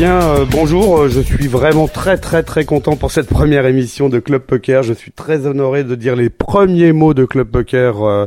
[0.00, 4.08] Bien, euh, bonjour, euh, je suis vraiment très très très content pour cette première émission
[4.08, 4.82] de Club Poker.
[4.82, 8.26] Je suis très honoré de dire les premiers mots de Club Poker euh,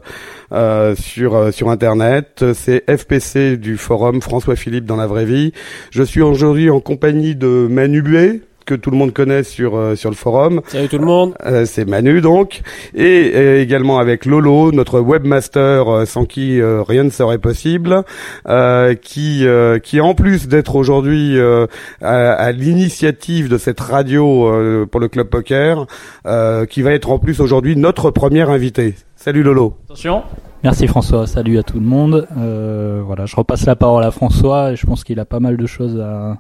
[0.52, 2.46] euh, sur sur Internet.
[2.54, 5.52] C'est FPC du forum François Philippe dans la vraie vie.
[5.90, 9.96] Je suis aujourd'hui en compagnie de Manu Buet, que tout le monde connaît sur euh,
[9.96, 10.62] sur le forum.
[10.68, 11.34] Salut tout le monde.
[11.46, 12.62] Euh, c'est Manu donc,
[12.96, 18.04] et euh, également avec Lolo, notre webmaster euh, sans qui euh, rien ne serait possible,
[18.48, 21.68] euh, qui euh, qui en plus d'être aujourd'hui euh,
[22.02, 25.86] à, à l'initiative de cette radio euh, pour le club poker,
[26.26, 28.96] euh, qui va être en plus aujourd'hui notre premier invité.
[29.16, 29.78] Salut Lolo.
[29.86, 30.24] Attention.
[30.64, 32.26] Merci François, salut à tout le monde.
[32.38, 35.58] Euh, voilà, je repasse la parole à François et je pense qu'il a pas mal
[35.58, 36.38] de choses à,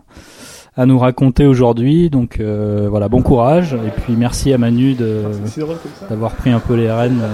[0.77, 2.09] à nous raconter aujourd'hui.
[2.09, 5.21] Donc euh, voilà, bon courage et puis merci à Manu de
[6.09, 7.19] d'avoir pris un peu les rênes.
[7.21, 7.27] euh,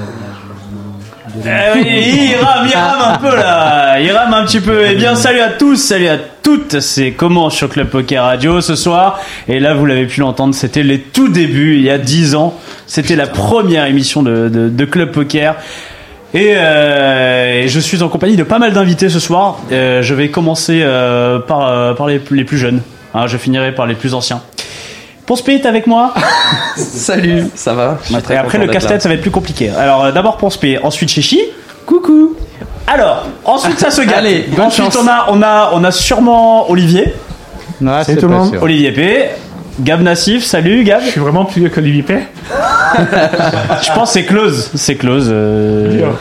[1.36, 4.00] de- Eh oui, il rame, il rame un peu là.
[4.02, 4.82] Il rame un petit peu.
[4.90, 6.80] Eh bien, salut à tous, salut à toutes.
[6.80, 9.20] C'est comment sur Club Poker Radio ce soir.
[9.48, 12.56] Et là, vous l'avez pu l'entendre, c'était les tout débuts, il y a 10 ans.
[12.88, 15.56] C'était la première émission de, de, de Club Poker.
[16.34, 19.60] Et, euh, et je suis en compagnie de pas mal d'invités ce soir.
[19.72, 22.82] Euh, je vais commencer euh, par, euh, par les, les plus jeunes.
[23.14, 24.42] Hein, je finirai par les plus anciens.
[25.26, 26.14] Ponce P est avec moi.
[26.76, 27.98] Salut, ça va?
[28.30, 29.70] Et après le casse-tête, ça va être plus compliqué.
[29.70, 31.40] Alors euh, d'abord Ponce P, ensuite Chichi.
[31.86, 32.36] Coucou.
[32.88, 34.16] Alors, ensuite ça se gâte.
[34.18, 34.98] Allez, bonne ensuite chance.
[35.04, 37.14] on a on a on a sûrement Olivier,
[37.82, 38.58] Non, c'est tout le monde.
[38.62, 39.26] Olivier P,
[39.82, 41.02] Gab Nassif, salut Gab.
[41.04, 42.16] Je suis vraiment plus vieux qu'Olivier P.
[43.84, 45.30] Je pense que c'est close, c'est close.
[45.32, 46.12] euh.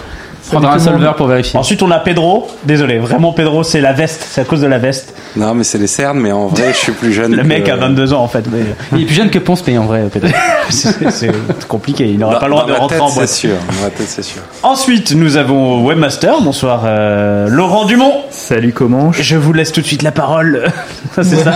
[0.50, 1.58] Prendra un solver pour vérifier.
[1.58, 2.48] Ensuite on a Pedro.
[2.64, 5.14] Désolé, vraiment Pedro, c'est la veste, c'est à cause de la veste.
[5.36, 7.32] Non, mais c'est les cernes, mais en vrai, je suis plus jeune.
[7.36, 8.60] Le que- mec a 22 ans en fait, mais
[8.92, 10.34] Il est plus jeune que Ponce P en vrai, peut-être.
[10.70, 11.30] c'est
[11.68, 13.28] compliqué, il n'aura pas le droit de rentrer tête, en C'est boîte.
[13.28, 14.42] sûr, dans ma tête, c'est sûr.
[14.62, 18.12] Ensuite, nous avons Webmaster, bonsoir euh, Laurent Dumont.
[18.30, 20.64] Salut, comment Je vous laisse tout de suite la parole.
[21.14, 21.52] Ça, c'est ça.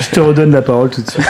[0.00, 1.26] Je te redonne la parole tout de suite.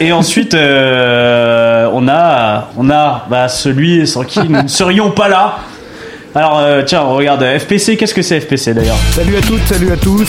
[0.00, 5.28] Et ensuite, euh, on a, on a bah, celui sans qui nous ne serions pas
[5.28, 5.56] là.
[6.36, 9.96] Alors, euh, tiens, regarde, FPC, qu'est-ce que c'est FPC d'ailleurs Salut à toutes, salut à
[9.96, 10.28] tous.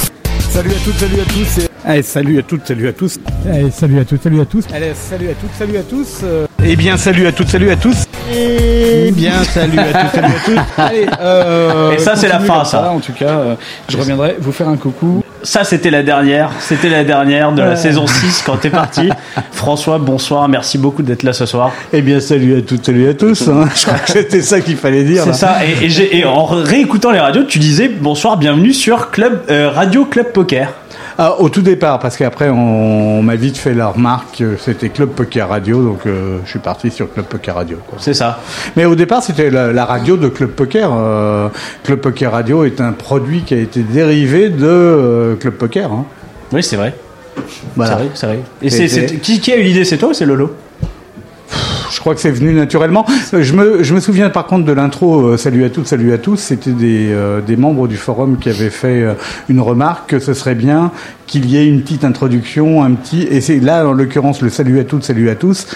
[0.52, 1.58] Salut à toutes, salut à tous.
[1.58, 1.68] Et...
[1.84, 3.20] Allez, salut à toutes, salut à tous.
[3.52, 4.66] Allez, salut à toutes, salut à tous.
[4.72, 6.20] Allez, salut à toutes, salut à tous.
[6.24, 8.06] Euh, Eh bien, salut à toutes, salut à tous.
[8.32, 10.60] Eh bien, salut à toutes, salut à tous.
[10.78, 12.92] Allez, euh, Et ça, c'est la fin, ça.
[12.92, 13.56] En tout cas, euh,
[13.90, 15.24] je reviendrai vous faire un coucou.
[15.46, 16.50] Ça, c'était la dernière.
[16.60, 19.10] C'était la dernière de la saison 6 quand t'es parti.
[19.52, 20.48] François, bonsoir.
[20.50, 21.72] Merci beaucoup d'être là ce soir.
[21.94, 23.48] Eh bien, salut à toutes, salut à tous.
[23.48, 23.70] hein.
[23.76, 25.24] Je crois que c'était ça qu'il fallait dire.
[25.24, 25.58] C'est ça.
[25.66, 29.70] Et, et j'ai- et en réécoutant les radios, tu disais bonsoir, bienvenue sur Club euh,
[29.70, 30.70] Radio Club Poker.
[31.18, 34.90] Ah, au tout départ, parce qu'après, on, on m'a vite fait la remarque que c'était
[34.90, 37.78] Club Poker Radio, donc euh, je suis parti sur Club Poker Radio.
[37.88, 37.98] quoi.
[38.02, 38.40] C'est ça.
[38.76, 40.90] Mais au départ, c'était la, la radio de Club Poker.
[40.94, 41.48] Euh,
[41.84, 45.92] Club Poker Radio est un produit qui a été dérivé de euh, Club Poker.
[45.92, 46.06] hein.
[46.52, 46.94] Oui, c'est vrai.
[47.76, 47.98] Voilà.
[48.14, 48.44] C'est vrai, vrai.
[48.62, 49.86] Et c'est- qui, qui a eu l'idée?
[49.86, 50.54] C'est toi ou c'est Lolo?
[51.92, 53.06] Je crois que c'est venu naturellement.
[53.34, 56.38] Euh, Je me, souviens par contre de l'intro euh, Salut à toutes, salut à tous.
[56.38, 59.06] C'était des, euh, membres du forum qui avaient fait
[59.48, 60.92] une remarque que ce serait bien
[61.28, 63.24] qu'il y ait une petite introduction, un petit.
[63.24, 65.68] Et c'est là, en l'occurrence, le Salut à toutes, salut à tous.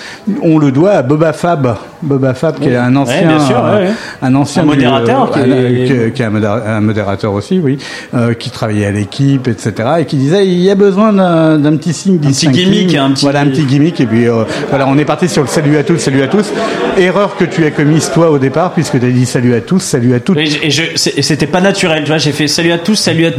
[0.42, 1.76] On le doit à Boba Fab.
[2.02, 3.90] Boba Fab, qui est un ancien, bien sûr, ouais, ouais.
[4.22, 7.34] un ancien Un du- modérateur qui un- est- qui- qui est un, modéra- un modérateur
[7.34, 7.78] aussi, oui,
[8.14, 11.94] euh, qui travaillait à l'équipe, etc., et qui disait il y a besoin d'un petit
[11.94, 12.64] signe, petit distinctif.
[12.70, 15.42] gimmick, un petit- voilà un petit gimmick, et puis euh, voilà, on est parti sur
[15.42, 16.52] le salut à tous, salut à tous.
[17.00, 19.80] Erreur que tu as commise toi au départ, puisque tu as dit salut à tous,
[19.80, 20.38] salut à toutes.
[20.38, 22.18] Et, je- et je- c'est- et c'était pas naturel, tu vois.
[22.18, 23.32] J'ai fait salut à tous, salut à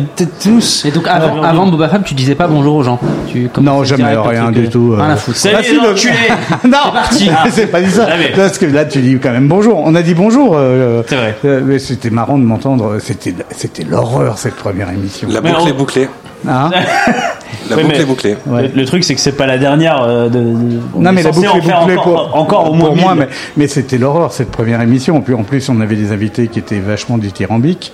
[0.42, 0.84] tous.
[0.86, 2.98] Et donc avant, Ah, avant Boba Fab, tu disais pas bonjour aux gens.
[3.30, 4.94] Tu Non, jamais, rien du tout.
[4.94, 5.02] euh.
[5.02, 5.36] Rien à foutre.
[5.36, 6.12] Salut Ah, si, les le- enculés
[6.64, 7.30] non, parti.
[7.50, 8.08] c'est pas dit ça.
[8.08, 8.32] Jamais.
[8.34, 9.78] Parce que là, tu dis quand même bonjour.
[9.84, 10.54] On a dit bonjour.
[10.56, 11.36] euh, C'est vrai.
[11.44, 12.96] euh, mais c'était marrant de m'entendre.
[12.98, 15.28] C'était, c'était l'horreur cette première émission.
[15.30, 16.08] La Mais boucle on- est bouclée.
[16.48, 16.70] Hein?
[17.70, 18.36] La Oui, boucle est bouclée.
[18.46, 18.62] Ouais.
[18.62, 20.02] Le, le truc, c'est que c'est pas la dernière.
[20.02, 22.74] euh, de, de- on non mais la boucle en est bouclée encore, pour, encore au
[22.74, 23.20] moins pour moi, 1000.
[23.24, 25.20] mais Mais c'était l'horreur cette première émission.
[25.22, 27.92] Puis en plus, on avait des invités qui étaient vachement dithyrambiques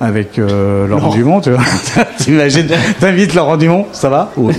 [0.00, 1.40] avec euh, Laurent Dumont.
[1.40, 1.62] Tu vois.
[2.18, 2.66] T'imagines,
[3.00, 4.30] t'invites Laurent Dumont, ça va?
[4.36, 4.54] Oui.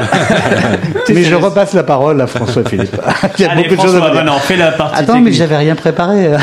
[1.08, 2.96] mais je repasse la parole à François Philippe.
[3.38, 4.24] Il y a Allez, beaucoup de choses à François, me dire.
[4.24, 6.30] maintenant, fais la partie Attends, mais j'avais rien préparé.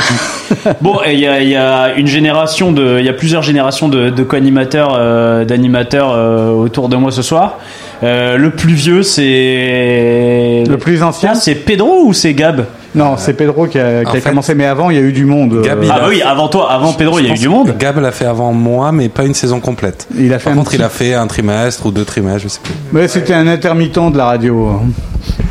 [0.81, 3.88] Bon, il y a, il y a une génération de, il y a plusieurs générations
[3.88, 7.60] de, de co-animateurs, euh, d'animateurs euh, autour de moi ce soir.
[8.04, 12.66] Euh, le plus vieux, c'est Le plus ancien Ah, c'est Pedro ou c'est Gab?
[12.95, 15.03] Non, c'est Pedro qui a, qui En a fait, commencé, mais avant, il y a
[15.03, 15.62] eu du monde.
[15.63, 17.75] Gab, Euh, Ah bah oui, avant toi, avant Pedro, il y a eu du monde.
[17.77, 20.07] Gab l'a fait avant moi, mais pas une saison complète.
[20.18, 22.47] il a fait Par contre, petit- il a fait un trimestre ou deux trimestres, je
[22.47, 22.74] sais plus.
[23.00, 24.81] Ouais, c'était un intermittent de la radio.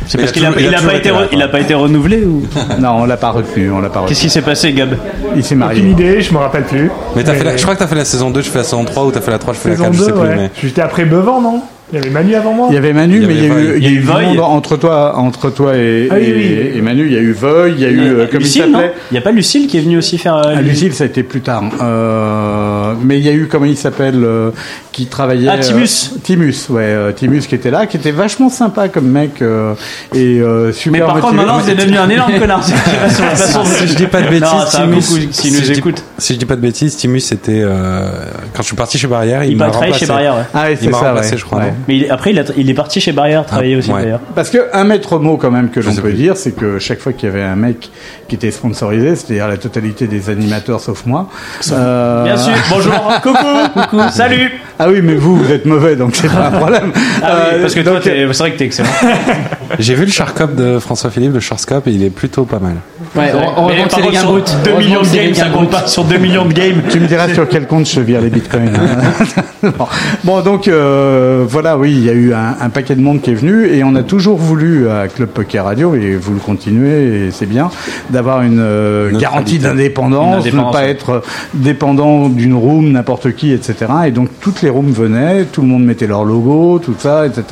[0.07, 1.73] C'est Mais parce il qu'il a a, il il pas été il a pas été
[1.75, 2.43] renouvelé ou?
[2.79, 4.09] Non, on l'a pas retenu, on l'a pas retenu.
[4.09, 4.95] Qu'est-ce qui s'est passé, Gab?
[5.35, 5.81] Il s'est Aucune marié.
[5.89, 6.89] idée, je me rappelle plus.
[7.15, 8.57] Mais t'as Mais- fait la- je crois que t'as fait la saison 2, je fais
[8.57, 10.07] la saison 3, ou t'as fait la 3, je fais la Saison 4, je sais
[10.11, 10.27] 2, plus.
[10.27, 10.35] ouais.
[10.35, 10.51] Mais...
[10.61, 11.61] J'étais après Bevan, non?
[11.91, 13.77] Il y avait Manu avant moi Il y avait Manu, mais il y a eu,
[13.77, 14.37] il y a eu Voy.
[14.39, 16.71] entre toi, entre toi et, Ah oui, et- oui.
[16.77, 17.05] et Manu.
[17.07, 18.93] Il y a eu Voy, il y a eu, euh, comme il Lucille, s'appelait.
[19.11, 20.35] Il y a pas Lucille qui est venue aussi faire.
[20.35, 21.63] euh, Ah, Lucille, ça a été plus tard.
[21.81, 24.51] Euh, mais il y a eu, comment il s'appelle, euh,
[24.91, 25.49] qui travaillait.
[25.51, 26.11] Ah, Timus.
[26.13, 29.73] euh, Timus, ouais, euh, Timus qui était là, qui était vachement sympa comme mec euh,
[30.13, 31.45] et euh, Mais super par contre, motivé.
[31.45, 32.63] maintenant, vous êtes devenu un énorme connard.
[33.35, 35.01] C'est Si je dis pas de bêtises, Non, c'est Timus,
[35.31, 36.03] si nous je dis- écoute.
[36.17, 38.09] Si je dis pas de bêtises, Timus c'était euh,
[38.53, 39.99] quand je suis parti chez Barrière, il, Il m'a remplacé.
[39.99, 40.35] chez Barrière.
[40.35, 40.43] ouais.
[40.53, 43.11] Ah, c'est m'a ça, je crois, Mais il- après, il, a- il est parti chez
[43.11, 44.01] Barrière travailler Ah, aussi ouais.
[44.03, 44.19] d'ailleurs.
[44.35, 46.13] Parce que un maître mot quand même que Je l'on peut plus.
[46.13, 47.89] dire, c'est que chaque fois qu'il y avait un mec
[48.27, 51.27] qui était sponsorisé, c'est-à-dire la totalité des animateurs sauf moi.
[51.71, 52.53] euh, Bien sûr.
[52.69, 52.93] Bonjour.
[53.23, 53.37] Coucou.
[53.73, 54.01] Coucou.
[54.11, 54.51] Salut.
[54.81, 56.91] Ah oui, mais vous, vous êtes mauvais, donc c'est pas un problème.
[57.21, 58.87] Ah oui, Euh, parce que toi, c'est vrai que t'es excellent.
[59.79, 62.75] J'ai vu le Sharkop de François Philippe, le Sharkscope, et il est plutôt pas mal.
[63.15, 64.41] Ouais, on, on par contre, sur bruts.
[64.63, 66.81] 2 Heureusement millions de games, ça compte pas sur 2 millions de games.
[66.89, 68.71] Tu me diras sur quel compte je vire les bitcoins.
[68.75, 69.69] hein.
[69.77, 69.87] bon.
[70.23, 73.31] Bon, donc euh, voilà, oui, il y a eu un, un paquet de monde qui
[73.31, 77.27] est venu et on a toujours voulu à Club Poker Radio et vous le continuez
[77.27, 77.69] et c'est bien
[78.09, 81.23] d'avoir une euh, garantie d'indépendance, ne indépendance, pas être
[81.53, 83.75] dépendant d'une room, n'importe qui, etc.
[84.07, 87.43] Et donc toutes les rooms venaient, tout le monde mettait leur logo, tout ça, etc.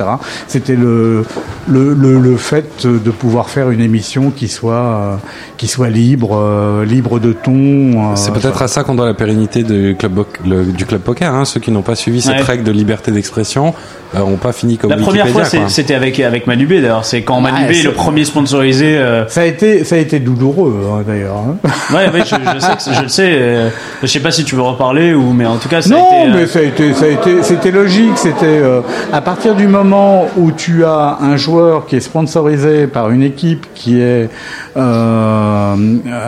[0.46, 1.24] C'était le,
[1.68, 5.14] le, le, le fait de pouvoir faire une émission qui soit euh,
[5.56, 7.52] qui soit libre, euh, libre de ton.
[7.52, 11.00] euh, C'est peut-être à ça qu'on doit la pérennité du club, bo- le- du club
[11.02, 11.34] poker.
[11.34, 11.44] Hein.
[11.44, 12.42] Ceux qui n'ont pas suivi cette Ouais.
[12.42, 13.74] règle de liberté d'expression
[14.16, 17.04] euh, ont pas fini comme La première fois, Wikipédia, c'était avec, avec Manubé d'ailleurs.
[17.04, 18.96] C'est quand Manubé Ah, est le premier sponsorisé.
[18.98, 21.36] euh, Ça a été, ça a été douloureux hein, d'ailleurs.
[21.36, 21.56] hein.
[21.94, 23.30] Ouais, ouais, je, je sais, je le sais.
[23.38, 23.68] euh,
[24.02, 26.24] Je sais pas si tu veux reparler ou, mais en tout cas, ça non, a
[26.24, 26.30] été.
[26.30, 28.16] euh, mais ça a été, ça a été, c'était logique.
[28.16, 28.80] C'était euh,
[29.12, 33.66] à partir du moment où tu as un joueur qui est sponsorisé par une équipe
[33.74, 34.28] qui est
[34.76, 35.74] euh,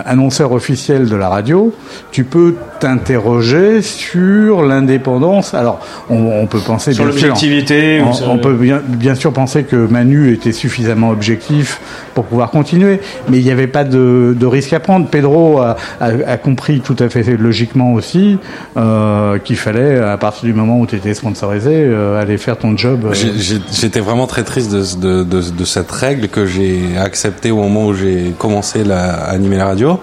[0.07, 1.75] annonceur officiel de la radio,
[2.11, 5.55] tu peux t'interroger sur l'indépendance.
[5.55, 7.29] Alors, on, on peut penser sur bien sûr.
[7.29, 7.70] l'objectivité.
[8.29, 11.81] On, peut bien, bien sûr penser que Manu était suffisamment objectif
[12.15, 15.07] pour pouvoir continuer, mais il n'y avait pas de, de risque à prendre.
[15.09, 18.39] Pedro a, a- a compris tout à fait logiquement aussi
[18.77, 22.77] euh, qu'il fallait, à partir du moment où tu étais sponsorisé, euh, aller faire ton
[22.77, 23.05] job.
[23.07, 26.81] euh, J'ai- j'ai- J'étais vraiment très triste de, de, de, de cette règle que j'ai
[26.99, 30.01] acceptée au moment où j'ai commencé la, à animer la radio.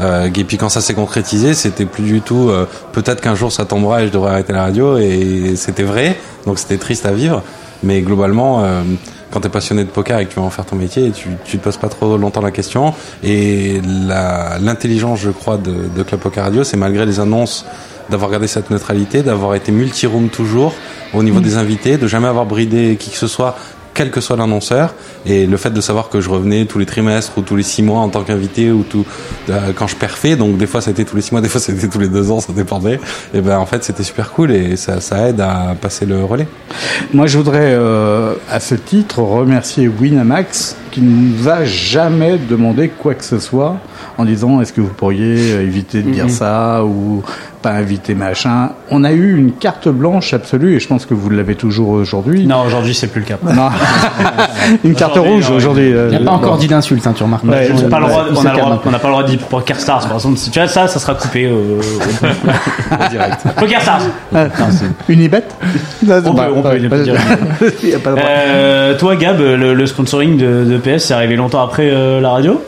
[0.00, 2.48] Euh, et puis quand ça s'est concrétisé, c'était plus du tout.
[2.48, 4.96] euh, Peut-être qu'un jour ça tombera et je devrais arrêter la radio.
[4.98, 6.16] Et c'était vrai,
[6.46, 7.42] donc c'était triste à vivre.
[7.82, 8.82] Mais globalement, euh,
[9.30, 11.58] quand t'es passionné de poker et que tu vas en faire ton métier, tu, tu
[11.58, 12.92] te poses pas trop longtemps la question.
[13.22, 13.80] Et
[14.60, 17.64] l'intelligence, je crois, de, de Club Poker Radio, c'est malgré les annonces
[18.10, 20.74] d'avoir gardé cette neutralité, d'avoir été multi-room toujours
[21.14, 23.56] au niveau des invités, de jamais avoir bridé qui que ce soit,
[24.00, 24.94] quel que soit l'annonceur,
[25.26, 27.82] et le fait de savoir que je revenais tous les trimestres ou tous les six
[27.82, 29.04] mois en tant qu'invité ou tout
[29.50, 31.86] euh, quand je perfais, donc des fois c'était tous les six mois, des fois c'était
[31.86, 32.98] tous les deux ans, ça dépendait.
[33.34, 36.48] Et ben en fait c'était super cool et ça, aide à passer le relais.
[37.12, 42.88] Moi, je voudrais, euh, à ce titre, remercier Winamax qui ne nous a jamais demandé
[42.88, 43.76] quoi que ce soit
[44.18, 47.22] en disant est-ce que vous pourriez euh, éviter de dire ça ou
[47.62, 48.70] pas inviter machin.
[48.90, 52.46] On a eu une carte blanche absolue et je pense que vous l'avez toujours aujourd'hui.
[52.46, 53.36] Non, aujourd'hui, c'est plus le cas.
[53.42, 53.68] Non.
[54.84, 55.92] une carte rouge non, aujourd'hui.
[55.92, 56.58] euh, Il n'y a pas encore bon.
[56.58, 57.44] dit d'insulte, hein, tu remarques.
[57.44, 60.06] Ouais, On n'a pas le droit, on n'a pas le de dire pour Poker Stars,
[60.06, 60.38] par exemple.
[60.38, 61.80] Si tu vois ça, ça sera coupé euh,
[63.06, 63.44] au direct.
[63.58, 64.02] Poker Stars.
[64.34, 64.46] Ah,
[65.08, 65.44] Unibet
[66.02, 67.14] On peut- on peut- dire.
[68.06, 72.30] Euh, toi, Gab, le, le sponsoring de, de PS, c'est arrivé longtemps après euh, la
[72.30, 72.60] radio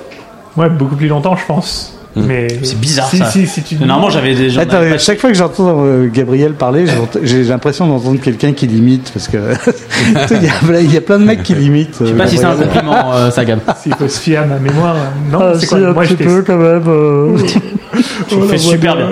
[0.56, 1.98] Ouais, beaucoup plus longtemps, je pense.
[2.14, 3.24] Mais C'est bizarre, si, ça.
[3.30, 4.60] Si, si, tu Normalement, j'avais gens.
[4.60, 6.84] Attends, chaque fois que j'entends euh, Gabriel parler,
[7.22, 9.38] j'ai l'impression d'entendre quelqu'un qui limite parce que
[10.30, 11.96] il y, a plein- il y a plein de mecs qui limitent.
[12.02, 13.60] Je sais pas si c'est un compliment, euh, ça, Gab.
[13.82, 14.94] S'il faut se fier à ma mémoire.
[14.94, 16.84] euh, Non, Ah, c'est si, quoi un Moi, petit peu quand même.
[16.86, 17.36] euh.
[18.28, 19.08] Tu le fais super bien.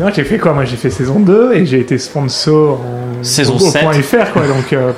[0.00, 3.22] Non, j'ai fait quoi Moi, j'ai fait saison 2 et j'ai été sponsor en...
[3.22, 3.82] Saison au, au 7.
[3.82, 4.42] point .fr, quoi.
[4.48, 4.90] Donc, euh,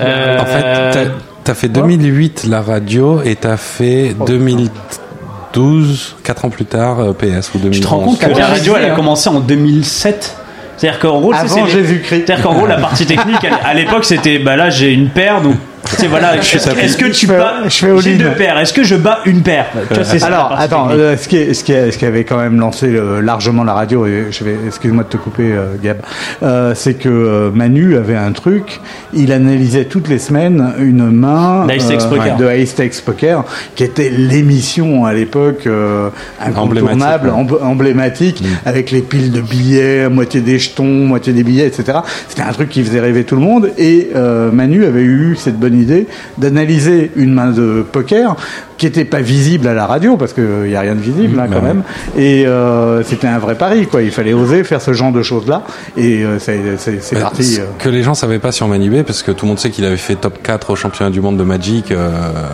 [0.00, 0.44] Euh, En
[0.92, 1.08] fait,
[1.44, 7.50] t'as- fait 2008 la radio et t'as fait 2012, 4 ans plus tard, euh, PS
[7.54, 7.70] ou 2011.
[7.72, 10.36] Tu te rends compte que la radio, elle a commencé en 2007
[10.76, 12.24] c'est-à-dire qu'en gros, Avant c'est- c'est- Jésus-Christ.
[12.26, 15.40] C'est-à-dire qu'en gros, la partie technique, à à l'époque, c'était bah là, j'ai une paire,
[15.40, 15.54] donc.
[15.88, 18.58] Tu sais, voilà, est-ce que tu bats je fais J'ai deux paires.
[18.58, 19.66] Est-ce que je bats une paire?
[19.74, 22.38] Vois, la Alors, attends, euh, ce, qui est- ce, qui est- ce qui avait quand
[22.38, 25.98] même lancé euh, largement la radio, et je vais, excuse-moi de te couper, euh, Gab,
[26.42, 28.80] euh, c'est que euh, Manu avait un truc,
[29.12, 31.66] il analysait toutes les semaines une main
[32.08, 32.36] Poker.
[32.36, 36.10] de Ice Poker, qui était l'émission à l'époque euh,
[36.40, 41.66] incontournable, Emblématique, emb- emblématique, avec les piles de billets, moitié des jetons, moitié des billets,
[41.66, 41.98] etc.
[42.28, 45.58] C'était un truc qui faisait rêver tout le monde, et euh, Manu avait eu cette
[45.58, 46.06] bonne idée
[46.38, 48.36] d'analyser une main de poker
[48.78, 51.46] qui était pas visible à la radio parce qu'il n'y a rien de visible hein,
[51.48, 51.74] Bah quand ouais.
[51.74, 51.82] même
[52.16, 55.46] et euh, c'était un vrai pari quoi il fallait oser faire ce genre de choses
[55.46, 55.62] là
[55.96, 57.64] et euh, c'est Bah, parti ce euh.
[57.78, 59.96] que les gens savaient pas sur Manibé, parce que tout le monde sait qu'il avait
[59.96, 61.90] fait top 4 au championnat du monde de Magic.
[61.90, 62.10] Euh,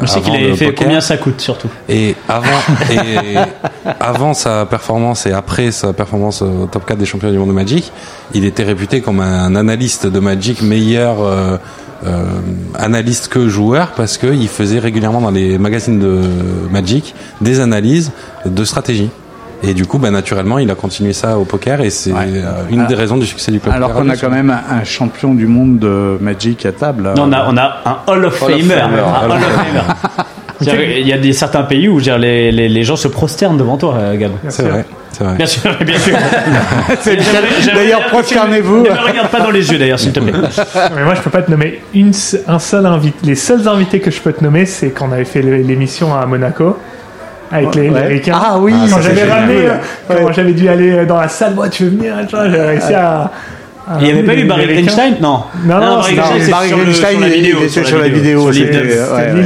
[0.07, 0.85] sais qu'il avait fait poker.
[0.85, 1.69] combien ça coûte surtout.
[1.89, 2.47] Et avant,
[2.91, 3.37] et
[4.01, 7.55] avant sa performance et après sa performance au top 4 des championnats du monde de
[7.55, 7.93] Magic,
[8.35, 11.57] il était réputé comme un analyste de Magic meilleur euh, euh,
[12.75, 16.21] analyste que joueur parce qu'il faisait régulièrement dans les magazines de
[16.71, 18.13] Magic des analyses
[18.47, 19.11] de stratégie.
[19.63, 22.87] Et du coup, bah, naturellement, il a continué ça au poker et c'est euh, une
[22.87, 23.75] des raisons du succès du club.
[23.75, 27.25] alors Poker qu'on a quand même un, champion du monde de Magic à table Non,
[27.25, 28.83] on a, on a un Hall of Hall of Famer.
[28.83, 30.25] Hall of Famer.
[31.01, 33.77] Il y a des certains pays où dire, les, les, les gens se prosternent devant
[33.77, 34.33] toi, euh, Gab.
[34.49, 35.37] C'est vrai, c'est vrai.
[35.37, 36.17] Bien sûr, bien sûr.
[37.75, 38.79] D'ailleurs, prosternez-vous.
[38.85, 40.33] Ne me regarde pas dans les yeux d'ailleurs, s'il te plaît.
[40.97, 42.13] Mais moi, je peux pas te nommer une,
[42.47, 43.19] un seul invité.
[43.25, 46.27] Les seuls invités que je peux te nommer, c'est quand on avait fait l'émission à
[46.27, 46.77] Monaco
[47.51, 48.09] avec les, Ouais.
[48.09, 48.23] les.
[48.33, 49.73] Ah oui, quand j'avais ramené, euh,
[50.11, 50.23] Ouais.
[50.23, 52.95] quand j'avais dû aller dans la salle, moi, tu veux venir, tu vois, j'ai réussi
[52.95, 53.31] à.
[53.89, 54.67] À Il n'y avait pas eu Barry.
[54.67, 55.45] Greenstein Non.
[55.65, 59.01] Non, non, Barry c'est- Greenstein, il était sur la vidéo, c'était-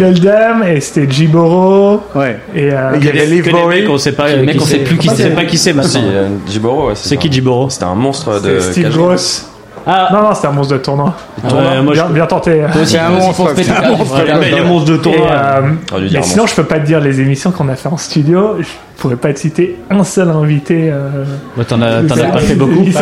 [0.05, 2.01] Oldham et c'était Jiboro.
[2.15, 4.29] ouais Et, euh, Il y avait Liv mecs, on sait pas.
[4.29, 4.85] Les mecs, qui on sait c'est.
[4.85, 5.31] plus qui On sait c'est.
[5.31, 6.01] pas qui c'est maintenant.
[6.05, 8.61] euh, Jiboro, C'est qui Jiboro C'était un monstre de.
[8.61, 9.49] Steve Gross.
[9.85, 11.13] Ah, Non, non, c'était un monstre de tournoi.
[11.43, 12.13] ouais, moi je.
[12.13, 12.63] bien, tenté.
[12.85, 14.15] c'est un monstre c'est un monstre.
[14.15, 15.27] Ouais, de Et, tournoi.
[15.29, 17.89] euh, J'aurais dû mais sinon, je peux pas te dire les émissions qu'on a fait
[17.89, 18.59] en studio.
[18.61, 18.67] Je
[18.99, 20.89] pourrais pas te citer un seul invité.
[20.93, 21.25] Euh,
[21.57, 22.83] Bah, T'en as as pas fait beaucoup.
[22.87, 23.01] Ils sont-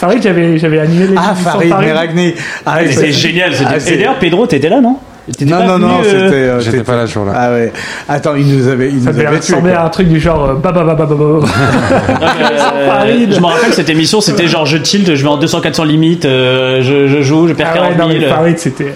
[0.00, 3.54] Farid, j'avais j'avais animé les ah Farid Meragni ah, C'est c'est- génial.
[3.54, 4.96] c'était- Ah, Et d'ailleurs, Pedro, t'étais là, non
[5.46, 7.32] non non venu, non euh, c'était euh, J'étais pas là ce jour-là.
[7.36, 7.72] ah ouais
[8.08, 9.70] attends il nous avait il Ça nous devait avait quoi.
[9.78, 11.46] à un truc du genre euh, ba ba ba ba ba ba ba.
[12.74, 13.34] Euh, Farid.
[13.34, 16.80] je me rappelle cette émission, c'était genre je tilt, je vais en 200-400 limites, euh,
[16.82, 18.20] je, je joue, je perds Ah ouais, 40 non, 000.
[18.22, 18.92] mais Farid, c'était.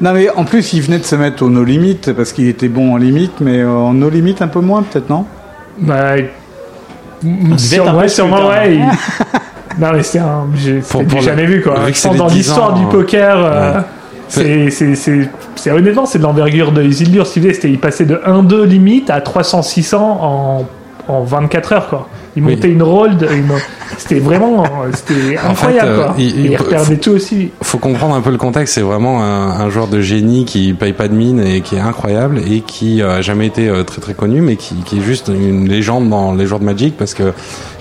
[0.00, 2.68] Non mais en plus il venait de se mettre au no limit parce qu'il était
[2.68, 5.26] bon en limite mais en no limit un peu moins peut-être non?
[5.78, 6.14] Bah,
[7.56, 8.78] sûrement, scooter, ouais.
[9.78, 10.46] Non, mais c'était un.
[10.56, 11.76] J'ai le- jamais vu, quoi.
[11.88, 13.36] Je c'est pense dans 10 l'histoire du poker.
[13.38, 13.80] euh, ouais.
[14.30, 17.26] C'est, c'est, c'est, c'est- honnêtement, c'est de l'envergure de Isildur.
[17.26, 20.66] Si vous voulez, c'était, il passait de 1-2 limite à 300-600 en,
[21.08, 22.08] en 24 heures, quoi.
[22.36, 22.54] Il Oui.
[22.54, 23.48] montait une roll, de- une-
[23.98, 24.64] c'était vraiment,
[24.94, 26.14] c'était En incroyable, fait, euh, quoi.
[26.18, 27.50] il- Et il- reperdait tout aussi.
[27.62, 28.74] faut comprendre un peu le contexte.
[28.74, 31.80] C'est vraiment un, un joueur de génie qui paye pas de mine et qui est
[31.80, 35.02] incroyable et qui euh, a jamais été euh, très très connu, mais qui, qui est
[35.02, 37.32] juste une légende dans les joueurs de Magic parce que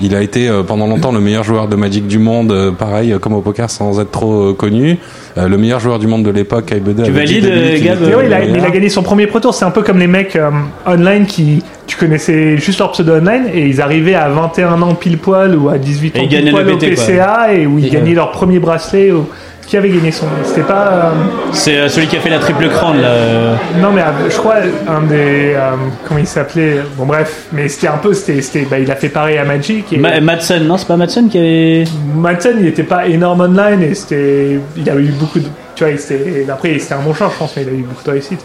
[0.01, 3.13] il a été euh, pendant longtemps le meilleur joueur de Magic du monde, euh, pareil
[3.13, 4.97] euh, comme au poker sans être trop euh, connu.
[5.37, 8.07] Euh, le meilleur joueur du monde de l'époque, Kai Bedell, Tu valides, euh, Gab le
[8.07, 8.57] il a, meilleur.
[8.57, 9.53] il a gagné son premier Pro Tour.
[9.53, 10.49] C'est un peu comme les mecs euh,
[10.85, 15.17] online qui, tu connaissais juste leur pseudo online et ils arrivaient à 21 ans pile
[15.17, 16.89] poil ou à 18 Et ans pile poil au quoi.
[16.89, 19.11] PCA et où ils Et, gagnaient euh, leur premier bracelet.
[19.11, 19.27] Ou...
[19.67, 20.25] Qui avait gagné son.
[20.45, 20.87] C'était pas.
[20.87, 21.11] euh,
[21.51, 23.09] C'est euh, celui qui a fait la triple crâne là.
[23.09, 23.55] euh.
[23.81, 24.55] Non, mais euh, je crois
[24.87, 25.53] un des.
[25.55, 25.71] euh,
[26.07, 27.47] comment il s'appelait Bon, bref.
[27.51, 28.13] Mais c'était un peu.
[28.13, 29.91] C'était, c'était, bah, il a fait pareil à Magic.
[29.91, 31.83] Et Ma- Madsen, non, c'est pas Madsen qui avait.
[32.15, 34.57] Madsen, il était pas énorme online et c'était.
[34.77, 35.47] Il a eu beaucoup de.
[35.75, 37.83] Tu vois, il s'était- après, c'était un bon joueur, je pense, mais il a eu
[37.83, 38.39] beaucoup de réussite.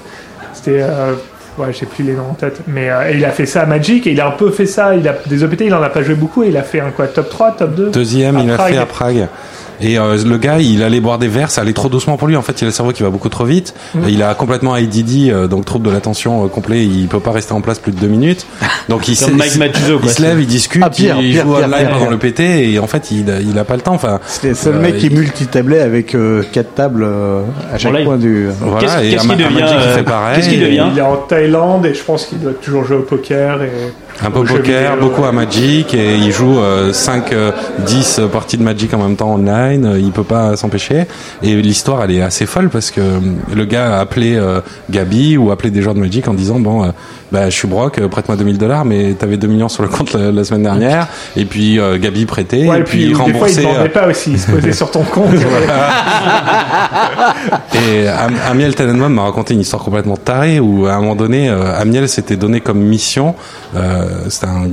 [0.52, 0.80] C'était.
[0.82, 1.12] euh,
[1.58, 2.60] Ouais, j'ai plus les noms en tête.
[2.66, 4.64] Mais euh, et il a fait ça à Magic et il a un peu fait
[4.64, 4.96] ça.
[4.96, 6.88] Il a des OPT, il en a pas joué beaucoup et il a fait un
[6.90, 8.72] quoi Top 3, top 2 Deuxième, À il a Prague.
[8.72, 9.28] fait à Prague.
[9.80, 12.36] Et euh, le gars, il allait boire des verres, ça allait trop doucement pour lui.
[12.36, 13.74] En fait, il a le cerveau qui va beaucoup trop vite.
[13.94, 14.08] Mm.
[14.08, 16.84] Et Il a complètement ADD, euh, donc trouble de l'attention euh, complet.
[16.84, 18.46] Il peut pas rester en place plus de deux minutes.
[18.88, 20.08] Donc il, Comme s'est- Mike il- Matuzzo, quoi.
[20.08, 22.10] il se lève, il discute, Ah, pire, il pire, joue pire, online pire, pendant pire.
[22.10, 23.94] le PT et en fait, il a, il a pas le temps.
[23.94, 27.78] Enfin, c'était le seul Euh, mec qui il- multitablait avec euh, quatre tables euh, à
[27.78, 28.80] chaque Voilà, il- coin du voilà.
[28.80, 30.36] Qu'est-ce- à qu'il à devient, il fait pareil.
[30.36, 33.02] qu'est-ce qu'il devient Il est en Thaïlande et je pense qu'il doit toujours jouer au
[33.02, 33.62] poker.
[33.62, 33.70] Et...
[34.24, 35.08] Un peu jeux poker, vidéo.
[35.08, 36.56] beaucoup à Magic et il joue
[36.92, 37.32] 5,
[37.86, 41.06] 10 parties de Magic en même temps online online, euh, il peut pas s'empêcher.
[41.42, 43.18] Et l'histoire, elle est assez folle parce que euh,
[43.54, 46.84] le gars a appelé euh, Gabi ou appelé des joueurs de Magic en disant bon,
[46.84, 46.88] euh,
[47.30, 50.12] bah je suis broc, euh, prête-moi 2000 dollars, mais t'avais 2 millions sur le compte
[50.12, 51.06] la, la semaine dernière.
[51.36, 54.50] Et puis euh, Gabi prêtait, Ouais, et puis, des fois, il pas aussi, il se
[54.50, 55.34] posait sur ton compte.
[57.74, 61.48] Et Am- Amiel Tenenbaum m'a raconté une histoire complètement tarée où à un moment donné,
[61.48, 63.34] Amiel s'était donné comme mission,
[64.28, 64.66] c'était un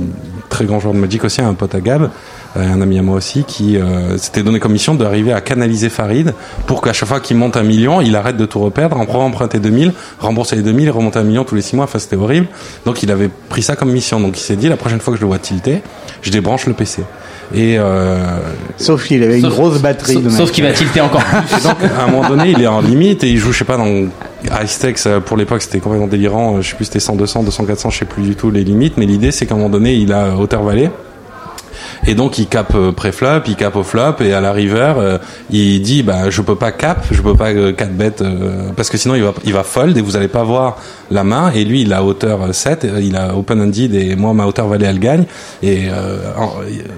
[0.48, 2.10] très grand joueur de Magic aussi, un pote à Gab,
[2.56, 6.34] un ami à moi aussi, qui euh, s'était donné comme mission d'arriver à canaliser Farid
[6.66, 9.58] pour qu'à chaque fois qu'il monte un million, il arrête de tout reperdre, en emprunter
[9.60, 11.84] 2000, rembourser les 2000 et remonter un million tous les six mois.
[11.84, 12.46] Enfin, c'était horrible.
[12.86, 14.18] Donc, il avait pris ça comme mission.
[14.20, 15.82] Donc, il s'est dit, la prochaine fois que je le vois tilter,
[16.22, 17.02] je débranche le PC.
[17.54, 18.16] Et euh,
[18.76, 20.22] Sauf qu'il avait une Sauf- grosse batterie.
[20.30, 21.58] Sauf, qu'il va tilter encore plus.
[21.58, 23.64] Et donc, à un moment donné, il est en limite et il joue, je sais
[23.64, 23.86] pas, dans
[24.64, 26.56] Ice euh, pour l'époque, c'était complètement délirant.
[26.56, 28.62] euh, Je sais plus, c'était 100, 200, 200, 400, je sais plus du tout les
[28.64, 28.96] limites.
[28.96, 30.90] Mais l'idée, c'est qu'à un moment donné, il a hauteur vallée.
[32.06, 35.18] Et donc il cap euh, pré-flop, il cap au flop et à la river, euh,
[35.50, 38.90] il dit bah je peux pas cap, je peux pas euh, 4 bêtes euh, parce
[38.90, 40.78] que sinon il va il va fold et vous allez pas voir
[41.10, 41.50] la main.
[41.52, 44.46] Et lui il a hauteur euh, 7, euh, il a open ended et moi ma
[44.46, 45.24] hauteur valet elle gagne.
[45.62, 46.18] Et euh,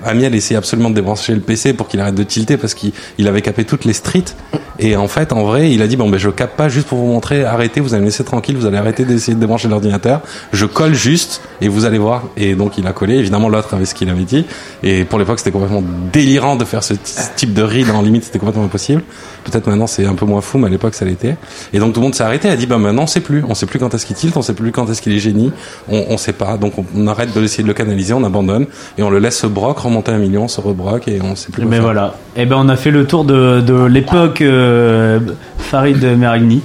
[0.05, 3.29] Amiel essaie absolument de débrancher le PC pour qu'il arrête de tilter parce qu'il il
[3.29, 4.35] avait capé toutes les streets.
[4.79, 6.99] Et en fait en vrai il a dit bon ben je capte pas juste pour
[6.99, 10.21] vous montrer arrêtez vous allez me laisser tranquille vous allez arrêter d'essayer de débrancher l'ordinateur.
[10.53, 12.25] Je colle juste et vous allez voir.
[12.37, 13.17] Et donc il a collé.
[13.17, 14.47] Évidemment l'autre avait ce qu'il avait dit
[14.83, 16.95] et pour l'époque c'était complètement délirant de faire ce
[17.37, 19.03] type de read en limite c'était complètement impossible
[19.45, 21.37] peut-être maintenant c'est un peu moins fou mais à l'époque ça l'était
[21.73, 23.55] et donc tout le monde s'est arrêté a dit bah maintenant on sait plus on
[23.55, 25.53] sait plus quand est-ce qu'il tilt on sait plus quand est-ce qu'il est génie
[25.89, 28.67] on, on sait pas donc on, on arrête de essayer de le canaliser on abandonne
[28.99, 31.63] et on le laisse se broc remonter un million se rebroc et on sait plus
[31.63, 31.85] quoi Mais faire.
[31.85, 32.15] voilà.
[32.37, 35.21] Et ben on a fait le tour de, de l'époque euh,
[35.59, 36.63] Farid Meragni.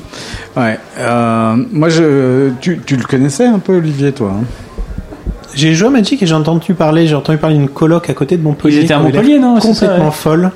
[0.55, 0.79] Ouais.
[0.97, 4.43] Euh, moi, je, tu, tu le connaissais un peu, Olivier, toi hein?
[5.53, 8.37] J'ai joué à Magic et j'ai entendu parler, j'ai entendu parler d'une coloc à côté
[8.37, 8.77] de Montpellier.
[8.77, 10.11] Ils étaient à Montpellier, non C'est ça, Complètement ouais.
[10.11, 10.51] folle.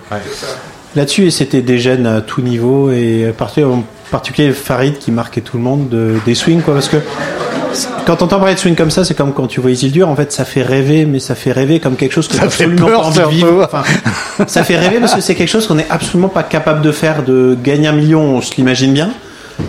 [0.95, 5.55] Là-dessus, et c'était des jeunes à tout niveau et en particulier Farid qui marquait tout
[5.57, 6.73] le monde de- des swings, quoi.
[6.73, 6.97] Parce que
[8.05, 10.33] quand t'entends parler de swing comme ça, c'est comme quand tu vois Isildur, en fait,
[10.33, 13.01] ça fait rêver, mais ça fait rêver comme quelque chose que Ça fait absolument peur,
[13.01, 13.63] pas envie de vivre.
[13.71, 13.83] Enfin,
[14.47, 17.23] ça fait rêver parce que c'est quelque chose qu'on est absolument pas capable de faire,
[17.23, 19.11] de gagner un million, on se l'imagine bien.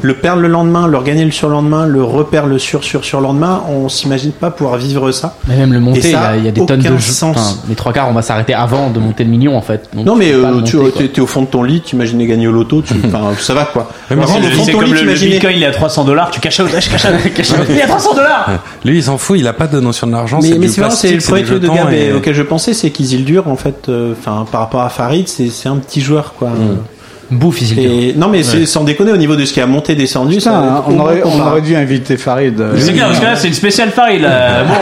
[0.00, 3.88] Le perdre le lendemain, le regagner le surlendemain, le repère le sur sur surlendemain, on
[3.88, 5.34] s'imagine pas pouvoir vivre ça.
[5.48, 7.12] Mais même le monter, il y a, il y a des tonnes de aucun jeux.
[7.12, 7.36] sens.
[7.36, 9.88] Enfin, les trois quarts, on va s'arrêter avant de monter le million en fait.
[9.94, 12.52] Donc, Non mais euh, tu es, au fond de ton lit, tu imaginais gagner au
[12.52, 12.94] loto, tu,
[13.40, 13.88] ça va quoi.
[14.10, 15.66] mais Vraiment, c'est- au fond de C'est ton comme lit, le, le Bitcoin, il est
[15.66, 16.72] à 300 dollars, tu caches out, out.
[17.68, 18.50] Il est à 300 dollars
[18.84, 20.80] lui il s'en fout il a pas de notion de l'argent Mais, c'est mais c'est
[20.80, 24.12] vraiment c'est le premier truc de Gab auquel je pensais, c'est qu'Isildur en fait, euh,
[24.18, 26.50] enfin par rapport à Farid, c'est c'est un petit joueur quoi.
[27.32, 27.90] Bouffe, Isildur.
[27.90, 30.84] Et non mais c'est sans déconner au niveau de ce qui a monté descendu, ça
[30.86, 32.60] on, aurait, on aurait dû inviter Farid.
[32.60, 34.22] euh, C'est clair, parce que là, c'est une spéciale Farid.
[34.22, 34.64] là.
[34.68, 34.74] Bon,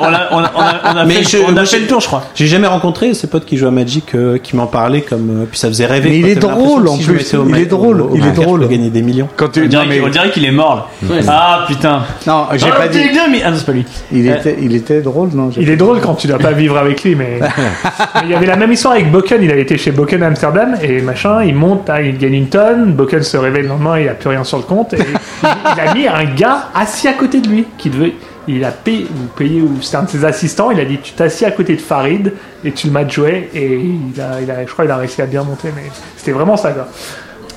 [0.00, 1.52] on a, on a, on a, on a, on a Mais fait, je- on a
[1.52, 2.24] moi, fait je- le tour, je crois.
[2.34, 5.44] J'ai jamais rencontré ces potes qui jouent à Magic euh, qui m'en parlaient comme euh,
[5.50, 6.10] puis ça faisait rêver.
[6.10, 7.32] Mais il est drôle, en plus.
[7.48, 8.68] Il est drôle, il est drôle.
[8.68, 9.28] gagner des millions.
[9.36, 10.90] Quand tu, On dirait, qu'il- est mort.
[11.28, 12.02] Ah putain.
[12.26, 12.98] non, j'ai Ah, pas dit.
[13.44, 13.84] Ah non, c'est pas lui.
[14.12, 17.02] Il était, il était drôle, non Il est drôle quand tu dois pas vivre avec
[17.04, 19.42] lui, mais mais il y avait la même histoire avec Boken.
[19.42, 22.92] Il avait été chez Boken à Amsterdam et machin, il monte, il gagne une tonne.
[22.92, 24.94] Boken se réveille le lendemain, il a plus rien sur le compte.
[24.94, 24.98] Et
[25.42, 28.14] il, a mis un gars assis à côté de lui qui devait.
[28.48, 30.70] Il a payé, ou payé, ou c'était un de ses assistants.
[30.70, 32.32] Il a dit Tu t'assis à côté de Farid
[32.64, 33.50] et tu le match joué.
[33.54, 35.82] Et il a, il a, je crois qu'il a réussi à bien monter, mais
[36.16, 36.88] c'était vraiment ça, quoi.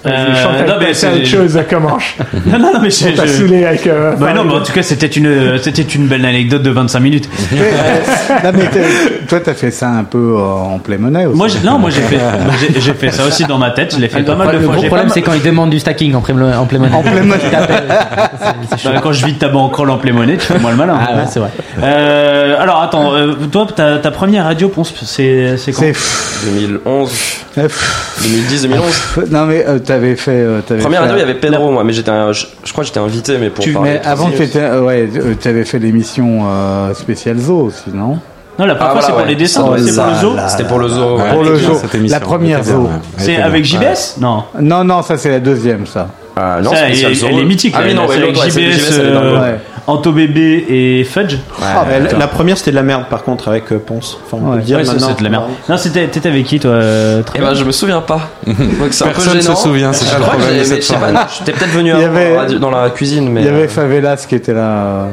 [0.06, 2.15] Euh, non, mais c'est autre c'est- chose comme manche.
[2.46, 3.88] Non, non, non, mais t'a je- saoulé avec.
[3.88, 7.00] euh, Bah non, mais en tout cas, c'était une, c'était une belle anecdote de 25
[7.00, 7.30] minutes.
[8.44, 11.38] Non, mais t'as- toi, t'as fait ça un peu euh, en play money aussi.
[11.38, 12.20] Moi, non, moi, j'ai fait,
[12.80, 13.96] j'ai- fait ça aussi dans ma tête.
[13.96, 14.74] Je l'ai fait pas mal de le fois.
[14.74, 16.34] gros J'ai problème, pas c'est quand ils demandent du stacking en en play
[16.80, 16.94] money.
[16.94, 17.04] En.
[17.04, 17.10] C'est-
[18.70, 18.89] c'est chaud.
[18.94, 20.98] Bah, quand je vide ta bankroll en play money, tu fais moi le malin.
[21.00, 21.50] Ah ouais, c'est vrai.
[21.82, 25.80] Euh, alors attends, euh, toi, ta, ta première radio, Ponce, c'est c'est quand?
[25.82, 27.12] C'est pff, 2011,
[27.58, 28.86] euh, pff, 2010, 2011.
[29.15, 30.31] pff, Non, mais euh, t'avais fait.
[30.31, 32.84] euh, Première fait- radio, il y avait Pedro, moi, mais j'étais, un- je, je crois
[32.84, 35.79] que j'étais invité, mais pour Tu, parler mais avant, tu euh, ouais, euh, t'avais fait
[35.79, 38.19] l'émission euh, spéciale Zoo aussi, non?
[38.58, 39.27] Non, la première Ah, fois, voilà, c'est pour ouais.
[39.27, 40.36] les dessins, Oh, c'est pour le zoo.
[40.47, 41.17] C'était pour le zoo.
[41.17, 41.29] Ouais.
[41.31, 41.71] Pour le zoo.
[41.71, 42.17] bien, cette émission.
[42.19, 42.89] La première zoo.
[43.17, 43.65] C'est avec.
[43.65, 44.43] JBS Non.
[44.62, 46.08] Non, non, ça c'est la deuxième, ça.
[46.38, 47.27] Ah, non, spécial elle, zoo.
[47.29, 47.73] elle est mythique.
[47.77, 48.91] Ah là, oui, non, c'est avec c'est JBS,
[49.88, 51.36] Anto Bébé et Fudge.
[51.62, 54.17] Ah, bah, la, la première c'était de la merde par contre avec euh, Ponce.
[54.26, 55.08] Enfin, on peut le dire Ouais, ça, maintenant.
[55.10, 55.43] c'est de la merde.
[55.69, 58.30] Non, c'était, t'étais avec qui, toi euh, très Eh ben, je me souviens pas.
[58.48, 58.56] Donc
[58.91, 59.56] c'est un peu Personne gênant.
[59.56, 61.10] se souvient, c'est ça Je le crois que problème de j'avais- cette je sais pas,
[61.12, 61.28] soirée.
[61.38, 63.41] J'étais peut-être venu Il y avant avait- dans la radio- dans la cuisine, mais.
[63.41, 65.08] Il y avait euh, Favelas qui était là.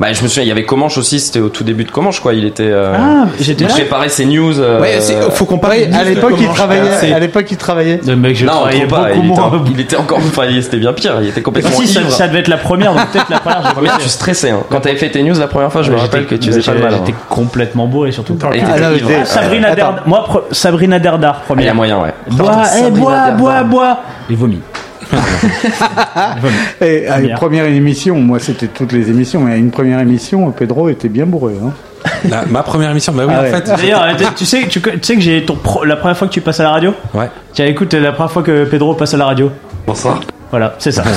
[0.00, 2.18] Bah, je me souviens, il y avait Comanche aussi, c'était au tout début de Comanche,
[2.18, 2.34] quoi.
[2.34, 2.64] Il était.
[2.68, 3.74] euh, Ah, j'étais il là.
[3.74, 4.58] préparait ses news.
[4.58, 5.88] euh, Ouais, c'est- faut comparer.
[5.92, 7.12] à l'époque, il travaillait.
[7.14, 8.00] À l'époque, il travaillait.
[8.04, 9.10] Le mec, je Non, travaillais pas.
[9.14, 10.18] Il était, en- il était encore.
[10.26, 11.14] Enfin, il- c'était bien pire.
[11.22, 13.98] Il était complètement Si, ça, devait être la première, donc peut-être la première, La première,
[13.98, 14.50] tu stressais.
[14.50, 14.60] Hein.
[14.68, 16.74] Quand t'avais fait tes news la première fois, je me rappelle que tu faisais pas
[16.74, 16.94] le mal.
[16.94, 16.96] hein.
[17.06, 18.36] J'étais complètement bourré surtout.
[18.42, 18.62] Ah, Ouais.
[19.24, 19.74] Sabrina.
[19.74, 21.70] Derdar, moi Sabrina Derdar Ah, Il y première.
[21.70, 22.14] a moyen, ouais.
[22.30, 23.98] Bois, eh, bois, bois, bois.
[24.28, 24.60] Et vomi.
[26.80, 27.66] Et à une Première.
[27.66, 31.54] émission, moi c'était toutes les émissions, mais à une première émission, Pedro était bien bourré.
[31.64, 31.70] Hein.
[32.28, 33.50] La- ma première émission, bah oui, Ah en ouais.
[33.50, 33.64] fait.
[33.76, 36.32] D'ailleurs, euh, tu sais, tu, tu sais que j'ai ton pro- la première fois que
[36.32, 36.92] tu passes à la radio?
[37.14, 37.30] Ouais.
[37.52, 39.50] Tiens, écoute, la première fois que Pedro passe à la radio.
[39.86, 40.20] Bonsoir.
[40.50, 41.02] Voilà, c'est ça.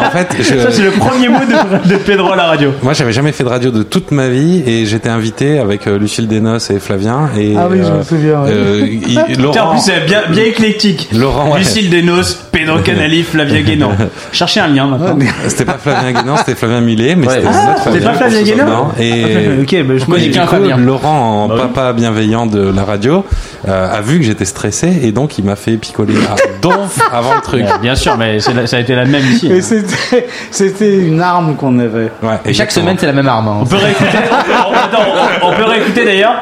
[0.00, 2.72] En fait, je- Ça, c'est le premier mot de, de Pedro à la radio.
[2.82, 5.98] moi, j'avais jamais fait de radio de toute ma vie et j'étais invité avec euh,
[5.98, 7.28] Lucille Desnos et Flavien.
[7.38, 8.42] Et, Ah oui, je euh, me souviens.
[8.42, 8.50] ouais.
[8.50, 11.08] euh, il- Tiens, en Laurent, plus, c'est bien, bien éclectique.
[11.12, 11.58] Laurent, ouais.
[11.58, 13.90] Lucille Desnos, Pedro Canali, Flavien Guénan.
[14.32, 15.18] Cherchez un lien maintenant.
[15.48, 17.34] C'était pas Flavien Guénan, c'était Flavien Millet, mais Ouais.
[17.34, 19.24] c'était Ah, notre c'était pas Flavien Guénan Non, et
[19.62, 20.76] ok, bah, je connais qu'un Flavien.
[20.76, 21.60] Laurent, en Bah oui.
[21.62, 23.24] papa bienveillant de la radio,
[23.66, 27.37] euh, a vu que j'étais stressé et donc il m'a fait picoler à donf avant
[27.38, 27.64] le truc.
[27.64, 29.50] Ouais, bien sûr, mais la- ça a été la même ici.
[29.52, 29.58] Hein.
[29.62, 32.10] c'était, c'était une arme qu'on avait.
[32.22, 33.48] Ouais, Et chaque semaine, c'est la même arme.
[33.48, 33.58] hein.
[33.62, 34.08] On peut réécouter.
[34.68, 35.04] on, attends,
[35.42, 36.34] on, on peut réécouter d'ailleurs.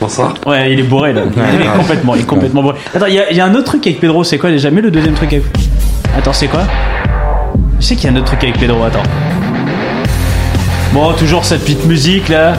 [0.00, 0.34] Bonsoir.
[0.46, 1.22] Ouais, il est bourré là.
[1.54, 2.76] Il est complètement, il est complètement bourré.
[2.94, 4.22] Attends, il y, a- il y a un autre truc avec Pedro.
[4.24, 4.70] C'est quoi déjà?
[4.70, 5.44] Mets le deuxième truc avec.
[6.16, 6.62] Attends, c'est quoi?
[7.80, 8.82] Je sais qu'il y a un autre truc avec Pedro.
[8.84, 9.02] Attends.
[10.92, 12.54] Bon, toujours cette petite musique là.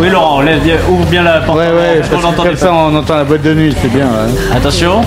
[0.00, 1.58] Oui, Laurent, laisse bien, ouvre bien la porte.
[1.58, 3.88] Ouais, ouais, on parce que l'entend comme ça on entend la boîte de nuit, c'est
[3.92, 4.06] bien.
[4.06, 4.56] ouais.
[4.56, 5.00] Attention.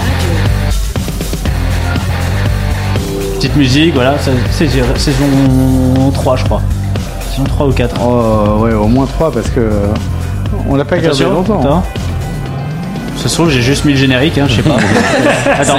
[3.36, 6.62] Petite musique, voilà, ça- c'est saison 3, je crois.
[7.32, 7.96] Saison 3 ou 4.
[8.04, 9.88] Oh, ouais, au moins trois parce que euh,
[10.68, 11.60] on l'a pas gardé Attention, longtemps.
[11.62, 11.84] attends.
[13.16, 14.76] Ça se trouve, j'ai juste mis le générique, hein, je sais pas.
[15.60, 15.78] attends.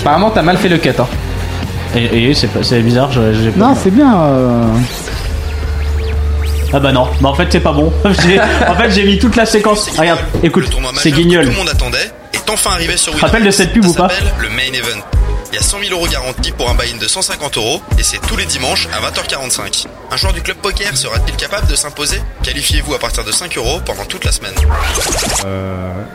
[0.00, 0.90] Apparemment, t'as mal fait le cut.
[0.98, 1.06] Hein.
[1.94, 4.12] et, et c'est pas- c'est bizarre, je- j'ai pas- Non, c'est bien.
[4.16, 4.64] euh,
[6.76, 7.90] Ah bah non, bah en fait c'est pas bon.
[8.04, 9.88] En fait j'ai mis toute la séquence.
[9.98, 11.44] Regarde, écoute, c'est guignol.
[11.44, 13.94] tout le monde attendait est enfin arrivé sur te rappelles de cette pub Ça ou
[13.94, 15.00] pas le Main Event.
[15.56, 18.20] Il y a 100 000 euros garantis pour un buy-in de 150 euros et c'est
[18.28, 19.86] tous les dimanches à 20h45.
[20.12, 22.20] Un joueur du club poker sera-t-il capable de s'imposer?
[22.42, 24.52] Qualifiez-vous à partir de 5 euros pendant toute la semaine.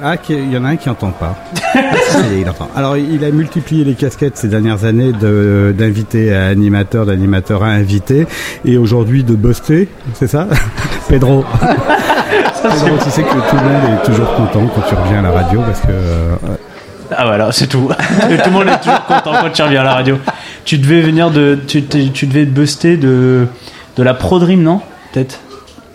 [0.04, 1.36] Ah, il y en a un qui entend pas.
[1.56, 2.70] Si, il entend.
[2.76, 7.70] Alors, il a multiplié les casquettes ces dernières années de- d'invité à animateur, d'animateur à
[7.70, 8.28] invité,
[8.64, 10.48] et aujourd'hui de buster, c'est ça?
[11.10, 11.44] Pedro.
[12.62, 15.32] Pedro, tu sais que tout le monde est toujours content quand tu reviens à la
[15.32, 16.36] radio parce que euh,
[17.16, 17.90] Ah voilà, c'est tout.
[18.30, 20.18] Et tout le monde est toujours content quand tu reviens à la radio.
[20.66, 21.58] Tu devais venir de.
[21.68, 23.48] Tu, tu devais buster de.
[23.98, 24.80] De la Pro Dream, non?
[25.12, 25.40] Peut-être?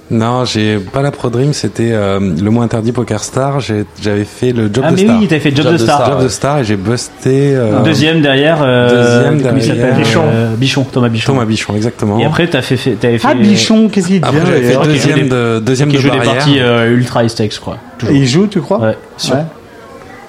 [0.08, 3.58] Non, j'ai pas la Pro Dream, c'était euh, le mot interdit Poker Star.
[3.58, 5.18] J'avais fait le Job Ah, de mais Star.
[5.18, 6.06] oui, t'avais fait Job de Star.
[6.06, 7.56] Job de Star et j'ai busté.
[7.56, 8.58] euh, Deuxième derrière.
[8.62, 9.86] euh, Deuxième comment il derrière.
[9.88, 10.22] s'appelle Bichon.
[10.26, 11.32] Euh, Bichon, Thomas Bichon.
[11.32, 12.20] Thomas Bichon, exactement.
[12.20, 13.26] Et après, t'as fait, fait, t'avais fait.
[13.28, 16.10] Ah, Bichon, qu'est-ce qu'il Après, devient j'avais fait deuxième des- de, deuxième Qui de joue
[16.10, 17.78] des parties euh, ultra high stakes, je crois.
[18.08, 18.78] Et il joue, tu crois?
[18.78, 18.96] Ouais.
[19.16, 19.42] Sur- Ouais.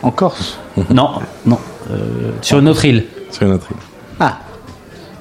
[0.01, 0.57] En Corse
[0.93, 1.11] Non,
[1.45, 1.59] non.
[1.91, 3.05] Euh, Sur une autre île.
[3.31, 3.77] Sur une autre île.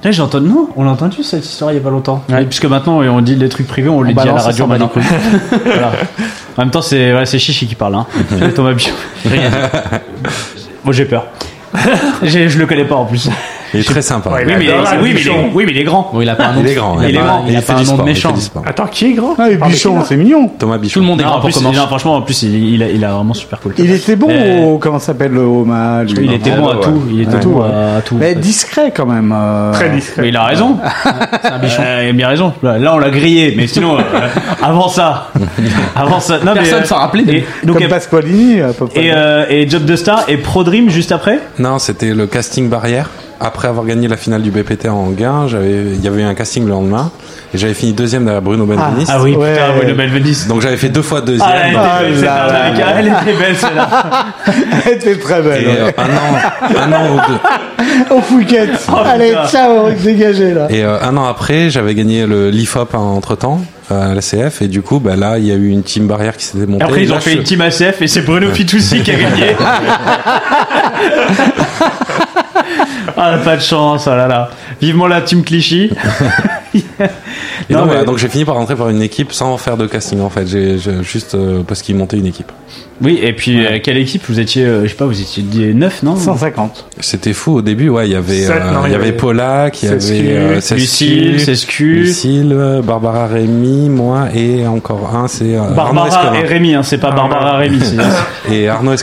[0.03, 2.23] Là, j'ai entendu, non, on l'a entendu cette histoire il y a pas longtemps.
[2.29, 4.91] Ouais, puisque maintenant on dit les trucs privés, on, les dit à la radio maintenant.
[5.65, 5.91] Voilà.
[6.55, 7.95] En même temps, c'est Chichi qui parle.
[7.95, 8.05] Hein.
[8.55, 8.73] Thomas.
[9.25, 9.51] Rien.
[10.85, 11.25] Moi j'ai peur.
[12.23, 13.29] Je le connais pas en plus.
[13.73, 14.29] Il est très sympa.
[14.29, 14.65] Ouais, Oui mais, oui,
[15.03, 15.49] il est, Bichon.
[15.53, 16.09] oui, mais il est grand.
[16.13, 16.61] Bon, il a pas un nom.
[16.63, 17.01] Il est grand.
[17.01, 18.33] Il est a- grand, il a pas du un nom de méchant.
[18.65, 19.35] Attends, qui est grand?
[19.37, 20.49] Ah, et de Bichon, c'est mignon.
[20.57, 20.99] Thomas Tout Bichon.
[21.01, 21.77] le monde est Non, grand pour commencer.
[21.87, 23.73] franchement, en plus, il, il a, il a vraiment super cool.
[23.77, 24.77] Il était bon Euh, au.
[24.77, 27.01] Comment ça s'appelle le lui Il était bon à tout.
[27.11, 28.15] Il était bon à tout.
[28.19, 29.33] Mais discret quand même.
[29.35, 30.21] euh, Très discret.
[30.21, 30.77] Mais il a raison.
[31.41, 31.81] C'est un bichon.
[31.85, 32.53] Euh, il a bien raison.
[32.63, 34.01] Là, on l'a grillé, mais sinon, euh,
[34.63, 35.29] avant ça,
[35.95, 39.11] avant ça, non, Personne s'en rappelait donc, Comme et, Pasqualini, à peu près.
[39.49, 41.39] et, et Job de Star et Pro Dream juste après?
[41.59, 43.09] Non, c'était le casting barrière.
[43.39, 46.33] Après avoir gagné la finale du BPT en gain, j'avais, il y avait eu un
[46.33, 47.11] casting le lendemain
[47.53, 49.11] et j'avais fini deuxième derrière Bruno Benveniste.
[49.13, 49.53] Ah oui, Ouais.
[49.53, 50.45] putain, le Belvedis.
[50.49, 51.47] Donc j'avais fait deux fois deuxième.
[51.47, 52.85] Ah, elle était Ah belle, cette là arnaque, là.
[52.87, 52.93] hein.
[52.97, 53.89] Elle était belle, celle-là.
[54.85, 55.63] Elle était très belle.
[55.63, 57.39] Et euh, un an, un an ou deux.
[58.15, 58.67] Au Fouquet.
[59.05, 59.47] Allez, putain.
[59.47, 60.67] ciao, dégagez là.
[60.69, 64.67] Et euh, un an après, j'avais gagné le l'IFOP entre temps à la CF et
[64.67, 66.83] du coup, bah là, il y a eu une team barrière qui s'était montée.
[66.83, 69.15] Après, ils Là, ont fait je- une team ACF et c'est Bruno Fitoussi qui a
[69.15, 69.55] gagné.
[73.17, 74.49] ah, pas de chance, oh là là.
[74.81, 75.91] Vivement la team Clichy.
[77.69, 79.77] Et Non, donc, mais- voilà, donc j'ai fini par rentrer par une équipe sans faire
[79.77, 80.45] de casting en fait.
[80.47, 82.51] J'ai j'ai- juste euh, parce qu'ils montaient une équipe.
[83.01, 84.23] Oui, et puis, euh, quelle équipe?
[84.27, 86.15] Vous étiez, euh, je sais pas, vous étiez 9, non?
[86.15, 86.85] 150.
[86.99, 87.89] C'était fou au début.
[87.89, 89.97] Ouais, il y avait, euh, il y avait Polak, il y avait
[90.35, 95.75] euh, Lucille, Sescu, Sescu, Lucille, euh, Barbara Rémy, moi et encore un, c'est euh, Arnaud
[95.75, 96.33] Barbara Escomin.
[96.33, 97.79] et Rémi, hein, c'est pas Barbara Rémi.
[97.81, 98.93] c'est- Et Arnaud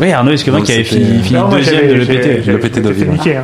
[0.00, 2.42] Oui, Arnaud Esquivin qui avait fini, fini Non, deuxième de l'EPT.
[2.44, 3.10] j'ai- Le PT de j'étais Ville.
[3.10, 3.42] niqué, hein.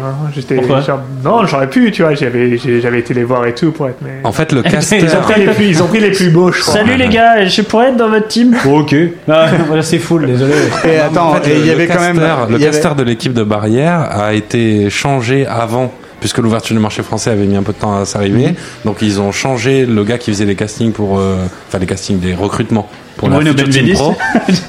[0.56, 2.14] Pourquoi genre- Non, j'aurais pu, tu vois.
[2.14, 3.98] J'avais été les voir et tout pour être.
[4.02, 4.20] Mais...
[4.24, 4.98] En fait, le Ils caster.
[4.98, 6.74] Ils ont pris les plus, ils ont pris les plus beaux, je crois.
[6.74, 8.54] Salut les gars, je pourrais être dans votre team?
[8.68, 8.94] Ok.
[9.28, 10.52] Ah, voilà, c'est full, désolé.
[10.84, 13.32] Et attends, En fait, il y avait quand même caster- le il caster de l'équipe
[13.32, 17.72] de Barrière a été changé avant puisque l'ouverture du marché français avait mis un peu
[17.72, 18.48] de temps à s'arriver.
[18.48, 18.54] Mhm.
[18.84, 21.34] Donc ils ont changé le gars qui faisait les castings pour euh,
[21.66, 22.88] enfin les castings des recrutements
[23.22, 24.02] pour la Bruno future team Benveniste.
[24.02, 24.16] pro.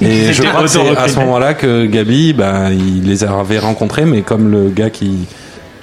[0.00, 4.04] Et je crois que c'est à ce moment-là que Gabi bah, il les avait rencontrés
[4.04, 5.26] mais comme le gars qui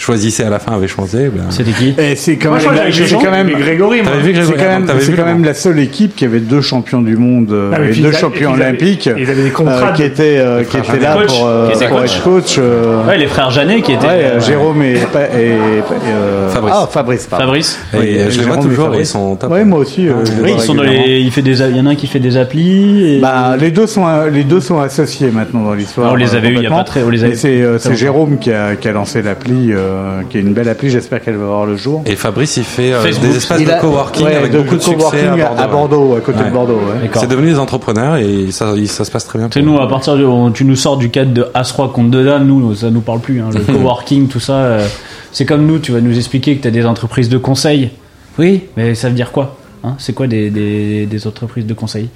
[0.02, 4.02] choisissait à la fin avait changé bah, C'était qui Et c'est quand quand même, Grégory,
[4.02, 4.12] moi.
[4.12, 7.02] T'avais vu c'est Grégory quand même, quand même la seule équipe qui avait deux champions
[7.02, 10.38] du monde euh, Ah, et deux champions olympiques ils avaient des contrats euh, qui étaient
[10.40, 12.16] euh, qui étaient là pour, euh, qui étaient pour coach.
[12.18, 12.56] être coach.
[12.58, 14.06] euh, Ouais, les frères Janet qui étaient.
[14.06, 16.74] ouais, euh, euh, Jérôme et, euh, Fabrice.
[16.76, 17.28] Ah, Fabrice.
[17.28, 17.46] pardon.
[17.46, 17.80] Fabrice.
[17.94, 19.52] Et Oui, euh, je les vois toujours ils sont top.
[19.52, 20.08] Ouais, moi aussi.
[20.08, 21.08] euh, Oui, ils sont dans régulièrement.
[21.08, 21.20] les.
[21.20, 21.62] Il fait des.
[21.62, 23.16] Il y en a un qui fait des applis.
[23.18, 23.20] Et...
[23.20, 26.12] Bah, les deux sont les deux sont associés maintenant dans l'histoire.
[26.12, 27.62] On les euh, avait eu il y a pas très- on les avait- Et c'est
[27.62, 27.78] euh.
[27.94, 30.90] Jérôme qui a, qui a lancé l'appli, euh, qui est une belle appli.
[30.90, 32.04] J'espère qu'elle va voir le jour.
[32.06, 34.76] Et Fabrice il fait euh, des espaces Il de a- coworking ouais, avec de beaucoup
[34.78, 35.98] de succès coworking à Bordeaux.
[35.98, 36.46] Bordeaux, à côté Ouais.
[36.46, 36.74] de Bordeaux.
[36.76, 37.10] ouais.
[37.14, 39.50] C'est devenu des entrepreneurs et ça, ça se passe très bien.
[39.50, 42.24] Tu nous, à partir de, on- tu nous sors du cadre de As-Roi contre deux
[42.26, 43.42] dames, nous, ça nous parle plus.
[43.42, 44.88] Hein, le coworking, tout ça, euh,
[45.32, 47.92] c'est comme nous, tu vas nous expliquer que tu as des entreprises de conseil.
[48.40, 49.96] Oui, mais ça veut dire quoi hein?
[49.98, 52.08] C'est quoi des, des, des entreprises de conseil?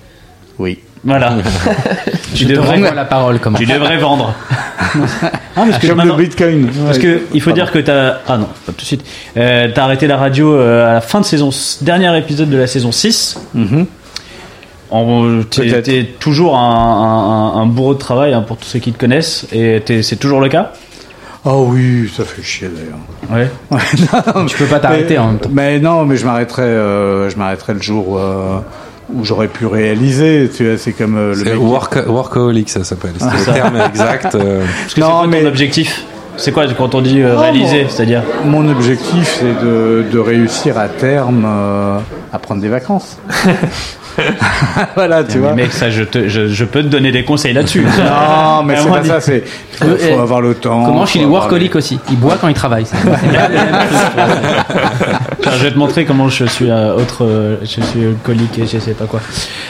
[0.60, 0.80] Oui.
[1.06, 1.36] Voilà.
[2.36, 4.34] tu, devrais, la parole, comment tu devrais vendre.
[4.56, 6.68] ah, parce que Comme le Bitcoin.
[6.86, 7.04] Parce Ouais.
[7.04, 9.06] que il faut dire que t'as ah non pas tout de suite
[9.38, 11.50] euh, t'as arrêté la radio euh, à la fin de saison
[11.82, 13.86] dernier épisode de la saison 6 Mhm.
[14.91, 15.86] En- t'es Peut-être.
[15.86, 19.46] t'es toujours un, un- un bourreau de travail hein, pour tous ceux qui te connaissent
[19.52, 20.72] et c'est toujours le cas?
[21.44, 22.98] Oh oui, ça fait chier d'ailleurs.
[23.32, 23.50] ouais
[24.48, 25.50] Tu peux pas t'arrêter en même temps.
[25.52, 28.60] Mais non, mais je m'arrêterai, euh, je m'arrêterai le jour euh,
[29.13, 30.50] où j'aurais pu réaliser.
[30.56, 33.13] Tu vois, c'est comme euh, le work, workaholic, ça s'appelle.
[33.18, 34.36] C'est le terme exact.
[34.36, 36.06] euh, parce que c'est Non, quoi mais- ton objectif?
[36.38, 37.89] C'est quoi quand on dit euh, Non, réaliser bon.
[37.89, 41.98] c'est à dire Mon objectif, c'est de, de réussir à terme euh,
[42.34, 43.18] à prendre des vacances.
[44.95, 45.54] voilà, tu vois.
[45.54, 48.88] mec ça je, te, je, je peux te donner des conseils là-dessus Non, mais c'est
[48.88, 49.21] moi, pas ça.
[49.21, 50.84] C'est faut, Euh, faut avoir le temps.
[50.86, 51.99] Comment il est avoir workaholic aussi?
[52.10, 52.86] Il boit quand il travaille.
[55.43, 58.80] je vais te montrer comment je suis euh, autre, euh, je suis alcoolique et je
[58.80, 59.19] sais pas quoi.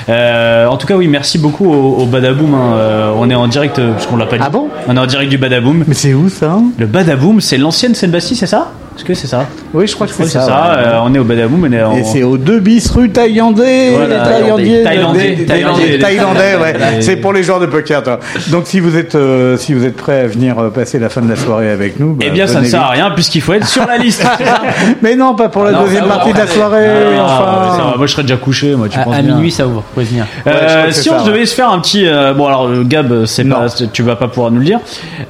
[0.09, 2.53] Euh, en tout cas, oui, merci beaucoup au, au Badaboom.
[2.53, 2.73] hein.
[2.75, 4.43] Euh, on est en direct, parce qu'on l'a pas dit.
[4.45, 4.69] Ah bon?
[4.87, 5.83] On est en direct du Badaboom.
[5.87, 6.57] Mais c'est où ça?
[6.77, 8.71] Le Badaboom, c'est l'ancienne Seine-Bastille, c'est ça?
[8.95, 9.45] Est-ce que c'est ça?
[9.75, 10.41] Oui, je crois que c'est c'est ça.
[10.45, 10.51] ça.
[10.51, 10.87] ouais.
[10.87, 11.65] euh, on est au Badaboom.
[11.67, 11.95] On est en...
[11.97, 13.91] Et c'est aux deux bis rue Thaïlandais.
[13.95, 14.83] Voilà, les Thaïlandais.
[14.83, 16.73] Thaïlandais, des- Thaïlandais, des les- Thaïlandais, ouais.
[17.01, 18.19] C'est pour les joueurs de poker, toi.
[18.49, 21.21] Donc si vous êtes, euh, si vous êtes prêts à venir euh, passer la fin
[21.21, 23.53] de la soirée avec nous, bah, Eh bien, ça ne sert à rien puisqu'il faut
[23.53, 24.25] être sur la liste.
[25.01, 26.85] Mais non, pas pour la Non, deuxième partie de la soirée.
[27.17, 27.77] Ah, enfin.
[27.77, 28.75] ça va, moi, je serais déjà couché.
[28.75, 29.35] Moi, tu À, penses à bien.
[29.35, 29.75] minuit, ça ouvre.
[29.87, 30.25] Vous pouvez venir.
[30.47, 33.55] Euh, si on devait se faire un petit, euh, bon alors euh, Gab, c'est Non.
[33.57, 34.79] pas, tu vas pas pouvoir nous le dire,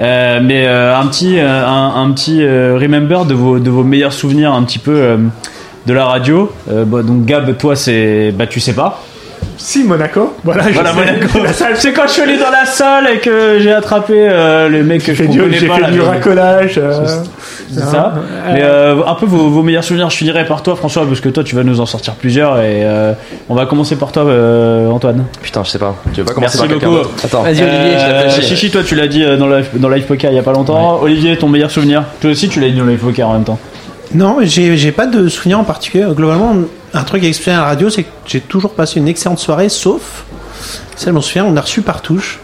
[0.02, 3.84] euh, mais euh, un petit, euh, un, un petit euh, remember de vos, de vos
[3.84, 5.18] meilleurs souvenirs un petit peu euh,
[5.86, 6.52] de la radio.
[6.72, 9.02] Euh, bah, donc Gab, toi c'est, bah tu sais pas.
[9.58, 10.34] Si, Monaco.
[10.44, 10.64] Voilà.
[10.64, 11.40] Monaco.
[11.76, 15.00] C'est quand je suis allé dans la salle et que j'ai attrapé euh, le mec
[15.04, 15.76] que j'ai je fait du, connais j'ai pas.
[15.76, 16.78] fait là, du racolage.
[16.78, 17.06] euh,
[17.72, 18.16] C'est ça.
[18.52, 20.10] Mais euh, un peu vos, vos meilleurs souvenirs.
[20.10, 22.58] Je finirai par toi, François, parce que toi, tu vas nous en sortir plusieurs.
[22.60, 23.14] Et euh,
[23.48, 25.24] on va commencer par toi, euh, Antoine.
[25.42, 25.96] Putain, je sais pas.
[26.14, 27.16] Tu veux pas Merci commencer par quelqu'un beaucoup.
[27.24, 27.44] Attends.
[27.44, 28.42] Vas-y, Olivier, je Euh.
[28.42, 31.00] Chichi, toi, tu l'as dit dans Live, dans live Poker il y a pas longtemps.
[31.02, 32.04] Olivier, ton meilleur souvenir?
[32.20, 33.60] Toi aussi, tu l'as dit dans Live Poker en même temps.
[34.14, 36.06] Non, j'ai j'ai pas de souvenir en particulier.
[36.16, 36.56] Globalement,
[36.94, 39.70] un truc à expliquer à la radio, c'est que j'ai toujours passé une excellente soirée,
[39.70, 40.26] sauf
[40.96, 42.40] celle, je m'en souviens, on a reçu Partouche.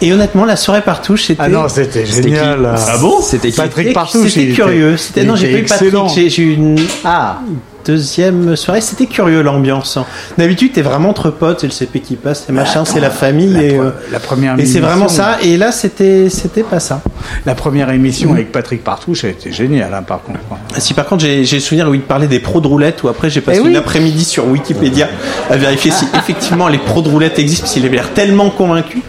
[0.00, 1.42] Et honnêtement, la soirée Partouche, c'était.
[1.44, 2.74] Ah non, c'était C'était qui génial.
[2.74, 4.96] Ah bon C'était qui Patrick Partouche, C'était était- curieux.
[4.96, 5.94] C'était non, j'ai pas eu Patrick.
[6.14, 7.40] J'ai j'ai eu une Ah,
[7.84, 8.80] deuxième soirée.
[8.80, 9.98] C'était curieux l'ambiance.
[10.38, 13.52] D'habitude, t'es vraiment entre potes, c'est le CP qui passe, c'est machin, c'est la famille.
[13.52, 15.38] la, et, pre- euh, la première et c'est émission- vraiment ça.
[15.42, 17.00] Et là, c'était c'était pas ça.
[17.46, 20.38] La première émission avec Patrick Partouche a été géniale, hein, par contre.
[20.74, 23.30] Ah, Si par contre j'ai souvenir où il parlait des pros de roulette, où après
[23.30, 23.70] j'ai passé Eh oui.
[23.70, 25.08] une après-midi sur Wikipédia
[25.50, 29.02] à vérifier si effectivement les pros de roulette existent, parce qu'il avait l'air tellement convaincu.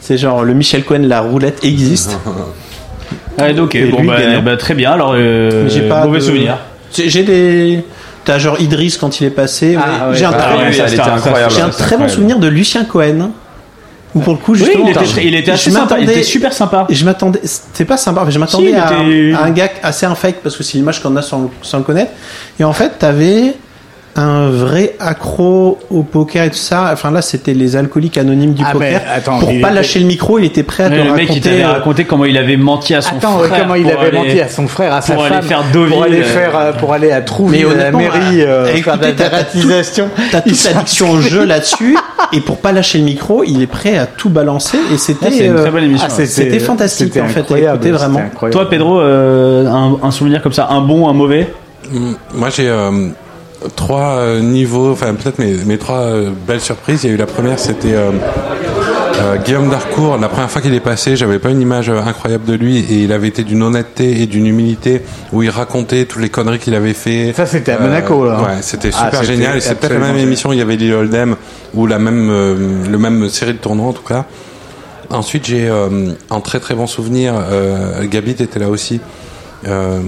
[0.00, 2.18] C'est genre le Michel Cohen, la roulette existe.
[3.38, 4.90] Ouais, donc, Et bon, lui, bah, bah, très bien.
[4.92, 6.58] Alors, euh, pas mauvais de- souvenir.
[6.92, 7.84] J'ai des.
[8.30, 9.76] T'as genre Idriss quand il est passé.
[9.76, 10.14] Ah, ouais.
[10.14, 10.80] j'ai un, très- oui,
[11.62, 13.30] un- bon souvenir de Lucien Cohen.
[14.14, 14.84] Où pour le coup Oui, justement.
[14.86, 15.94] il était, il assez sympa.
[15.96, 16.86] Il m'attendais- était super sympa.
[16.88, 20.06] Je m'attendais, c'était pas sympa, mais je m'attendais Si, à, était- à un gars assez
[20.06, 22.12] infect parce que c'est l'image qu'on a sans, sans le connaître.
[22.60, 23.54] Et en fait, t'avais
[24.16, 26.90] un vrai accro au poker et tout ça.
[26.92, 28.88] Enfin là, c'était les alcooliques anonymes du Ah, poker.
[28.90, 31.10] mais attends, Pour pas était- lâcher le micro, il était prêt à te le mec,
[31.12, 31.40] il raconter.
[31.40, 33.60] t'avait euh, raconté comment il avait menti à son Attends, frère.
[33.60, 35.64] comment il pour avait aller- menti à son frère, à sa pour femme, aller faire
[35.72, 35.92] Deauville.
[35.92, 38.82] pour aller euh, faire, euh, pour aller à Trouville, Mais à la mairie, euh, écoutez,
[38.82, 40.08] faire de la dératisation.
[40.32, 41.96] T'as toute l'addiction au jeu là-dessus,
[42.32, 45.26] et pour pas lâcher le micro, il est prêt à tout balancer, et c'était.
[45.30, 46.08] Ah, euh, très bonne émission.
[46.10, 48.22] ah, c'était fantastique en fait, écouter vraiment.
[48.50, 51.48] Toi, Pedro, un, souvenir comme ça, un bon, un mauvais?
[51.92, 52.68] Mm, Moi, j'ai
[53.76, 57.04] trois euh, niveaux, enfin peut-être mes, mes trois euh, belles surprises.
[57.04, 58.10] Il y a eu la première, c'était euh,
[59.20, 60.16] euh, Guillaume Darcourt.
[60.18, 63.04] La première fois qu'il est passé, j'avais pas une image euh, incroyable de lui et
[63.04, 66.74] il avait été d'une honnêteté et d'une humilité où il racontait toutes les conneries qu'il
[66.74, 67.32] avait fait.
[67.36, 68.40] Ça, c'était à Monaco, là.
[68.40, 69.56] Ouais, c'était Ah, super génial.
[69.58, 70.52] Et c'est peut-être la même émission.
[70.52, 71.36] Il y avait Lily Oldham
[71.74, 72.54] ou la même, euh,
[72.90, 74.24] le même série de tournois en tout cas.
[75.10, 77.34] Ensuite, j'ai euh, un très très bon souvenir.
[77.36, 79.00] Euh, Gabi était là aussi
[79.66, 79.98] euh,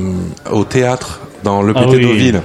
[0.50, 2.00] au théâtre dans le Ah oui.
[2.00, 2.40] Deauville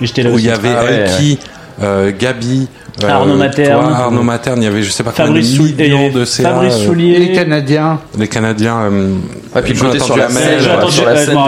[0.00, 1.38] J'étais là où il y avait Ah ouais, Elki,
[1.82, 2.68] euh, Gabi,
[3.06, 3.80] Arnaud Materne.
[3.80, 6.50] toi, Arnaud Materne, il y avait je sais pas Fabrice combien de millions de CA,
[6.50, 7.18] Fabrice euh, Soulier.
[7.18, 8.00] Les Canadiens.
[8.18, 8.76] les Canadiens.
[8.90, 9.14] Euh,
[9.54, 11.38] Ah, puis Jonathan sur la scène.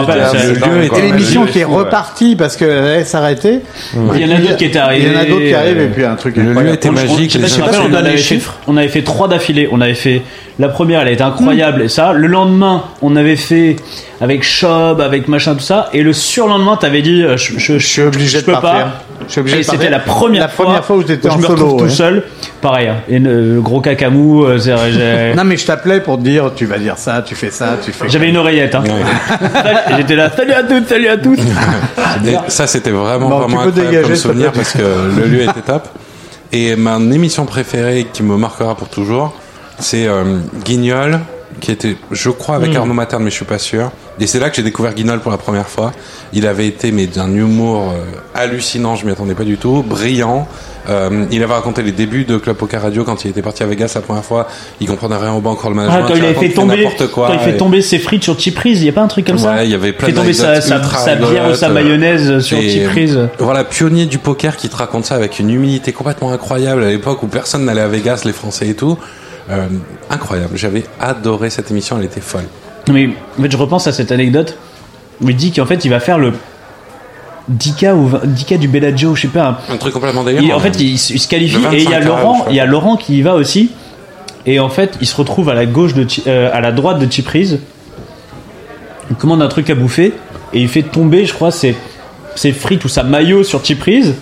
[0.95, 3.59] Et l'émission qui est repartie parce qu'elle allait s'arrêter.
[3.93, 5.07] Il y en a d'autres qui étaient arrivés.
[5.07, 6.91] Il y en a d'autres qui arrivent euh, et puis un truc Le lieu était
[6.91, 7.37] magique.
[7.37, 8.55] On, avait fait, chiffres.
[8.67, 9.67] on avait fait trois d'affilée.
[9.71, 10.21] On avait fait
[10.59, 12.13] la première, elle a été incroyable et ça.
[12.13, 13.77] Le lendemain, on avait fait
[14.19, 15.89] avec Shob, avec machin tout ça.
[15.93, 18.69] Et le surlendemain, t'avais dit, euh, je, je, Je suis obligé je de peux partir.
[18.69, 19.03] pas.
[19.27, 21.77] Je Et c'était la première La première fois où j'étais je en me solo, retrouve
[21.79, 21.89] tout ouais.
[21.89, 22.23] seul.
[22.61, 22.97] Pareil, hein.
[23.09, 24.43] et euh, le gros cacamou.
[24.45, 27.51] euh, j'ai- Non mais je t'appelais pour te dire tu vas dire ça, tu fais
[27.51, 28.09] ça, tu fais.
[28.09, 28.75] J'avais une oreillette.
[28.75, 28.83] Hein.
[29.91, 31.39] Et J'étais là, salut à toutes, salut à tous.
[32.25, 35.27] Et ça, c'était vraiment, Bon, tu vraiment peux incroyable dégager, comme souvenir parce que le
[35.27, 35.87] lieu était top.
[36.51, 39.33] Et ma émission préférée qui me marquera pour toujours,
[39.79, 41.19] c'est euh, Guignol,
[41.59, 42.77] qui était, je crois, avec Mm.
[42.77, 43.91] Arnaud Materne, mais je suis pas sûr.
[44.19, 45.91] Et c'est là que j'ai découvert Guignol pour la première fois.
[46.33, 48.01] Il avait été, mais d'un humour euh,
[48.35, 50.47] hallucinant, je m'y attendais pas du tout, brillant.
[50.89, 53.67] Euh, il avait raconté les débuts de Club Poker Radio quand il était parti à
[53.67, 54.47] Vegas la première fois.
[54.79, 56.03] Il comprenait rien au banque, le management.
[56.03, 57.27] Ah, quand il avait fait tomber, quoi.
[57.27, 59.25] quand il fait Et- tomber ses frites sur Chiprise, il y a pas un truc
[59.27, 60.53] comme ça Ouais, il y avait plein fait tomber sa,
[61.15, 63.19] bière ou sa euh, mayonnaise sur Chiprise.
[63.39, 67.21] Voilà, pionnier du poker qui te raconte ça avec une humilité complètement incroyable à l'époque
[67.23, 68.97] où personne n'allait à Vegas, les Français et tout.
[69.51, 69.67] Euh,
[70.09, 70.55] incroyable.
[70.57, 72.45] J'avais adoré cette émission, elle était folle.
[72.89, 74.57] Mais en fait, je repense à cette anecdote
[75.21, 76.33] où il dit qu'en fait, il va faire le
[77.51, 79.61] 10K ou 20 10K du Bellagio, je sais pas.
[79.69, 80.57] Un truc complètement Il- délirant.
[80.57, 82.55] en fait, il, se- il se qualifie et il y a 25K, je Laurent, il
[82.55, 83.71] y a Laurent qui y va aussi.
[84.45, 87.11] Et en fait, il se retrouve à la gauche de, euh, à la droite de
[87.11, 87.59] Chiprise.
[89.09, 90.13] Il commande un truc à bouffer
[90.53, 91.75] et il fait tomber, je crois, ses,
[92.35, 94.15] ses frites ou sa maillot sur Chiprise.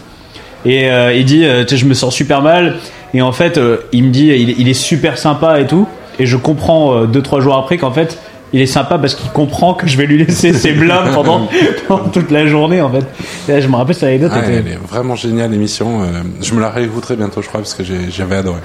[0.66, 2.78] Et euh, il dit, euh, je me sens super mal.
[3.14, 5.88] Et en fait, euh, il me dit, il, est- il est super sympa et tout.
[6.20, 8.18] Et je comprends euh, deux trois jours après qu'en fait,
[8.52, 11.48] il est sympa parce qu'il comprend que je vais lui laisser ses blâmes pendant,
[11.88, 13.06] pendant toute la journée en fait.
[13.48, 14.32] Et là, je me rappelle cette anecdote.
[14.34, 16.02] Ah, était- elle est vraiment géniale l'émission.
[16.02, 16.06] Euh,
[16.42, 18.60] je me la réécouterai bientôt, je crois, parce que j'avais adoré.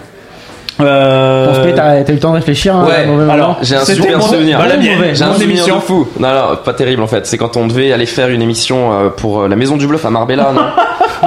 [0.80, 4.26] Euh, t'as eu le temps de réfléchir hein, Ouais, alors j'ai un C'était super bon,
[4.26, 4.58] souvenir.
[4.58, 4.74] voilà,
[5.14, 6.08] j'ai un souvenir de fou.
[6.18, 7.26] Non, non, pas terrible en fait.
[7.26, 10.04] C'est quand on devait aller faire une émission euh, pour euh, la Maison du Bluff
[10.04, 10.62] à Marbella, non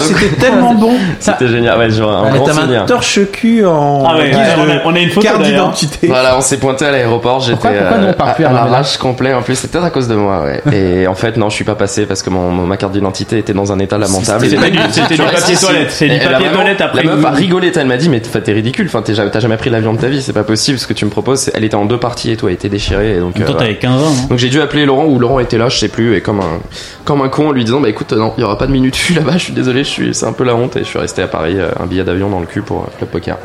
[0.00, 0.92] C'était tellement bon.
[1.20, 2.82] C'était génial, ouais, genre un Ouais, grand souvenir.
[2.82, 5.42] un torche-cul en Ah ouais, guise ouais, de on a- on a une photo, carte
[5.42, 6.06] d'identité.
[6.06, 7.40] Voilà, on s'est pointé à l'aéroport.
[7.40, 7.68] J'étais
[8.16, 9.34] part à, à l'arrache complet.
[9.34, 10.42] En plus, c'était peut-être à cause de moi.
[10.44, 10.62] Ouais.
[11.02, 13.38] Et en fait, non, je suis pas passé parce que mon, mon- ma carte d'identité
[13.38, 14.44] était dans un état lamentable.
[14.46, 17.72] C'était du- c'était du papier toilette, c'est du papier toilette après La meuf a rigolé.
[17.76, 18.86] Elle m'a dit, mais t'es ridicule.
[18.86, 20.22] Enfin, t'as jamais pris l'avion de ta vie.
[20.22, 20.78] C'est pas possible.
[20.78, 23.16] Ce que tu me proposes, elle était en deux parties et tout, elle était déchirée.
[23.16, 25.38] Et donc, Toi, euh, t'avais 15 ans, non Donc j'ai dû appeler Laurent ou Laurent
[25.40, 26.58] était là, je sais plus, et comme un
[27.04, 28.96] comme un con en lui disant bah écoute non, il y aura pas de minute
[29.14, 31.28] là-bas, suis désolé, je suis c'est un peu la honte et je suis resté à
[31.28, 33.36] Paris euh, un billet d'avion dans le cul pour euh, Club Poker.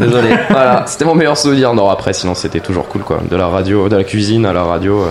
[0.00, 0.28] Désolé.
[0.50, 1.72] voilà, c'était mon meilleur souvenir.
[1.74, 4.64] Non, après sinon c'était toujours cool quoi, de la radio, de la cuisine à la
[4.64, 5.06] radio.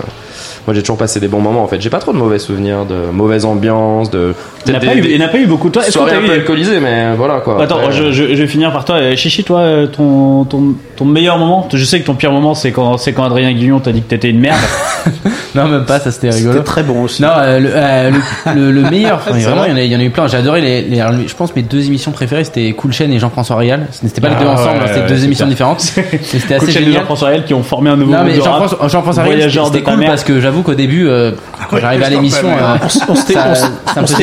[0.68, 1.80] Moi j'ai toujours passé des bons moments en fait.
[1.80, 4.34] J'ai pas trop de mauvais souvenirs, de mauvaise ambiance, de
[4.66, 5.70] Il n'a pas, des- pas eu beaucoup.
[5.70, 7.62] Toi, est-ce que t'as un eu peu alcoolisées, mais voilà quoi.
[7.62, 8.96] Attends, Après, je, euh, je, je vais finir par toi.
[8.96, 12.56] Euh, Chichi, toi, euh, ton, ton, ton meilleur moment Je sais que ton pire moment,
[12.56, 14.58] c'est quand, c'est quand Adrien Guillon t'a dit que t'étais une merde.
[15.56, 16.52] Non, même pas, ça c'était rigolo.
[16.52, 17.22] C'était très bon aussi.
[17.22, 18.12] Non, euh, le, euh,
[18.54, 20.10] le, le- le meilleur, enfin, vraiment, il y, en a, il y en a eu
[20.10, 20.28] plein.
[20.28, 20.98] J'ai adoré les,
[21.28, 23.88] Je pense mes deux émissions préférées c'était Cool Chain et Jean-François Réal.
[23.92, 25.80] Ce n'était pas les deux Ah ensemble, ouais, hein, c'était ouais, deux émissions différentes.
[26.24, 26.94] C'était de assez de génial.
[27.00, 28.42] Jean-François Réel qui ont formé un nouveau Non, mais de.
[28.42, 31.32] Jean-François Réal, c'était de cool parce que j'avoue qu'au début, euh,
[31.70, 32.78] quand j'arrivais à l'émission, euh,
[33.10, 33.34] On, s'était-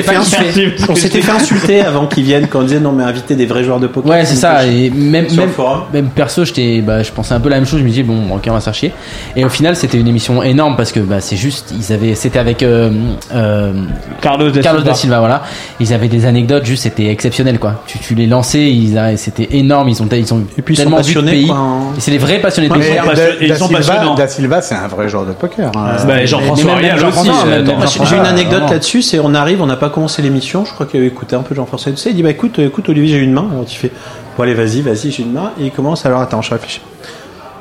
[0.03, 3.35] fait, insulter- on s'était fait insulter avant qu'ils viennent quand on disait non mais inviter
[3.35, 4.11] des vrais joueurs de poker.
[4.11, 4.65] Ouais, c'est ça.
[4.67, 5.51] Et même, même,
[5.93, 7.81] même perso, j'étais, bah, je pensais un peu la même chose.
[7.81, 8.93] Je me disais, bon, ok, on va se faire chier.
[9.37, 12.39] Et au final, c'était une émission énorme parce que, bah, c'est juste, ils avaient, c'était
[12.39, 12.91] avec, euh,
[13.35, 13.73] euh,
[14.21, 14.91] Carlos da Carlos Silva.
[14.93, 15.43] da Silva, voilà.
[15.81, 17.83] Ils avaient des anecdotes, juste, c'était exceptionnel, quoi.
[17.87, 19.89] Tu, tu les lançais, ils, c'était énorme.
[19.89, 21.51] Ils ont, ils ont Et puis ils sont tellement vu de passionnés, pays.
[21.51, 21.81] hein.
[21.99, 23.05] C'est les vrais passionnés de poker.
[23.07, 24.15] mais- Da, ils sont Silva, passionnants.
[24.15, 25.71] Da Silva, c'est un vrai joueur de poker.
[25.77, 25.97] hein.
[26.07, 27.65] Bah, Mais Jean-François, euh,
[28.05, 31.01] J'ai une anecdote là-dessus, c'est on arrive, on n'a pas commencé l'émission, je crois qu'il
[31.01, 33.33] avait écouté un peu Jean-François Doucet, il dit bah écoute, euh, écoute Olivier, j'ai une
[33.33, 33.91] main, alors tu fais
[34.37, 36.81] bon allez vas-y, vas-y, j'ai une main, et il commence alors attends, je réfléchis.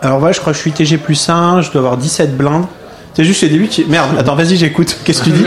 [0.02, 2.66] Alors voilà, je crois que je suis TG plus 1, je dois avoir 17 blindes.
[3.14, 3.86] C'est juste au début, tu...
[3.86, 5.46] merde, attends, vas-y, j'écoute, qu'est-ce que tu dis?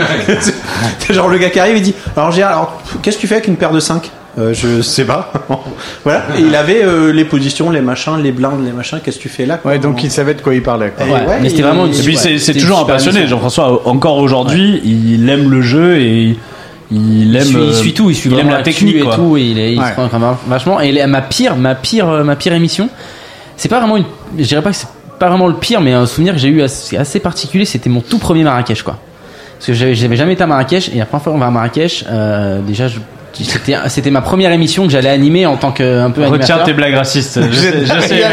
[1.13, 3.47] Genre le gars qui arrive, il dit alors Gérard, alors qu'est-ce que tu fais avec
[3.47, 5.31] une paire de 5 euh, je sais pas.
[6.03, 6.23] voilà.
[6.37, 8.99] Et il avait euh, les positions, les machins, les blindes, les machins.
[9.03, 10.91] Qu'est-ce que tu fais là quoi Ouais, donc il savait de quoi il parlait.
[10.95, 11.05] quoi.
[11.05, 13.27] Et ouais, mais c'était il- vraiment une- Et puis c'est toujours un passionné.
[13.27, 13.87] Jean-François.
[13.87, 16.37] Encore aujourd'hui, il aime le jeu et
[16.91, 17.41] il aime.
[17.43, 19.15] il suit, euh, il suit tout, il suit aime vraiment la technique et quoi.
[19.15, 19.87] tout, et il, est, il Ouais.
[19.87, 20.79] se prend quand même vachement.
[20.81, 22.89] Et ma pire, ma pire, ma pire émission,
[23.57, 24.05] c'est pas vraiment une,
[24.37, 26.61] je dirais pas que c'est pas vraiment le pire, mais un souvenir que j'ai eu
[26.61, 28.97] assez, assez particulier, c'était mon tout premier Marrakech quoi.
[29.57, 31.51] Parce que j'avais j'avais jamais été à Marrakech et la première fois qu'on va à
[31.51, 32.99] Marrakech, euh, déjà je-
[33.43, 36.63] c'était c'était ma première émission que j'allais animer en tant que un peu Retiens animateur.
[36.63, 37.39] tes blagues racistes.
[37.51, 38.23] Je sais, je sais,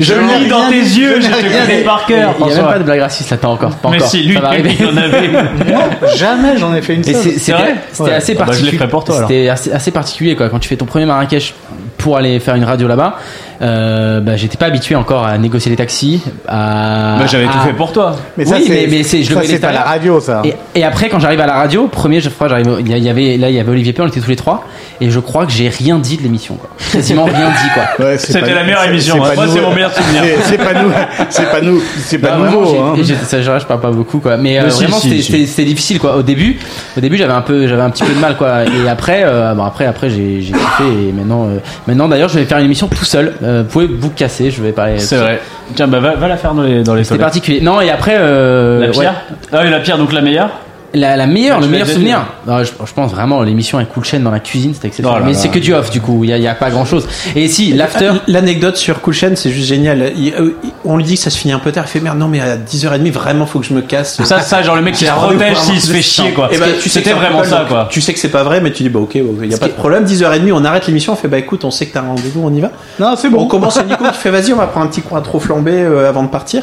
[0.00, 2.46] je lis dans tes yeux, Je te connais par Il y a cœur.
[2.56, 4.08] même pas de blague raciste là, pas encore, pas Mais encore.
[4.08, 4.76] si, lui, Ça va arriver.
[4.78, 5.30] il en avait.
[6.16, 7.14] Jamais j'en ai fait une seule.
[7.14, 8.14] c'est- c'était vrai c'était Ouais.
[8.14, 8.78] assez Ah bah, je l'ai particulier.
[8.78, 9.28] fait pour toi, alors.
[9.28, 10.48] C'était assez, assez particulier quoi.
[10.48, 11.54] Quand tu fais ton premier Marrakech
[11.98, 13.16] pour aller faire une radio là-bas,
[13.62, 16.20] euh, bah, j'étais pas habitué encore à négocier les taxis.
[16.48, 18.16] À, Bah, J'avais tout à- fait pour toi.
[18.36, 20.20] Mais ça, oui, c'est- mais, mais c'est, je le ça, voyais c'est pas la radio,
[20.20, 20.42] ça.
[20.44, 23.36] Et, et après, quand j'arrive à la radio, premier, je crois, j'arrive, il y avait,
[23.36, 24.66] là, il y avait Olivier P, on était tous les trois,
[25.00, 26.70] et je crois que j'ai rien dit de l'émission, quoi.
[26.92, 27.82] Quasiment rien dit, quoi.
[28.06, 29.14] Ouais, c'est C'était pas- la meilleure c'est- émission.
[29.14, 30.22] c'est Moi, pas c'est nous- mon meilleur souvenir.
[30.24, 30.90] C'est- C'est pas nous,
[31.30, 32.72] c'est pas nous, c'est pas Bah, vraiment, nouveau.
[32.96, 33.04] j'ai- hein.
[33.04, 35.32] j'ai- ça, je, je parle pas beaucoup quoi mais, euh, si, vraiment si, c'était si.
[35.32, 36.58] c'était- c'était difficile quoi au début
[36.96, 39.54] au début j'avais un peu j'avais un petit peu de mal quoi et après euh,
[39.54, 41.48] bon après après j'ai j'ai kiffé et maintenant
[41.86, 44.72] maintenant d'ailleurs je vais faire une émission tout seul vous pouvez vous casser je vais
[44.72, 45.40] parler C'est vrai.
[45.74, 47.20] Tiens, bah va, va la faire dans les, dans les toilettes.
[47.20, 48.92] particulier non et après euh, La ouais.
[48.92, 49.12] pire
[49.52, 50.50] Ah oui, la pire, donc la meilleure
[50.94, 53.90] la, la meilleure Ah, le meilleur souvenir déjà non, je, je pense vraiment l'émission avec
[53.90, 56.24] Cool Chain dans la cuisine c'était exceptionnel Oh mais c'est que du off du coup
[56.24, 58.10] il y a, a pas grand chose et si l'after?
[58.14, 60.12] Ah, L'anecdote sur Cool Chain, c'est juste génial.
[60.16, 60.50] Il- euh,
[60.84, 61.84] on lui dit que ça se finit un peu tard.
[61.86, 64.22] Il fait merde, non, mais à 10h30, vraiment, faut que je me casse.
[64.24, 66.52] Ça, ça, genre le mec qui protège pour s'il se fait chier, quoi.
[66.52, 67.88] Et bah, tu sais que c'était vraiment ça, quoi.
[67.90, 69.68] Tu sais que c'est pas vrai, mais tu dis, bah, ok, il y a pas
[69.68, 70.04] de problème.
[70.04, 71.12] 10h30, on arrête l'émission.
[71.12, 72.70] On fait, bah, écoute, on sait que t'as un rendez-vous, on y va.
[72.98, 73.46] Non, c'est On bon.
[73.46, 76.08] commence à Nico qui fait, vas-y, on va prendre un petit coin trop flambé euh,
[76.08, 76.62] avant de partir.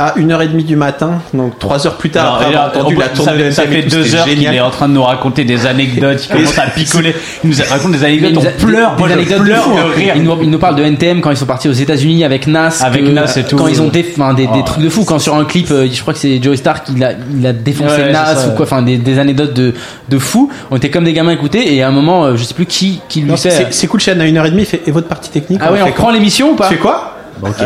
[0.00, 3.10] À 1h30 du matin, donc 3 heures plus tard, après avoir là, entendu la ça,
[3.10, 5.02] tournée de fait- ça fait tout, deux c'était heures qu'il est en train de nous
[5.02, 9.02] raconter des anecdotes, il commence à picoler, il nous raconte des anecdotes, on pleure, des
[9.02, 9.88] moi je pleure fou, hein.
[9.88, 10.12] de rire.
[10.14, 12.80] Il nous, il nous parle de NTM quand ils sont partis aux États-Unis avec Nas,
[12.84, 13.56] Avec que- Nas et tout.
[13.56, 15.04] Quand ils ont des, des Oh, trucs de fou.
[15.04, 17.52] Quand sur un clip, euh, je crois que c'est Joey Stark, il a, il a
[17.52, 18.66] défoncé Nas ou quoi.
[18.66, 19.74] Enfin, des, des anecdotes de,
[20.08, 20.48] de fou.
[20.70, 22.66] On était comme des gamins à écouter et à un moment, euh, je sais plus
[22.66, 23.66] qui, qui lui Non, fait.
[23.70, 26.10] C'est cool, Chad, à 1h30, il fait, et votre partie technique Ah ouais, on reprend
[26.10, 27.56] l'émission ou pas Tu fais quoi Ok.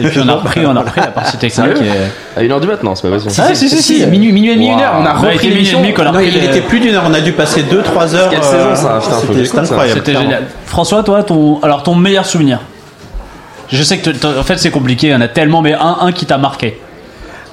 [0.00, 1.66] Et puis on a repris, on a repris la partie technique.
[1.82, 3.32] Et- À 1h du matin, c'est pas possible.
[3.38, 4.94] Ah, si, si, si, minuit, minuit et demi, une heure.
[4.98, 5.80] On a Bah, repris et l'émission.
[5.80, 7.04] demi qu'on a Non, il était plus d'une heure.
[7.08, 8.30] On a dû passer 2-3 heures.
[8.30, 9.00] Quelle euh, saison, ça
[9.34, 10.00] C'était incroyable.
[10.04, 10.42] C'était génial.
[10.66, 12.60] François, toi, ton, alors ton meilleur souvenir
[13.70, 16.12] Je sais que en fait c'est compliqué, il y en a tellement, mais un, un
[16.12, 16.78] qui t'a marqué.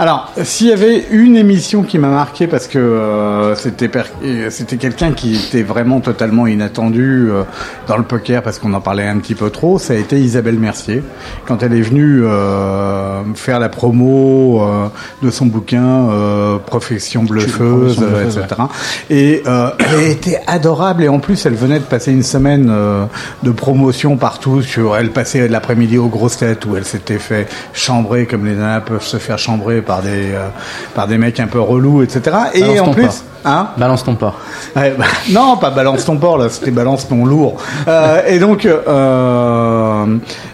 [0.01, 4.49] Alors, s'il y avait une émission qui m'a marqué parce que euh, c'était per- et
[4.49, 7.43] c'était quelqu'un qui était vraiment totalement inattendu euh,
[7.85, 10.57] dans le poker parce qu'on en parlait un petit peu trop, ça a été Isabelle
[10.57, 11.03] Mercier
[11.45, 14.87] quand elle est venue euh, faire la promo euh,
[15.21, 18.61] de son bouquin euh, Profession bluffeuse, Profession bluffeuse, etc.
[19.09, 23.03] Et euh, elle était adorable et en plus elle venait de passer une semaine euh,
[23.43, 24.61] de promotion partout.
[24.61, 28.79] Sur, elle passait l'après-midi aux grosses têtes où elle s'était fait chambrer comme les nanas
[28.79, 30.49] peuvent se faire chambrer par des euh,
[30.93, 32.21] par des mecs un peu relous, etc.
[32.53, 34.35] Et Balance en ton plus, hein Balance ton porc.
[34.75, 37.57] Ouais, bah, non, pas balance ton porc là, c'était balance ton lourd.
[37.87, 40.05] Euh, et donc, euh,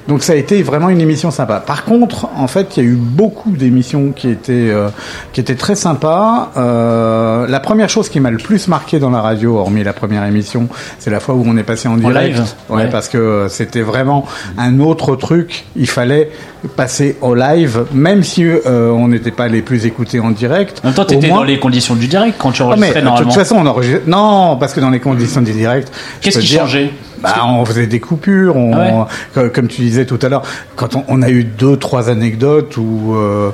[0.07, 1.59] donc ça a été vraiment une émission sympa.
[1.59, 4.71] Par contre, en fait, il y a eu beaucoup d'émissions qui étaient
[5.33, 6.51] qui étaient très sympas.
[6.55, 10.69] La première chose qui m'a le plus marqué dans la radio, hormis la première émission,
[10.97, 12.37] c'est la fois où on est passé en direct.
[12.37, 12.89] live Ouais, Ouais.
[12.89, 14.25] parce que c'était vraiment
[14.57, 15.65] un autre truc.
[15.75, 16.29] Il fallait
[16.77, 20.79] passer au live, même si euh, on pas les plus écoutés en direct.
[20.83, 23.01] En même temps, t'étais moins- dans les conditions du direct quand tu ah, mais, enregistrais
[23.01, 23.31] de toute normalement.
[23.33, 24.01] façon, on enregistre.
[24.07, 25.91] Non, parce que dans les conditions du direct.
[26.21, 26.89] Qu'est-ce qui dire, changeait
[27.21, 28.55] bah, on faisait des coupures.
[28.55, 30.43] On, Ah co- Comme tu disais tout à l'heure,
[30.75, 33.49] quand on, on a eu deux, trois anecdotes où, euh,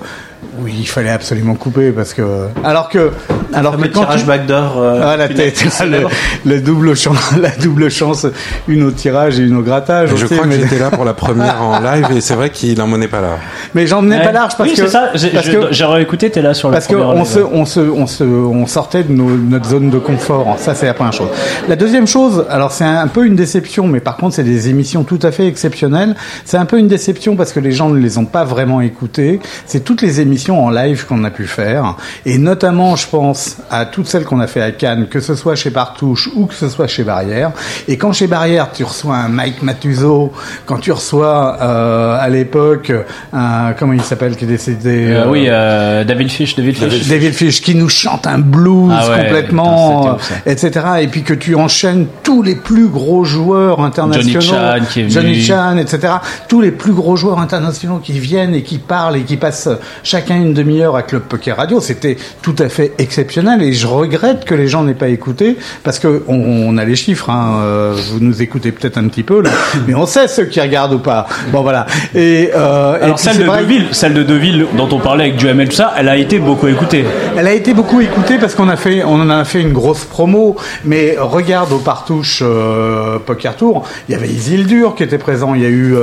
[0.59, 2.47] où il fallait absolument couper parce que.
[2.63, 3.11] Alors que.
[3.53, 4.77] Alors que Le quand tirage tu- backdoor.
[4.81, 6.05] euh, ah, la tête, le,
[6.49, 8.25] le double chance, la double chance,
[8.69, 10.09] une au tirage et une au grattage.
[10.09, 12.49] Je aussi, crois que mais- j'étais là pour la première en live et c'est vrai
[12.49, 13.37] qu'il en menait pas là.
[13.75, 14.23] Mais j'en menais Ouais.
[14.23, 14.83] pas large parce oui, que.
[14.83, 15.09] c'est ça.
[15.15, 17.65] J'ai parce je- que- j'ai réécouté, t'es là sur le Parce que on se, on
[17.65, 20.55] se, on se, on sortait de nos- notre zone de confort.
[20.59, 21.27] Ça, c'est la première chose.
[21.67, 25.03] La deuxième chose, alors c'est un peu une déception, mais par contre, c'est des émissions
[25.03, 26.15] tout à fait exceptionnelles.
[26.45, 29.39] C'est un peu une déception parce que les gens ne les ont pas vraiment écoutées.
[29.65, 33.57] C'est toutes les émissions émissions en live qu'on a pu faire, et notamment, je pense
[33.69, 36.53] à toutes celles qu'on a fait à Cannes, que ce soit chez Partouche ou que
[36.55, 37.51] ce soit chez Barrière.
[37.87, 40.31] Et quand chez Barrière, tu reçois un Mike Matuso,
[40.65, 42.91] quand tu reçois euh, à l'époque
[43.33, 47.07] un comment il s'appelle qui est décédé Euh, oui, euh, David Fish, David Fish.
[47.07, 50.85] David Fish qui nous chante un blues Ah ouais, complètement, putain, etc.
[51.01, 55.03] Et puis que tu enchaînes tous les plus gros joueurs internationaux, Johnny Chan qui est
[55.03, 55.13] venu.
[55.13, 56.13] Johnny Chan, etc.
[56.47, 59.69] Tous les plus gros joueurs internationaux qui viennent et qui parlent et qui passent
[60.03, 61.79] chacun une demi-heure à Club Poker Radio.
[61.81, 65.99] C'était tout à fait exceptionnel et je regrette que les gens n'aient pas écouté parce
[65.99, 67.29] que on, on a les chiffres.
[67.29, 69.49] Hein, euh, vous nous écoutez peut-être un petit peu là,
[69.87, 71.27] mais on sait ceux qui regardent ou pas.
[71.51, 71.85] Bon voilà.
[72.15, 75.69] Et, euh, Alors celle de vrai- Deville, celle de Deville dont on parlait avec Duhamel
[75.69, 77.05] tout ça, elle a été beaucoup écoutée.
[77.37, 80.05] Elle a été beaucoup écoutée parce qu'on a fait, on en a fait une grosse
[80.05, 80.55] promo.
[80.85, 85.53] Mais regarde au Partouche euh, Poker Tour, il y avait Isildur qui était présent.
[85.55, 85.95] Il y a eu,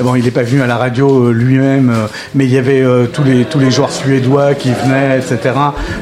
[0.00, 1.92] bon, il n'est pas venu à la radio lui-même,
[2.34, 5.54] mais il y avait tous les tous les joueurs suédois qui venaient, etc.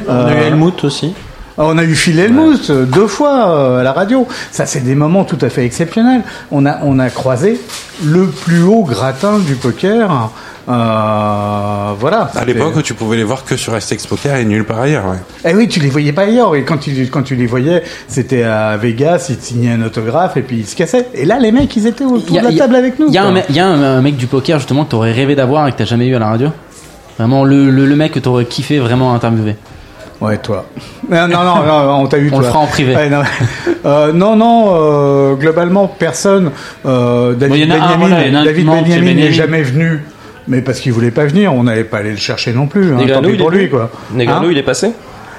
[0.07, 1.13] On a eu Helmut aussi.
[1.57, 4.27] On a eu Phil Helmut euh, deux fois euh, à la radio.
[4.51, 6.21] Ça, c'est des moments tout à fait exceptionnels.
[6.51, 7.61] On a, on a croisé
[8.03, 10.31] le plus haut gratin du poker.
[10.67, 12.29] Euh, voilà.
[12.35, 15.05] À l'époque tu pouvais les voir que sur STX Poker et nulle part ailleurs.
[15.05, 15.17] Ouais.
[15.49, 16.55] Eh oui, tu les voyais pas ailleurs.
[16.55, 20.35] Et quand tu, quand tu les voyais, c'était à Vegas, ils te signaient un autographe
[20.37, 21.07] et puis ils se cassaient.
[21.13, 23.07] Et là, les mecs, ils étaient autour a- de la a- table avec nous.
[23.07, 25.77] Il y a, y un mec du poker justement que t'aurais rêvé d'avoir et que
[25.77, 26.49] t'as jamais eu à la radio?
[27.17, 29.55] Vraiment le, le, le mec que t'aurais kiffé vraiment interviewer.
[30.21, 30.65] Ouais, toi.
[31.09, 32.27] Non, non, non, non, on t'a eu.
[32.27, 32.39] On toi.
[32.39, 32.95] le fera en privé.
[32.95, 33.21] Ouais, non,
[33.85, 36.51] Euh, non, non, euh, globalement, personne.
[36.85, 40.03] Euh, David Bon, Benjamin, voilà, David Benjamin n'est jamais venu.
[40.47, 42.93] Mais parce qu'il voulait pas venir, on n'allait pas aller le chercher non plus.
[42.93, 43.89] Hein, tant pis pour lui, quoi.
[44.17, 44.91] Hein il est passé?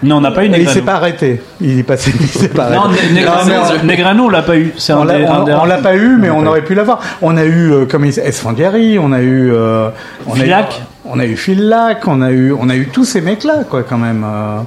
[0.03, 1.41] Non, on n'a pas eu Et il s'est pas arrêté.
[1.61, 3.09] Il est passé, il s'est pas arrêté.
[3.09, 4.73] Ne- Negreanu, Non, mais on- Negreanu, on l'a pas eu.
[4.77, 7.01] C'est on l'a des- pas eu, mais on aurait pu l'avoir.
[7.23, 9.89] On a eu euh, comme Esfandiari, on a eu, euh,
[10.27, 10.83] on a eu, Philac.
[11.05, 13.83] on a eu Phil Lac, on a eu, on a eu tous ces mecs-là, quoi,
[13.83, 14.59] quand même, euh,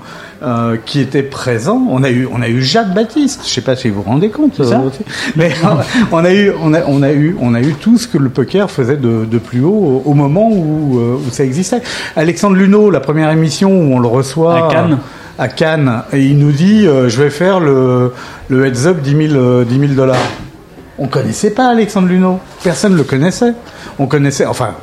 [0.42, 1.86] euh, qui étaient présents.
[1.90, 3.42] On a eu, on a eu Jacques Baptiste.
[3.46, 4.90] Je sais pas si vous vous rendez compte, ça euh,
[5.36, 5.52] mais
[6.12, 8.30] on a eu, on a, on a eu, on a eu tout ce que le
[8.30, 11.82] poker faisait de, de plus haut au, moment où, euh, où ça existait.
[12.16, 14.98] Alexandre Luneau, la première émission où on le reçoit À Cannes.
[15.38, 18.14] à Cannes et il nous dit euh, je vais faire le,
[18.48, 20.18] le heads up 10 000 euh, 10 000 dollars.
[20.98, 23.54] On connaissait pas Alexandre Luneau, personne le connaissait.
[24.00, 24.76] On connaissait, enfin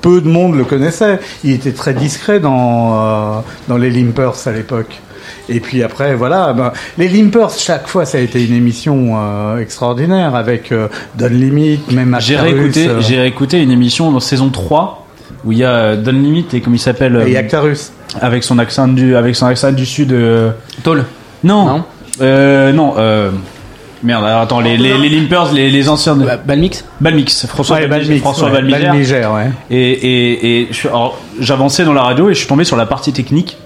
[0.00, 1.18] peu de monde le connaissait.
[1.44, 5.00] Il était très discret dans euh, dans les Limpers à l'époque.
[5.48, 9.58] Et puis après, voilà, ben, les Limpers, chaque fois, ça a été une émission euh,
[9.58, 14.48] extraordinaire avec euh, Don Limit, même J'ai réécouté, euh, j'ai réécouté une émission dans saison
[14.50, 15.06] 3
[15.44, 17.92] où il y a euh, Don Limit et comme il s'appelle euh, et Actarus.
[18.20, 20.50] avec son accent du avec son accent du sud euh,
[20.82, 21.04] Toll.
[21.44, 21.84] non Non.
[22.20, 23.30] euh, non euh,
[24.02, 26.24] merde alors, attends les, les, les Limpers les, les anciens de...
[26.24, 28.90] Bah, Balmix Balmix François Ouais, Balmix, Balmix, François ouais, Balmigère.
[28.92, 29.50] Balmigère, ouais.
[29.70, 32.76] et et, et je suis- alors, j'avançais dans la radio et je suis tombé sur
[32.76, 33.56] la partie technique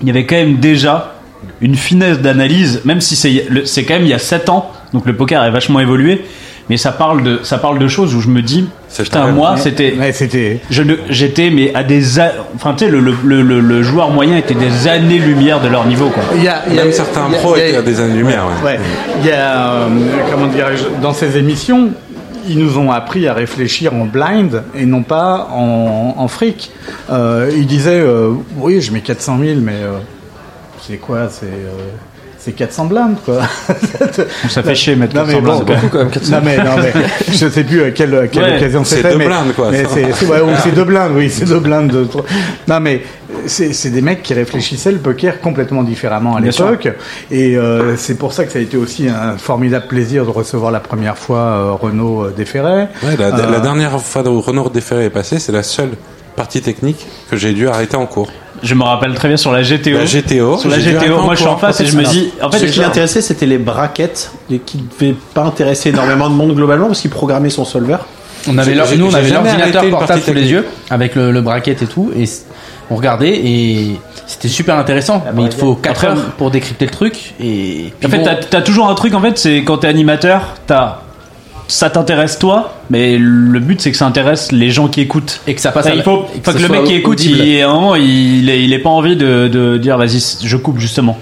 [0.00, 1.14] il y avait quand même déjà
[1.60, 4.70] une finesse d'analyse même si c'est le- c'est quand même il y a 7 ans
[4.92, 6.24] donc le poker a vachement évolué
[6.70, 8.66] mais ça parle de ça parle de choses où je me dis
[8.96, 10.60] putain moi c'était Ouais, c'était.
[11.10, 14.36] j'étais mais à des a- enfin tu sais le, le, le, le- le joueur moyen
[14.36, 16.92] était des années lumière de leur niveau quoi Il y a, il y a- Même
[16.92, 18.44] certains y a- pros il y a- étaient à des années-lumière.
[18.64, 18.72] Ouais.
[18.72, 18.80] Ouais,
[19.20, 19.88] il y a, euh,
[20.30, 21.90] comment dirais-je, dans ces émissions,
[22.48, 26.70] ils nous ont appris à réfléchir en blind et non pas en, en fric.
[27.10, 29.98] Euh, ils disaient, euh, oui, je mets 400 000, mais euh,
[30.86, 31.90] c'est quoi C'est euh,
[32.44, 33.40] c'est 400 blindes, quoi.
[34.48, 35.90] ça fait chier mettre Non, mais 400 bon, blindes, même.
[35.90, 36.32] quand même, 400.
[36.32, 36.92] Non mais, non mais
[37.32, 39.12] je sais plus à quelle, à quelle Ouais, occasion c'est c'était.
[39.12, 39.70] deux mais- blindes, quoi.
[39.70, 41.90] Mais c'est c'est- ouais, c'est deux blindes, oui, c'est deux blindes.
[41.92, 42.06] De,
[42.68, 43.02] non mais
[43.46, 46.88] c'est c'est des mecs qui réfléchissaient le poker complètement différemment à l'époque,
[47.30, 50.70] et euh, c'est pour ça que ça a été aussi un formidable plaisir de recevoir
[50.72, 52.88] la première fois euh, Renaud euh, Desferrets.
[53.02, 55.90] Ouais, la, Euh, la dernière fois où Renaud Déferré est passé, c'est la seule
[56.36, 58.30] partie technique que j'ai dû arrêter en cours.
[58.62, 60.58] Je me rappelle très bien sur la GTO La GTO.
[60.58, 62.66] sur la GTO en moi je suis en face et je me dis en fait
[62.66, 66.54] Ce qui l'intéressait, c'était les braquettes, et qui ne devaient pas intéresser énormément de monde
[66.54, 67.98] globalement, parce qu'il programmait son solver.
[68.48, 71.86] On avait nous on avait l'ordinateur portable sous les yeux avec le, le bracket et
[71.86, 72.24] tout et
[72.90, 75.22] on regardait et c'était super intéressant.
[75.34, 78.24] Mais il te faut 4 Après, heures pour décrypter le truc et en fait bon,
[78.24, 81.02] t'as t'as toujours un truc en fait c'est quand t'es animateur t'as
[81.72, 85.54] ça t'intéresse toi mais le but c'est que ça intéresse les gens qui écoutent et
[85.54, 87.72] que ça passe Enfin, à- il faut, que le mec qui écoute, il, à un
[87.72, 88.04] moment, il,
[88.46, 91.18] il, il ait pas envie de, de dire vas-y, je coupe justement.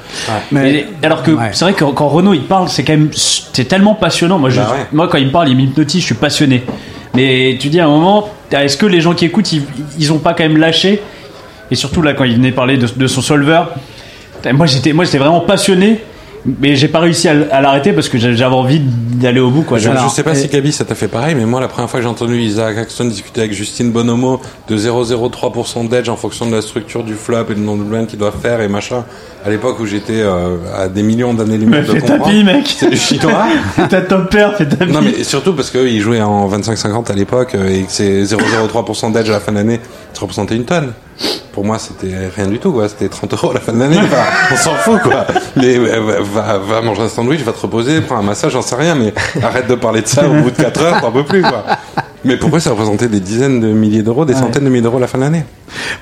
[0.50, 1.50] Mais- Et- alors que Ouais.
[1.52, 4.38] c'est vrai que quand Renaud il parle, c'est quand même c'est tellement passionnant.
[4.40, 4.86] Moi, je, Bah ouais.
[4.92, 6.64] moi quand il me parle, il m'hypnotise, je suis passionné.
[7.14, 9.62] Mais tu dis à un moment, est-ce que les gens qui écoutent, ils,
[9.98, 11.00] ils ont pas quand même lâché?
[11.70, 13.62] Et surtout là, quand il venait parler de, de son solver,
[14.52, 16.00] moi j'étais moi j'étais vraiment passionné.
[16.46, 19.78] Mais j'ai pas réussi à, l'arrêter parce que j'a- j'avais envie d'aller au bout quoi.
[19.78, 22.00] Je, sais pas et- si Gabi ça t'a fait pareil, mais moi la première fois
[22.00, 26.54] que j'ai entendu Isaac Axton discuter avec Justine Bonomo de 0,03% d'edge en fonction de
[26.54, 29.04] la structure du flop et du nombre de blinds qu'il doit faire et machin,
[29.44, 32.24] à l'époque où j'étais euh, à des millions d'années-lumière Mais de fais comprendre.
[32.24, 32.74] tapis mec.
[32.78, 33.46] C'est du chinois.
[33.88, 34.92] T'as top pair, fais tapis.
[34.92, 39.12] Non mais surtout parce qu'il jouait en 25-50 à l'époque euh, et que c'est 0,03%
[39.12, 39.80] d'edge à la fin de l'année,
[40.12, 40.92] ça représentait une tonne.
[41.52, 43.98] Pour moi c'était rien du tout quoi, c'était 30 euros à la fin de l'année,
[43.98, 45.26] Enfin, on s'en fout quoi.
[45.56, 48.76] Les, euh, va, va manger un sandwich, va te reposer, prends un massage, j'en sais
[48.76, 49.12] rien, mais
[49.42, 51.64] arrête de parler de ça au bout de 4 heures, t'en peux plus quoi.
[52.24, 54.40] Mais pourquoi ça représentait des dizaines de milliers d'euros, des Ouais.
[54.40, 55.44] centaines de milliers d'euros à la fin de l'année?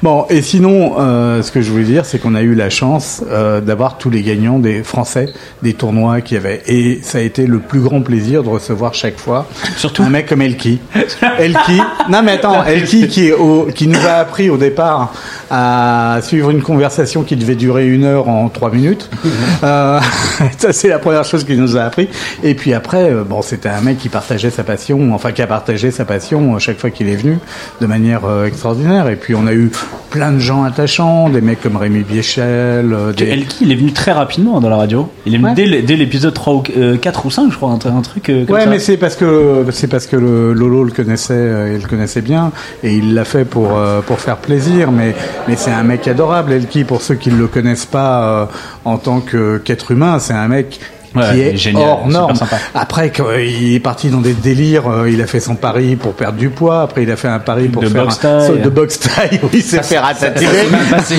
[0.02, 3.22] Bon, et sinon, euh, ce que je voulais dire, c'est qu'on a eu la chance
[3.30, 5.26] euh, d'avoir tous les gagnants des Français
[5.62, 6.62] des tournois qu'il y avait.
[6.66, 9.46] Et ça a été le plus grand plaisir de recevoir chaque fois
[9.76, 10.78] Surtout un mec comme Elki.
[11.38, 15.12] Elki, non mais attends, Elki qui, est au, qui nous a appris au départ
[15.50, 19.10] à suivre une conversation qui devait durer une heure en trois minutes.
[19.64, 19.98] Euh,
[20.58, 22.08] ça c'est la première chose qu'il nous a appris.
[22.44, 25.90] Et puis après, bon, c'était un mec qui partageait sa passion, enfin qui a partagé
[25.90, 27.38] sa passion chaque fois qu'il est venu
[27.80, 29.08] de manière extraordinaire.
[29.08, 29.57] Et puis on a eu
[30.10, 33.24] plein de gens attachants, des mecs comme Rémi Biéchel, euh, des...
[33.26, 35.08] Elki, il est venu très rapidement dans la radio.
[35.26, 37.92] Il est venu dès, l'épisode 3 ou euh, 4 ou 5, je crois, un, tr-
[37.96, 38.70] un truc euh, comme Ouais, ça.
[38.70, 42.22] mais c'est parce que c'est parce que le Lolo le connaissait, euh, il le connaissait
[42.22, 42.52] bien
[42.82, 44.92] et il l'a fait pour euh, pour faire plaisir.
[44.92, 45.14] Mais
[45.46, 46.84] mais c'est un mec adorable, Elki.
[46.84, 48.46] Pour ceux qui ne le connaissent pas euh,
[48.84, 50.80] en tant qu'être humain, c'est un mec
[51.14, 52.34] Ouais, qui est génial, hors norme.
[52.34, 52.58] sympa.
[52.74, 56.12] Après, quand il est parti dans des délires, euh, il a fait son pari pour
[56.12, 56.82] perdre du poids.
[56.82, 58.60] Après, il a fait un pari pour De faire boxe un, taille.
[58.62, 59.40] de boxe taille.
[59.44, 60.48] Oui, il s'est fait ratatiner.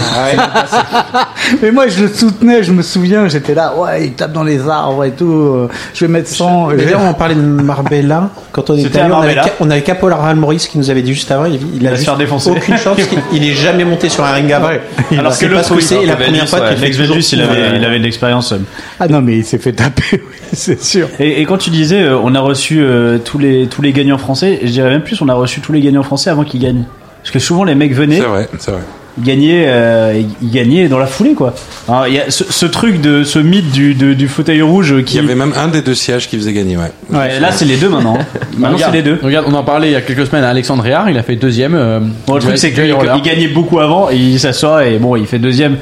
[1.62, 4.68] Mais moi, je le soutenais, je me souviens, j'étais là, ouais, il tape dans les
[4.68, 5.32] arbres et tout.
[5.32, 6.74] euh, Je vais mettre 100.
[6.74, 8.30] D'ailleurs, on parlait de Marbella.
[8.52, 9.56] Quand on était allé, on avait, Marbella.
[9.60, 12.18] on avait Caporal Maurice qui nous avait dit juste avant, il, il a juste faire
[12.18, 12.52] défoncer.
[12.52, 12.98] aucune chance,
[13.34, 14.70] il- est jamais monté sur un ring avant.
[15.18, 18.52] Alors que l'autre, c'est, et la première fois il avait, il avait de l'expérience.
[18.52, 18.58] euh.
[19.00, 21.08] Ah non, mais il s'est fait taper, oui, c'est sûr.
[21.20, 24.18] Et, et quand tu disais, euh, on a reçu euh, tous les tous les gagnants
[24.18, 26.86] français, je dirais même plus, on a reçu tous les gagnants français avant qu'ils gagnent.
[27.22, 28.82] Parce que souvent les mecs venaient, C'est vrai, c'est vrai.
[29.18, 31.54] ils gagnaient, euh, dans la foulée quoi.
[31.90, 34.94] Alors, il y a ce, ce truc de ce mythe du, de- du fauteuil rouge
[34.98, 35.18] Il qui.
[35.18, 36.92] y avait même un des deux sièges qui faisait gagner, ouais.
[37.10, 38.18] Ouais, là c'est les deux maintenant.
[38.58, 39.20] maintenant c'est Regarde, les deux.
[39.22, 41.36] Regarde, on en parlait il y a quelques semaines à Alexandre Réard, il a fait
[41.36, 41.76] deuxième.
[41.76, 45.16] euh, Bon, le truc c'est qu'il il gagnait beaucoup avant et il s'assoit et bon
[45.18, 45.76] il fait deuxième.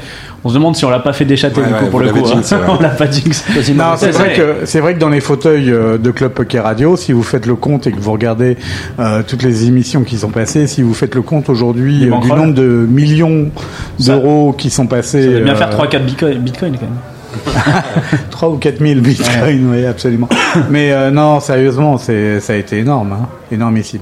[0.44, 2.10] On se demande si on l'a pas fait déchater Ouais, du coup ouais, pour le
[2.10, 2.18] coup.
[2.24, 2.34] hein.
[2.34, 2.66] jinx, c'est vrai.
[2.78, 3.44] on l'a pas jinx.
[3.74, 4.34] Non, c'est vrai vrai.
[4.34, 7.44] que c'est vrai que dans les fauteuils euh, de Club Poker Radio, si vous faites
[7.46, 8.56] le compte et que vous regardez
[9.00, 12.18] euh, toutes les émissions qui sont passées, si vous faites le compte aujourd'hui Il euh,
[12.20, 13.50] du nombre de millions
[13.98, 16.98] d'euros qui sont passés, Ça va bien euh, faire 3-4 bitcoin, bitcoin quand même.
[18.30, 20.28] 3 ou 4 000 bitcoins, oui, absolument.
[20.70, 24.00] Mais euh, non, sérieusement, c'est ça a été énorme, hein, énormissime.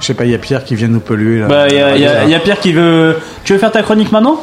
[0.00, 1.46] Je sais pas, il y a Pierre qui vient nous polluer là.
[1.46, 3.16] Bah, il y, a- y a- y a Pierre qui veut.
[3.44, 4.40] Tu veux faire ta chronique maintenant?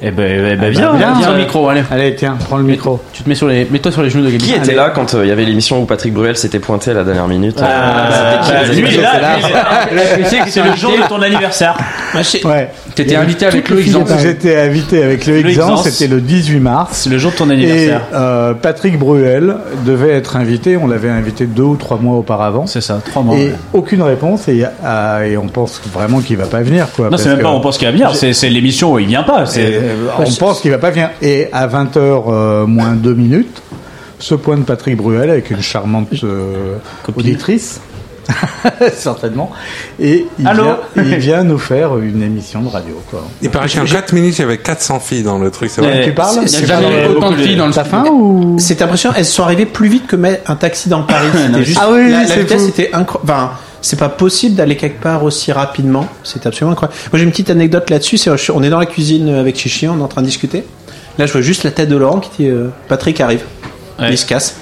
[0.00, 1.32] Eh ben, eh ben, viens, viens, Viens viens.
[1.32, 1.82] au micro, allez.
[1.90, 3.00] Allez, tiens, prends le micro.
[3.12, 4.44] Tu te mets sur les, mets-toi sur les genoux de Gabi.
[4.44, 6.94] Qui était là quand euh, il y avait l'émission où Patrick Bruel s'était pointé à
[6.94, 10.92] la dernière minute Ah, Euh, c'était qui, bah, les lui, là, là, c'est le jour
[10.92, 11.76] de ton anniversaire.
[12.44, 12.70] Ouais.
[12.94, 14.04] T'étais invité avec Loïc Zan.
[14.20, 16.90] J'étais invité avec Loïc Zan, c'était le 18 mars.
[16.92, 18.02] C'est le jour de ton Et anniversaire.
[18.14, 20.76] euh, Patrick Bruel devait être invité.
[20.76, 22.66] On l'avait invité deux ou trois mois auparavant.
[22.66, 23.36] C'est ça, trois mois.
[23.36, 23.54] Et ouais.
[23.72, 24.48] aucune réponse.
[24.48, 26.86] Et, euh, et on pense vraiment qu'il va pas venir.
[26.94, 29.06] Quoi, Non, c'est même pas on pense qu'il va venir, c'est c'est l'émission où il
[29.06, 29.46] vient pas.
[29.46, 31.10] C'est Euh, on pense qu'il va pas venir.
[31.22, 33.62] Et à 20h moins 2 minutes,
[34.18, 36.76] ce point de Patrick Bruel avec une charmante euh,
[37.16, 37.80] auditrice.
[38.94, 39.50] Certainement.
[39.98, 43.00] Et il Allô vient, il vient nous faire une émission de radio.
[43.10, 43.24] Quoi.
[43.40, 46.04] Il paraît qu'en 4 minutes, il y avait 400 filles dans le truc, c'est vrai.
[46.04, 48.56] Tu parles Il y a jamais autant beaucoup de filles dans le T'as faim ou
[48.58, 51.28] C'est impressionnant, elles sont arrivées plus vite que mettre un taxi dans Paris.
[51.80, 52.68] Ah oui, la, vitesse fou.
[52.68, 53.30] était incroyable.
[53.30, 53.50] Enfin,
[53.80, 56.06] c'est pas possible d'aller quelque part aussi rapidement.
[56.24, 56.96] C'est absolument incroyable.
[57.12, 58.18] Moi, j'ai une petite anecdote là-dessus.
[58.18, 60.64] C'est, on est dans la cuisine avec Chichi, on est en train de discuter.
[61.18, 63.42] Là, je vois juste la tête de Laurent qui dit euh, Patrick arrive.
[63.98, 64.08] Ouais.
[64.10, 64.56] Il se casse.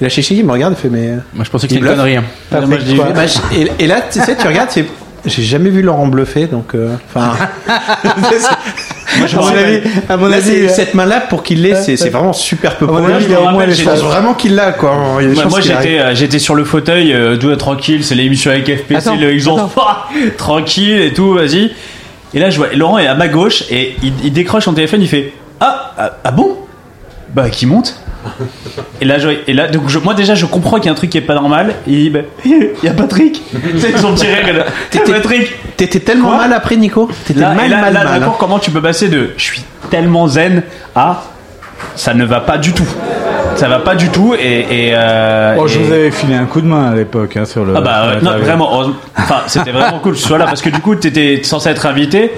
[0.00, 1.08] Et là, Chichi, il me regarde, il fait Mais.
[1.08, 1.96] euh, Moi, je pensais que Il c'était une bluffe.
[1.96, 2.16] connerie.
[2.16, 2.24] hein.
[2.50, 3.06] Patrick, moi, je dis- quoi.
[3.12, 3.22] bah,
[3.54, 4.88] et, et là, tu sais, tu regardes, tu fais,
[5.24, 6.74] J'ai jamais vu Laurent bluffer, donc.
[6.74, 7.34] euh, Enfin.
[9.18, 11.74] Moi, je à mon avis, à mon là, avis, euh, cette main-là, pour qu'il l'ait,
[11.74, 13.22] c'est c'est vraiment super peu probable.
[13.26, 14.00] il a au moins les chances.
[14.00, 15.18] vraiment qu'il l'a, quoi.
[15.20, 18.14] Il y a des Moi, j'étais euh, j'étais sur le fauteuil, euh, doux tranquille, c'est
[18.14, 19.68] l'émission avec FPC, ils ont
[20.36, 21.72] tranquille et tout, vas-y.
[22.34, 25.00] Et là, je vois Laurent est à ma gauche et il, il décroche son téléphone,
[25.00, 26.56] il fait ah ah, ah bon?
[27.34, 27.98] Bah qui monte?
[29.00, 30.96] Et là, je, et là, donc je- moi déjà, je comprends qu'il y a un
[30.96, 31.74] truc qui est pas normal.
[31.86, 33.42] Et il dit, bah, il y a Patrick.
[33.78, 34.64] C'est son petit règle.
[34.90, 35.52] T'étais- Patrick.
[35.76, 37.08] T'étais tellement Quoi mal après, Nico.
[37.26, 38.18] T'étais Là, mal, mal, là, mal.
[38.20, 38.36] d'accord, hein.
[38.40, 40.62] comment tu peux passer de je suis tellement zen
[40.94, 41.22] à
[41.94, 42.86] ça ne va pas du tout.
[43.56, 44.60] Ça va pas du tout et.
[44.60, 47.44] et, euh, Oh, je et- vous avais filé un coup de main à l'époque hein,
[47.44, 47.74] sur le.
[47.76, 50.62] Ah bah ouais, non, vraiment, heureusement- enfin c'était vraiment cool que tu sois là parce
[50.62, 52.32] que du coup t'étais censé être invité,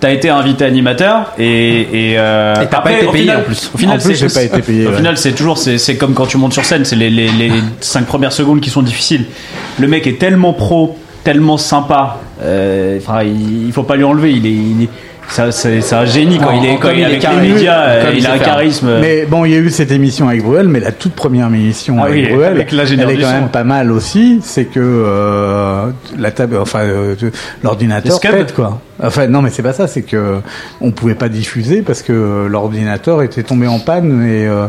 [0.00, 1.80] T'as été invité animateur et,
[2.12, 3.70] et, euh, Et t'as pas été au payé, final- en plus.
[3.74, 4.96] Au final, En plus, c'est- j'ai pas été payé, Au ouais.
[4.96, 7.52] final, c'est toujours c'est c'est comme quand tu montes sur scène, c'est les, les, les
[7.80, 9.26] cinq premières secondes qui sont difficiles.
[9.78, 12.18] Le mec est tellement pro, tellement sympa.
[12.42, 14.32] euh, Enfin, il, il faut pas lui enlever.
[14.32, 14.90] Il est, il est- ça-
[15.30, 17.82] c'est c'est un génie quand il est quand comme il est avec les médias.
[17.88, 18.46] euh, comme il a un faire.
[18.46, 18.98] charisme.
[19.00, 21.96] Mais bon, il y a eu cette émission avec Bruel, mais la toute première émission
[22.00, 24.40] Ah avec oui, Bruel, avec elle est quand même pas mal aussi.
[24.42, 25.86] C'est que euh,
[26.18, 27.14] la table, enfin euh,
[27.62, 28.80] l'ordinateur pète quoi.
[29.02, 29.86] Enfin non, mais c'est pas ça.
[29.86, 30.40] C'est que
[30.80, 34.66] on pouvait pas diffuser parce que l'ordinateur était tombé en panne et euh,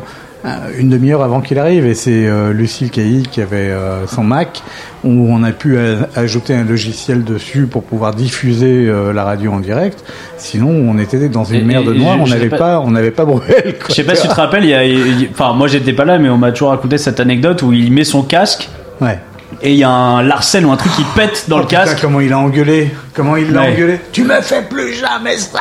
[0.80, 1.86] une demi-heure avant qu'il arrive.
[1.86, 4.62] Et c'est euh, Lucille Cailly qui avait euh, son Mac
[5.04, 9.52] où on a pu a- ajouter un logiciel dessus pour pouvoir diffuser euh, la radio
[9.52, 10.04] en direct.
[10.38, 12.18] Sinon, on était dans une Et- mer de noir.
[12.20, 13.76] On n'avait pas- pas, on n'avait pas Bruel.
[13.88, 16.06] Je sais pas si tu te rappelles, il y a, il- enfin moi j'étais pas
[16.06, 18.70] là, mais on m'a toujours raconté cette anecdote où il met son casque
[19.00, 19.20] Ouais.
[19.64, 21.84] et il y a un Larsen ou un truc qui pète dans Oh, le putain,
[21.86, 22.00] casque.
[22.02, 23.74] comment il a engueulé Comment il l'a Ouais.
[23.74, 25.60] engueulé Tu me fais plus jamais ça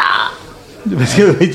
[0.98, 1.52] Parce que, oui,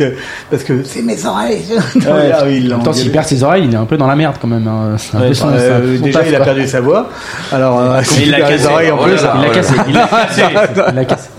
[0.49, 1.65] parce que c'est mes oreilles.
[1.95, 2.31] Ouais.
[2.33, 3.97] ah oui, il l'a En même temps, s'il perd ses oreilles, il est un peu
[3.97, 4.67] dans la merde quand même.
[4.67, 4.95] hein.
[4.97, 6.45] C'est un Ouais, peu son, Euh, son- son déjà, taf, il a quoi.
[6.45, 7.09] perdu sa voix.
[7.51, 8.65] Alors, euh, s'il il l'a cassé.
[8.67, 9.13] oreilles en Oh plus.
[9.15, 9.75] Il l'a oh cassé.
[9.75, 9.83] là.
[9.87, 10.43] Il l'a cassé.
[10.89, 11.29] Il l'a cassé.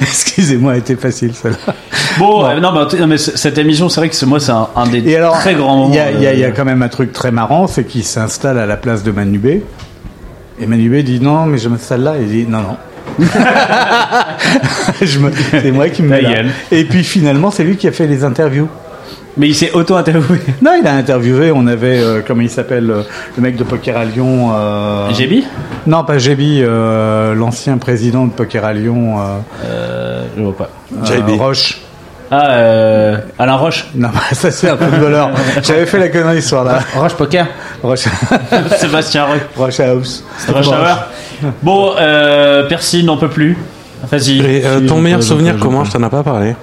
[0.00, 1.74] Excusez-moi, elle était facile celle-là.
[2.18, 4.52] Bon, euh, non, mais, non, mais c- cette émission, c'est vrai que c'est- moi c'est
[4.52, 5.88] un, un des Et alors, très grands moments.
[5.94, 8.04] il y, y a- il y a quand même un truc très marrant, c'est qu'il
[8.04, 9.62] s'installe à la place de Manubé.
[10.60, 12.14] Et Manubé dit non, mais je m'installe là.
[12.20, 12.76] Il dit non, non.
[15.02, 16.30] Je me- c'est moi qui me mets là.
[16.70, 18.68] Et puis finalement, c'est lui qui a fait les interviews.
[19.36, 20.40] Mais il s'est auto-interviewé.
[20.60, 21.52] Non, il a interviewé.
[21.52, 23.02] On avait, euh, comment il s'appelle, euh,
[23.36, 24.50] le mec de Poker à Lyon.
[24.54, 25.08] Euh...
[25.14, 25.44] JB
[25.86, 29.18] Non, pas JB, euh, l'ancien président de Poker à Lyon.
[29.20, 29.22] Euh,
[29.64, 30.70] euh, Je vois pas.
[30.92, 31.78] euh, Roche.
[32.30, 33.88] Ah, euh, Alain Roche.
[33.94, 35.30] Non, bah, ça c'est un peu de voleur.
[35.62, 36.78] J'avais fait la connerie ce soir-là.
[36.94, 37.46] Roche Poker.
[37.82, 38.04] Roche,
[38.76, 39.40] Sébastien Roche.
[39.56, 40.24] Roche House.
[40.48, 40.98] Rush Hour.
[41.62, 43.56] Bon, euh, Percy n'en peut plus.
[44.08, 44.38] Vas-y.
[44.38, 46.54] Et euh, ton meilleur souvenir, comment je t'en ai pas parlé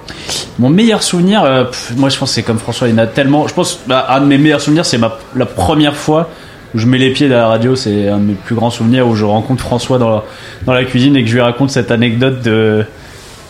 [0.58, 2.98] Mon meilleur souvenir, euh, pff, moi je pense que c'est comme François, il y en
[2.98, 3.46] a tellement.
[3.46, 6.28] Je pense bah, un de mes meilleurs souvenirs, c'est ma, la première fois
[6.74, 7.76] où je mets les pieds dans la radio.
[7.76, 10.24] C'est un de mes plus grands souvenirs où je rencontre François dans la,
[10.66, 12.84] dans la cuisine et que je lui raconte cette anecdote de.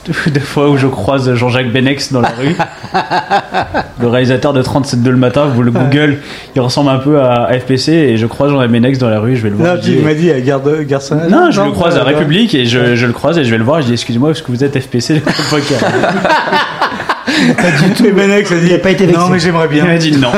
[0.09, 2.57] De- Des fois où je croise Jean-Jacques Benex dans la rue,
[4.01, 6.19] le réalisateur de 37 de le matin, vous le Google,
[6.55, 9.43] il ressemble un peu à FPC et je croise Jean-Jacques Benex dans la rue, je
[9.43, 9.75] vais le voir.
[9.77, 11.19] Non, tu m'as dit à Garde, Garçon.
[11.29, 13.59] non, je le croise à non, République et je, je le croise et je vais
[13.59, 15.79] le voir et je dis excusez-moi parce que vous êtes FPC le poker.
[17.57, 18.05] Pas du tout.
[18.07, 18.67] Et Benex a dit.
[18.69, 19.21] Il a pas été vexé.
[19.21, 19.85] Non, mais j'aimerais Il bien.
[19.85, 20.31] m'a dit non.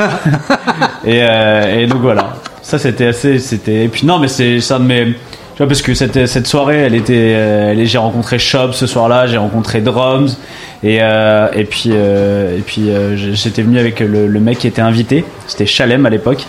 [1.05, 2.33] et, euh, et donc voilà.
[2.61, 3.85] Ça c'était assez, c'était.
[3.85, 5.15] Et puis non, mais c'est c'est un de mes.
[5.61, 9.27] Tu vois parce que cette cette soirée, elle était, euh, j'ai rencontré Shop ce soir-là,
[9.27, 10.35] j'ai rencontré Drums
[10.81, 14.65] et euh, et puis euh, et puis euh, j'étais venu avec le, le mec qui
[14.65, 15.23] était invité.
[15.45, 16.47] C'était Chalem à l'époque,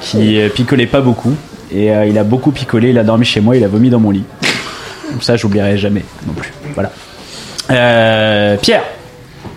[0.00, 1.34] qui picolait pas beaucoup
[1.70, 2.88] et euh, il a beaucoup picolé.
[2.88, 4.24] Il a dormi chez moi, il a vomi dans mon lit.
[5.12, 6.50] Donc ça, j'oublierai jamais non plus.
[6.72, 6.90] Voilà.
[7.70, 8.84] Euh, Pierre.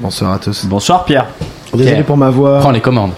[0.02, 0.66] Bonsoir à tous.
[0.66, 1.28] Bonsoir Pierre.
[1.72, 2.04] Désolé Pierre.
[2.06, 2.60] pour ma voix.
[2.60, 3.14] Prends les commandes.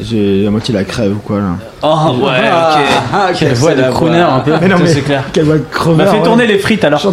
[0.00, 1.56] J'ai la moitié la crève ou quoi là.
[1.82, 2.84] Oh ouais, ok.
[3.12, 4.52] Ah, Quelle voix de crooner un peu.
[4.60, 5.24] Mais non, mais c'est clair.
[5.32, 5.96] quelle voix de creveur.
[5.96, 6.24] Bah, fais ouais.
[6.24, 7.00] tourner les frites alors.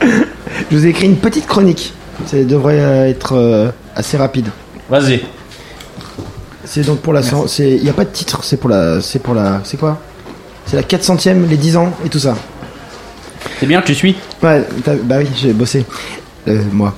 [0.70, 1.92] Je vous ai écrit une petite chronique.
[2.26, 4.48] Ça devrait euh, être euh, assez rapide.
[4.88, 5.22] Vas-y.
[6.64, 7.22] C'est donc pour la.
[7.22, 7.70] C'est.
[7.70, 8.42] Il n'y a pas de titre.
[8.42, 9.00] C'est pour la.
[9.00, 9.60] C'est pour la.
[9.64, 9.98] C'est quoi?
[10.66, 12.34] C'est la 400ème, les 10 ans et tout ça.
[13.60, 14.66] C'est bien, tu suis Ouais,
[15.04, 15.86] bah oui, j'ai bossé.
[16.48, 16.92] Euh, moi.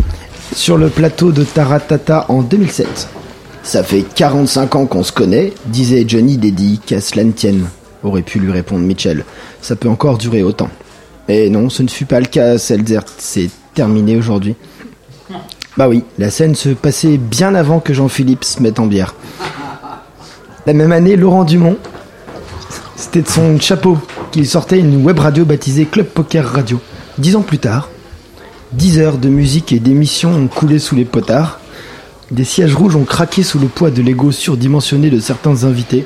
[0.54, 3.08] Sur le plateau de Taratata en 2007.
[3.68, 7.32] Ça fait 45 ans qu'on se connaît, disait Johnny Deddy, qu'à cela ne.
[8.02, 9.26] Aurait pu lui répondre Mitchell.
[9.60, 10.70] Ça peut encore durer autant.
[11.28, 13.00] Et non, ce ne fut pas le cas, Selzer.
[13.18, 14.56] C'est terminé aujourd'hui.
[15.76, 19.14] Bah oui, la scène se passait bien avant que Jean-Philippe se mette en bière.
[20.64, 21.76] La même année, Laurent Dumont,
[22.96, 23.98] c'était de son chapeau
[24.32, 26.80] qu'il sortait une web radio baptisée Club Poker Radio.
[27.18, 27.90] Dix ans plus tard,
[28.72, 31.57] dix heures de musique et d'émissions ont coulé sous les potards.
[32.30, 36.04] Des sièges rouges ont craqué sous le poids de l'ego surdimensionné de certains invités.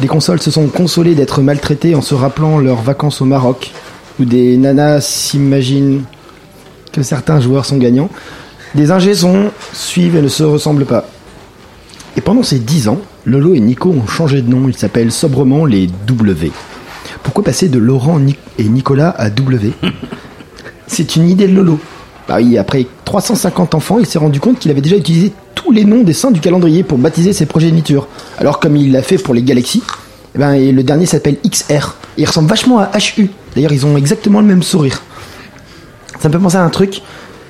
[0.00, 3.72] Les consoles se sont consolées d'être maltraitées en se rappelant leurs vacances au Maroc,
[4.18, 6.04] où des nanas s'imaginent
[6.92, 8.08] que certains joueurs sont gagnants.
[8.74, 11.04] Des ingés sont, suivent et ne se ressemblent pas.
[12.16, 14.66] Et pendant ces 10 ans, Lolo et Nico ont changé de nom.
[14.66, 16.52] Ils s'appellent sobrement les W.
[17.22, 18.18] Pourquoi passer de Laurent
[18.58, 19.72] et Nicolas à W?
[20.86, 21.78] C'est une idée de Lolo.
[22.28, 25.84] Bah oui, après 350 enfants, il s'est rendu compte qu'il avait déjà utilisé tous les
[25.84, 28.06] noms des saints du calendrier pour baptiser ses progénitures.
[28.36, 29.82] Alors comme il l'a fait pour les galaxies,
[30.34, 31.96] eh ben, le dernier s'appelle XR.
[32.18, 33.30] Il ressemble vachement à HU.
[33.54, 35.02] D'ailleurs, ils ont exactement le même sourire.
[36.20, 37.00] Ça me fait penser à un truc.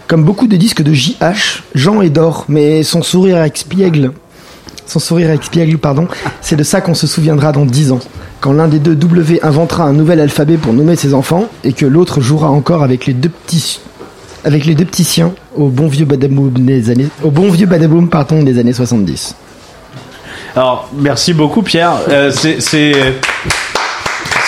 [0.07, 4.13] Comme beaucoup de disques de JH, Jean est d'or, mais son sourire avec Spiègle,
[4.87, 6.09] son sourire avec Spiègle, pardon,
[6.41, 7.99] c'est de ça qu'on se souviendra dans 10 ans.
[8.41, 11.85] Quand l'un des deux W inventera un nouvel alphabet pour nommer ses enfants et que
[11.85, 13.81] l'autre jouera encore avec les deux petits
[14.49, 18.09] avec les deux petits siens au bon vieux badaboom des années, au bon vieux badaboom
[18.09, 19.37] pardon des années 70.
[20.57, 21.93] Alors, merci beaucoup, Pierre.
[22.09, 22.61] Euh, c'est.
[22.61, 22.93] c'est...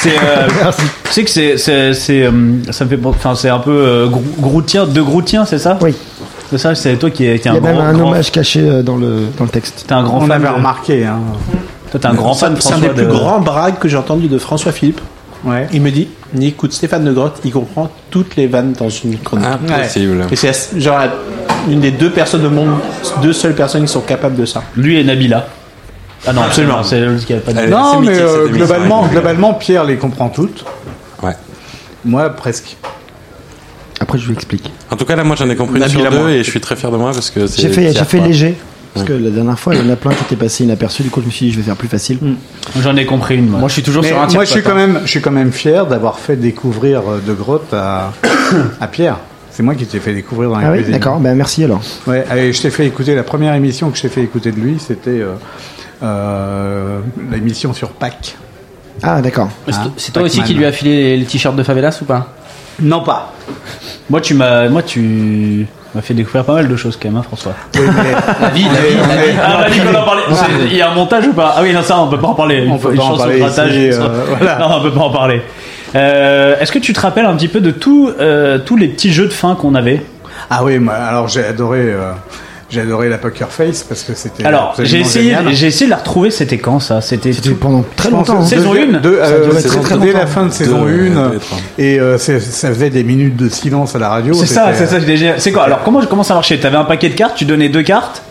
[0.03, 0.49] C'est, euh,
[1.05, 2.31] tu sais que c'est, c'est, c'est, euh,
[2.71, 5.79] ça me fait, enfin, c'est un peu euh, grou- groutien, de groutien, c'est ça?
[5.83, 5.95] Oui.
[6.49, 7.93] C'est ça, c'est toi qui es, qui es Il y un a même grand, un
[7.93, 9.85] grand- hommage caché euh, dans le dans le texte.
[9.87, 10.31] T'es un grand On fan.
[10.33, 11.05] avait de- remarqué.
[11.05, 11.19] Hein.
[11.91, 14.29] Toi, t'es un grand fan, C'est un des plus de- grands bragues que j'ai entendu
[14.29, 15.03] de François Philippe.
[15.45, 15.67] Ouais.
[15.73, 19.19] Il me dit, il écoute Stéphane de Grotte, il comprend toutes les vannes dans une
[19.19, 19.47] chronique.
[19.47, 20.27] Impossible.
[20.31, 21.01] Et c'est genre
[21.69, 22.71] une des deux personnes au monde,
[23.23, 24.63] deux seules personnes qui sont capables de ça.
[24.77, 25.47] Lui et Nabila.
[26.27, 26.83] Ah non, absolument.
[26.83, 27.67] C'est lui qui a pas de.
[27.67, 30.65] Non, mais mythique, euh, globalement, globalement, Pierre les comprend toutes.
[31.23, 31.33] Ouais.
[32.05, 32.77] Moi, presque.
[34.01, 34.71] Après, je vous explique.
[34.91, 36.31] En tout cas, là, moi, j'en ai compris une Nabila, sur deux moi.
[36.31, 37.63] et je suis très fier de moi parce que c'est.
[37.63, 38.59] J'ai fait, j'ai fait léger.
[38.95, 41.03] Parce que la dernière fois, il y en a plein qui étaient passés inaperçus.
[41.03, 42.19] Du coup, je me suis dit, je vais faire plus facile.
[42.81, 43.49] J'en ai compris une.
[43.49, 45.21] Moi, Moi, je suis toujours Mais sur un moi, je suis quand même, je suis
[45.21, 48.13] quand même fier d'avoir fait découvrir euh, De Grotte à,
[48.81, 49.19] à Pierre.
[49.51, 51.21] C'est moi qui t'ai fait découvrir dans la Ah oui, d'accord.
[51.21, 51.81] Ben merci alors.
[52.07, 54.61] Ouais, et je t'ai fait écouter la première émission que je t'ai fait écouter de
[54.61, 55.35] lui, c'était euh,
[56.03, 58.37] euh, l'émission sur Pâques.
[59.03, 59.51] Ah d'accord.
[59.67, 62.05] C'est Hein, c'est toi aussi qui lui a filé les, les t-shirts de Favelas ou
[62.05, 62.33] pas?
[62.81, 63.35] Non pas.
[64.09, 67.23] Moi, tu m'as, moi, tu m'as fait découvrir pas mal de choses quand même, hein,
[67.23, 67.53] François.
[67.75, 67.81] La
[68.51, 69.39] vie, la vie, la vie.
[69.43, 70.23] Ah, parlait.
[70.67, 72.35] Il y a un montage ou pas Ah oui, non, ça, on peut pas en
[72.35, 72.69] parler.
[72.71, 74.59] On peut une pas en parler ici, euh, voilà.
[74.59, 75.43] Non, on peut pas en parler.
[75.95, 79.13] Euh, Est-ce que tu te rappelles un petit peu de tout, euh, tous les petits
[79.13, 80.03] jeux de fin qu'on avait?
[80.49, 81.93] Ah oui, moi, alors j'ai adoré,
[82.71, 84.45] euh, j'ai adoré la Poker Face parce que c'était.
[84.45, 86.31] Alors, j'ai essayé, j'ai essayé de la retrouver.
[86.31, 87.01] C'était quand ça?
[87.01, 88.41] C'était pendant très longtemps.
[88.41, 88.47] hein.
[88.47, 88.99] Saison deuxième- 1?
[89.01, 91.59] deux, Ça a euh, dès la fin de saison Deux, 1 deux, trois.
[91.79, 94.35] et euh, ça faisait des minutes de silence à la radio.
[94.35, 95.01] C'est ça, c'est ça.
[95.01, 95.65] j'ai déjà- C'est quoi?
[95.65, 96.59] Alors, comment comment ça marchait?
[96.59, 98.23] T'avais un paquet de cartes, tu donnais deux cartes?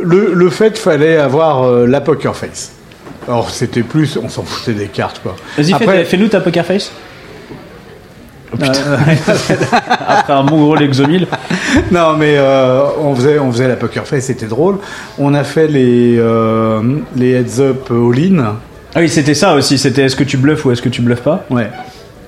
[0.00, 2.72] Le, le fait fallait avoir euh, la Poker Face.
[3.28, 5.34] Alors c'était plus, on s'en foutait des cartes quoi.
[5.58, 6.92] Vas-y, fais-nous ta poker face.
[8.60, 8.64] Oh.
[8.64, 8.96] Euh,
[10.08, 11.26] Après un bon gros Lexomil.
[11.90, 14.76] non mais euh, on faisait on faisait la Poker Face, c'était drôle.
[15.18, 16.80] On a fait les euh,
[17.16, 18.56] les heads up all-in.
[18.94, 19.78] Ah oui, c'était ça aussi.
[19.78, 21.68] C'était est-ce que tu bluffes ou est-ce que tu bluffes pas Ouais.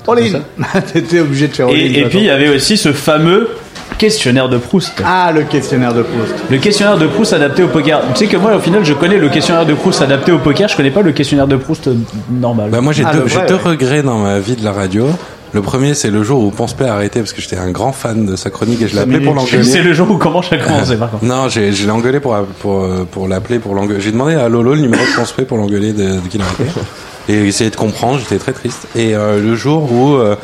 [0.07, 0.41] All-in.
[0.93, 1.79] T'étais obligé de faire all-in.
[1.79, 3.49] Et, et de puis il y avait aussi ce fameux
[3.97, 5.03] questionnaire de Proust.
[5.05, 6.35] Ah, le questionnaire de Proust.
[6.51, 8.01] Le questionnaire de Proust adapté au poker.
[8.15, 10.69] Tu sais que moi, au final, je connais le questionnaire de Proust adapté au poker.
[10.69, 11.89] Je connais pas le questionnaire de Proust
[12.31, 12.71] normal.
[12.71, 13.61] Bah moi j'ai Ah, deux, le j'ai vrai, deux ouais.
[13.65, 15.07] regrets dans ma vie de la radio.
[15.55, 17.93] Le premier c'est le jour où Ponce P a arrêté parce que j'étais un grand
[17.93, 19.65] fan de sa chronique et je l'ai appelé pour l'engueuler.
[19.65, 21.25] c'est le jour où comment j'ai commencé par contre.
[21.25, 24.01] Non, j'ai, je l'ai engueulé pour, pour, pour l'appeler, pour l'engueuler.
[24.01, 26.45] J'ai demandé à Lolo le numéro de Ponce P pour l'engueuler de, de qu'il a
[26.45, 26.65] arrêté.
[27.31, 28.89] Et essayer de comprendre, j'étais très triste.
[28.97, 30.35] Et euh, le jour où euh,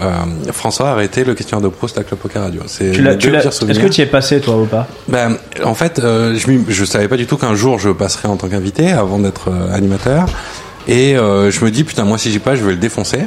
[0.00, 0.08] euh,
[0.52, 2.62] François a arrêté le questionnaire de Proust à Club Poker Radio.
[2.66, 4.86] C'est Tu l'as, tu Est-ce que tu y es passé toi ou pas?
[5.08, 8.48] Ben, en fait, je, je savais pas du tout qu'un jour je passerais en tant
[8.48, 10.26] qu'invité avant d'être animateur.
[10.88, 13.20] Et je me dis, putain, moi si j'y passe, je vais le défoncer.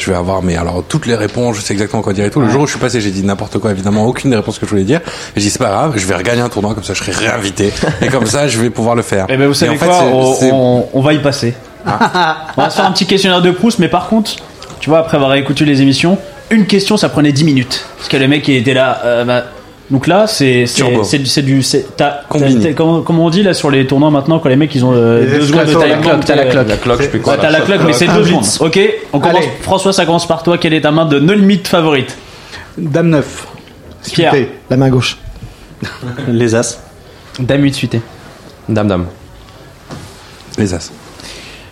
[0.00, 2.40] Je vais avoir, mais alors toutes les réponses, je sais exactement quoi dire et tout.
[2.40, 4.64] Le jour où je suis passé, j'ai dit n'importe quoi, évidemment, aucune des réponses que
[4.66, 5.00] je voulais dire.
[5.00, 7.12] Et j'ai dit, c'est pas grave, je vais regagner un tournoi, comme ça je serai
[7.12, 7.72] réinvité.
[8.00, 9.26] et comme ça, je vais pouvoir le faire.
[9.28, 11.54] Eh ben vous Et savez en fait, quoi on, c'est- on- on va y passer.
[11.86, 14.32] on va se faire un petit questionnaire de Proust, mais par contre,
[14.80, 16.18] tu vois, après avoir écouté les émissions,
[16.50, 17.84] une question ça prenait 10 minutes.
[17.98, 19.00] Parce que le mec il était là.
[19.04, 19.44] euh, bah,
[19.90, 23.70] donc là, c'est c'est du c'est du c'est t'as- comment, comment on dit là sur
[23.70, 26.24] les tournois maintenant quand les mecs ils ont euh, deux secondes de time la clock,
[26.24, 26.68] t'as la euh, clock.
[26.86, 27.32] La je plus quoi.
[27.32, 28.44] Ouais, t'as la cloque, mais c'est deux secondes.
[28.60, 28.78] Ok,
[29.12, 29.36] on commence.
[29.38, 29.48] Allez.
[29.62, 30.58] François, ça commence par toi.
[30.58, 32.16] Quelle est ta main de no limite favorite?
[32.78, 33.46] Dame 9.
[34.12, 34.32] Pierre.
[34.32, 34.52] Suité.
[34.70, 35.18] La main gauche.
[36.28, 36.80] Les As.
[37.40, 38.00] Dame 8 suité.
[38.68, 39.06] Dame, dame.
[40.56, 40.92] Les as.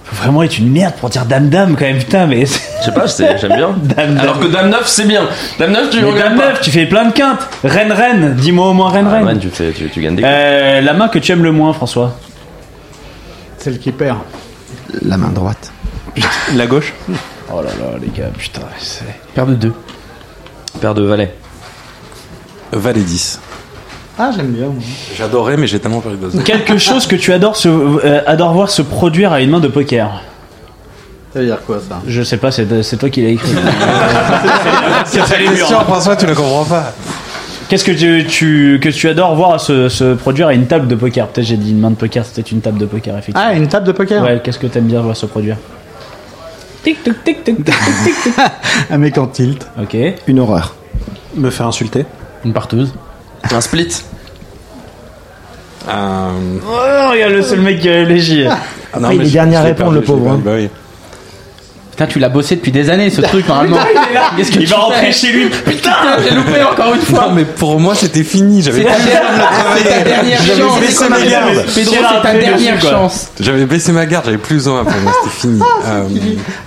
[0.04, 2.44] Faut vraiment être une merde pour dire dame dame quand même putain mais.
[2.80, 3.70] Je sais pas, j'aime bien.
[3.82, 4.18] Dame, dame.
[4.18, 5.22] Alors que Dame 9, c'est bien.
[5.58, 6.48] Dame 9, tu Mais regardes dame pas.
[6.50, 7.40] 9, tu fais plein de quintes.
[7.64, 9.24] Reine reine, dis-moi au moins reine Ah, reine.
[9.24, 11.72] man, tu, fais, tu, tu gagnes des Euh, la main que tu aimes le moins,
[11.72, 12.16] François
[13.58, 14.18] Celle qui perd.
[15.02, 15.72] La main droite.
[16.54, 16.92] La gauche.
[17.52, 19.04] Oh là là, les gars, putain, c'est.
[19.34, 19.72] Paire de 2.
[20.80, 21.34] Paire de valets.
[22.72, 23.40] Valet 10.
[24.20, 24.66] Ah, j'aime bien.
[24.66, 24.74] moi.
[25.16, 28.70] J'adorais, mais j'ai tellement perdu de Quelque chose que tu adores, se, euh, adores voir
[28.70, 30.22] se produire à une main de poker.
[31.32, 32.00] Ça veut dire quoi ça?
[32.06, 33.50] Je sais pas, c'est c'est toi qui l'as écrit.
[35.06, 35.50] C'est murs.
[35.52, 36.92] question, François, tu la comprends pas.
[37.68, 40.94] Qu'est-ce que tu, tu- que tu adores voir se, se produire à une table de
[40.94, 41.26] poker?
[41.28, 43.42] Peut-être j'ai dit une main de poker, c'était une table de poker, effectivement.
[43.46, 44.22] Ah, une table de poker?
[44.22, 45.56] Ouais, qu'est-ce que t'aimes bien voir se produire?
[46.82, 48.32] Tic tic tic tic tic tic tic.
[48.90, 49.66] Un mec en tilt.
[49.80, 49.96] Ok.
[50.28, 50.74] Une horreur.
[51.36, 52.06] Me faire insulter.
[52.44, 52.94] Une partouze.
[53.52, 54.02] Un split.
[55.88, 56.28] Euh,
[56.66, 58.44] Oh, regarde le seul mec qui réfléchit.
[58.46, 60.18] ah non, il mais est je- dernier à je l'ai répondre, perdu, le je l'ai
[60.18, 60.68] pauvre, perdu, bah oui.
[61.98, 63.78] Putain, tu l'as bossé depuis des années ce truc normalement.
[64.36, 65.48] Qu'est-ce que Il tu va rentrer chez lui.
[65.48, 65.90] Putain,
[66.22, 67.26] j'ai loupé encore une fois.
[67.26, 68.62] Non, mais pour moi, c'était fini.
[68.62, 68.90] J'avais ta
[70.04, 70.78] dernière- chance.
[70.80, 71.64] baissé ma garde.
[71.74, 73.32] Pedro, c'est ta après dernière chance.
[73.40, 75.60] J'avais baissé ma garde, j'avais plus besoin pour moi, c'était fini.
[75.86, 76.04] Euh,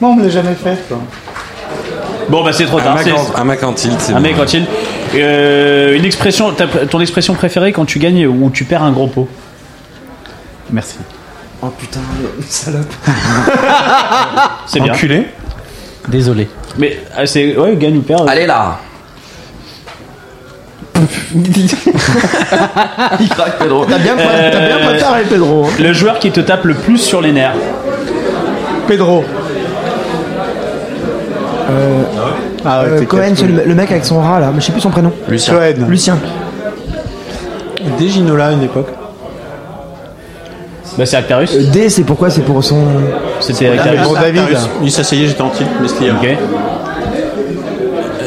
[0.01, 0.75] Non, on me l'a jamais fait.
[0.89, 0.99] Quoi.
[2.27, 2.97] Bon, bah c'est trop tard.
[3.37, 4.21] un mec en tilt, c'est Un bon.
[4.23, 4.67] mec en tilt.
[5.15, 6.53] Euh, une expression,
[6.89, 9.29] ton expression préférée quand tu gagnes ou tu perds un gros pot?
[10.73, 10.95] Merci.
[11.63, 12.91] Oh putain, le salope.
[14.65, 14.93] C'est bien.
[14.93, 15.27] Enculé.
[16.07, 16.47] Désolé.
[16.77, 18.27] Mais ah, c'est ouais, gagne ou perd.
[18.29, 18.77] Allez là
[21.35, 23.85] Il craque Pedro.
[23.85, 25.65] T'as bien, pré- t'as bien Euh, préparé, Pedro.
[25.65, 25.69] hein.
[25.79, 27.55] Le joueur qui te tape le plus sur les nerfs.
[28.87, 29.23] Pedro.
[31.69, 32.03] Euh,
[32.65, 34.59] Ah ouais, euh, t'es Cohen, quatre- c'est le, le mec avec son rat là, mais
[34.61, 35.11] je sais plus son prénom.
[35.27, 35.53] Lucien.
[35.53, 35.85] Cohen.
[35.87, 36.17] Lucien.
[37.97, 38.87] Des Ginola à une époque.
[40.97, 41.53] Bah c'est Actarus.
[41.55, 42.83] Euh, D, c'est pourquoi C'est pour son.
[43.39, 44.01] C'était Ah, Actarus.
[44.01, 44.43] pour David.
[44.83, 46.15] Il s'asseyait, j'étais en tilt, mais c'était hier.
[46.21, 46.27] Ok.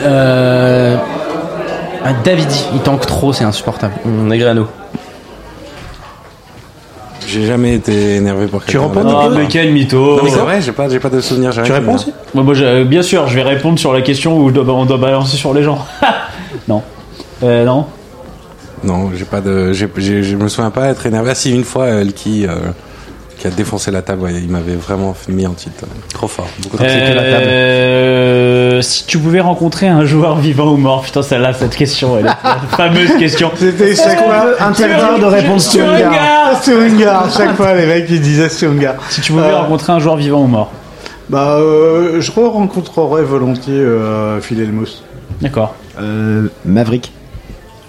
[0.07, 0.97] Euh...
[2.05, 3.95] ah, Davidi, il tank trop, c'est insupportable.
[4.07, 4.67] Negrano.
[7.27, 8.87] J'ai jamais été énervé pour quelqu'un.
[8.87, 10.17] réponds, Oh, mais quel mytho.
[10.19, 11.53] Non, mais c'est vrai, j'ai pas, j'ai pas de souvenir.
[11.53, 14.03] j'ai Tu rien réponds aussi Moi, moi, je- bien sûr, je vais répondre sur la
[14.03, 15.79] question où je dois- on doit balancer sur les gens.
[16.69, 16.83] non.
[17.43, 17.87] Euh, non.
[18.85, 21.31] Non, j'ai pas de, j'ai, j'ai- je me souviens pas être énervé.
[21.31, 22.55] Ah, si, une fois, Elki, euh,
[23.39, 26.47] qui a défoncé la table, ouais, il m'avait vraiment mis en euh, Trop fort.
[26.63, 31.75] Beaucoup trop Euh, si tu pouvais rencontrer un joueur vivant ou mort, putain, celle-là, cette
[31.77, 32.37] question, elle est la
[32.77, 33.51] fameuse question.
[33.57, 34.55] C'était chaque fois.
[35.19, 36.63] de répondre sur une gare.
[36.63, 38.93] Sturnger Sturnger, chaque fois les mecs ils disaient Sturnger.
[39.11, 40.71] Si tu pouvais Euh, rencontrer un joueur vivant ou mort.
[41.29, 45.03] Bah, euh, je rencontrerais volontiers euh, Phil Elmos.
[45.41, 45.75] D'accord.
[46.01, 47.13] Euh, Maverick.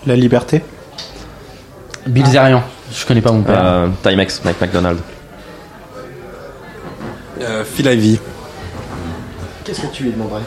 [0.07, 0.61] La liberté.
[2.07, 2.61] Bill Zerian,
[2.93, 3.59] je connais pas mon père.
[3.63, 4.99] Euh, Timex, Mike McDonald.
[7.41, 8.19] Euh, Phil Ivey.
[9.63, 10.41] Qu'est-ce que tu lui demanderais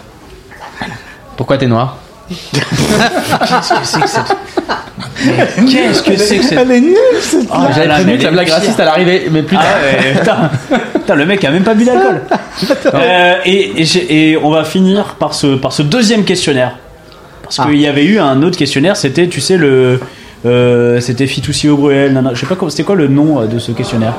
[1.36, 1.96] Pourquoi t'es noir
[2.30, 2.60] Qu'est-ce
[6.02, 6.58] que c'est que cette.
[6.58, 9.26] Elle est nulle cette Oh, J'avais là, prévenu mais que la blague raciste elle arrivait,
[9.30, 9.74] mais plus Ah tard.
[9.82, 10.50] ouais, putain.
[10.94, 12.22] Putain, le mec a même pas bu d'alcool.
[12.94, 16.76] Euh, et, et, j'ai- et on va finir par ce, par ce deuxième questionnaire.
[17.42, 20.00] Parce qu'il y avait eu un autre questionnaire, c'était, tu sais, le.
[20.46, 23.58] Euh, c'était Fitoussi au Bruel, je sais pas comment, c'était quoi le nom euh, de
[23.58, 24.14] ce questionnaire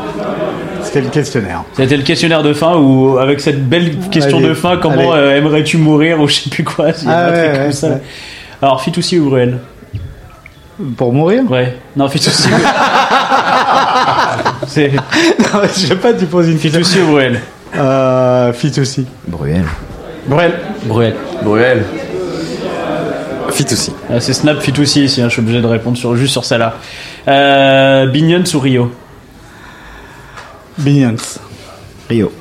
[0.84, 1.64] C'était le questionnaire.
[1.74, 5.36] C'était le questionnaire de fin où, avec cette belle question Allez, de fin, comment euh,
[5.38, 7.88] aimerais-tu mourir ou je sais plus quoi, a Ah ouais, comme ouais, ça.
[7.90, 8.02] ouais.
[8.62, 9.60] Alors, Fitoussi ou Bruel
[10.98, 11.50] Pour mourir?
[11.50, 12.50] Ouais, non, Fitoussi.
[14.68, 16.80] C'est Non, je sais pas, tu poses une question.
[16.84, 17.40] Fitoussi ou Bruel
[17.78, 19.06] Euh, Fit aussi.
[19.28, 19.64] Bruel.
[20.28, 20.54] Bruel.
[20.84, 21.14] Bruel.
[21.44, 21.84] Bruel.
[23.60, 23.92] Fit aussi.
[24.10, 26.76] Ah, c'est Snap Fitoussi ici, hein, je suis obligé de répondre sur, juste sur celle-là.
[27.28, 28.90] Euh, Binions ou Rio?
[30.78, 31.40] Binions.
[32.10, 32.32] Rio.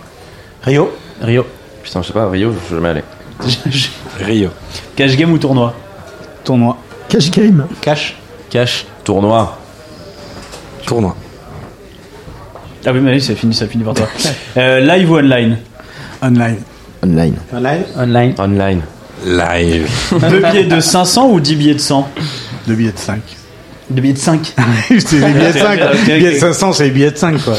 [0.62, 0.92] Rio?
[1.20, 1.44] Rio.
[1.82, 3.02] Putain, je sais pas, Rio, je vais jamais aller.
[4.20, 4.50] Rio.
[4.94, 5.74] Cash game ou tournoi?
[6.44, 6.76] Tournoi.
[7.08, 7.66] Cash game.
[7.80, 8.14] Cash.
[8.48, 8.86] Cash.
[9.02, 9.58] Tournoi.
[10.86, 11.16] Tournoi.
[12.86, 14.06] Ah oui, mais oui, ça finit, ça finit par toi.
[14.56, 15.58] Euh, live ou online?
[16.22, 16.58] Online.
[17.02, 17.34] Online.
[17.52, 17.84] Online.
[17.96, 18.34] Online.
[18.38, 18.82] Online.
[19.26, 19.88] Live.
[20.30, 22.08] Deux billets de 500 ou 10 billets de 100
[22.66, 23.20] Deux billets de 5.
[23.90, 24.54] Deux billets de 5
[24.88, 25.80] c'est les billets de 5.
[25.80, 26.40] Ok, ok, Billets de ok.
[26.40, 27.54] 500, c'est les billets de 5, quoi.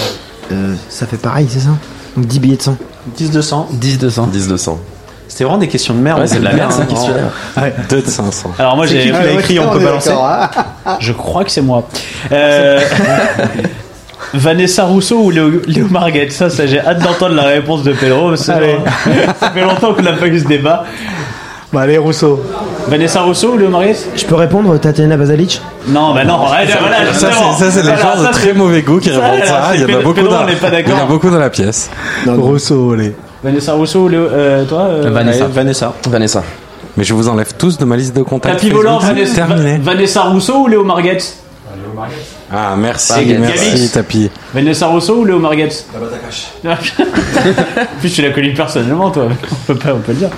[0.52, 1.70] Euh, ça fait pareil, c'est ça?
[2.16, 2.78] Donc 10 billets de 100.
[3.18, 3.68] 10 200.
[3.72, 4.28] 10 200.
[4.28, 4.80] 10 200.
[5.28, 6.20] C'était vraiment des questions de merde.
[6.20, 6.86] Ouais, c'est de la merde, hein.
[6.86, 7.32] questionnaire.
[7.56, 7.74] Ouais.
[7.90, 8.54] 2 de 500.
[8.58, 9.08] Alors moi j'ai...
[9.08, 10.12] écrit, on peut balancer.
[11.00, 11.88] Je crois que c'est moi.
[12.32, 12.80] Euh,
[14.34, 18.36] Vanessa Rousseau ou Léo, Léo Marguerite Ça, ça j'ai hâte d'entendre la réponse de Pedro.
[18.36, 20.86] ça fait longtemps qu'on n'a pas eu ce débat.
[21.72, 22.44] Bah, allez, Rousseau.
[22.88, 25.62] Vanessa Rousseau ou Léo Marguerite Je peux répondre, Tatiana Basalic?
[25.88, 26.66] Non, bah non, voilà,
[27.14, 29.70] Ça, c'est, ça, c'est les Voilà, gens de très mauvais goût qui répondent ça.
[29.72, 31.92] c'est Il y en a beaucoup dans, il y en a beaucoup dans la pièce.
[32.26, 33.14] Rousseau, allez.
[33.44, 35.46] Vanessa Rousseau ou Léo, euh, toi euh, Vanessa.
[35.46, 35.94] Ouais, Vanessa.
[36.10, 36.44] Vanessa.
[36.98, 38.56] Mais je vous enlève tous de ma liste de contacts.
[38.56, 38.98] Tapis volant.
[38.98, 39.48] Vanessa,
[39.82, 41.38] Vanessa Rousseau ou Léo Marguerite
[42.52, 43.92] Ah, merci, merci, Gabix.
[43.92, 44.32] Tapi.
[44.54, 45.86] Vanessa Rousseau ou Léo Marguerite
[46.66, 46.76] En
[48.00, 49.28] plus, tu l'as connu personnellement, toi.
[49.52, 50.30] On peut pas, on peut le dire.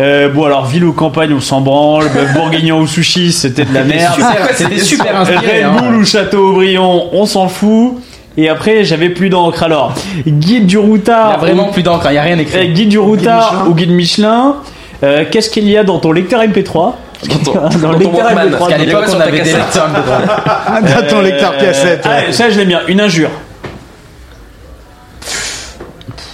[0.00, 2.08] Euh, bon, alors, ville ou campagne, on s'en branle.
[2.12, 4.14] Bœuf bourguignon ou sushi, c'était de la merde.
[4.54, 5.58] C'était super inspiré.
[5.58, 5.76] Red hein.
[5.82, 7.94] Bull ou Château-Aubryon, on s'en fout.
[8.36, 9.62] Et après, j'avais plus d'encre.
[9.62, 9.94] Alors,
[10.26, 11.38] guide du Il y a routard.
[11.38, 12.68] vraiment ou- plus d'encre, il y a rien euh, écrit.
[12.70, 14.56] guide du routard ou guide Michelin.
[15.04, 16.94] Euh, Qu'est-ce qu'il y a dans ton lecteur MP3
[17.28, 18.46] Dans ton, Dans dans le ton lecteur Walkman.
[18.48, 18.58] MP3.
[18.58, 19.88] Parce qu'à l'époque, on avait des lecteurs.
[20.66, 22.04] Ah, dans ton Euh, lecteur cassette.
[22.04, 22.24] ouais.
[22.28, 22.80] ah, ça, je l'aime bien.
[22.88, 23.30] Une injure.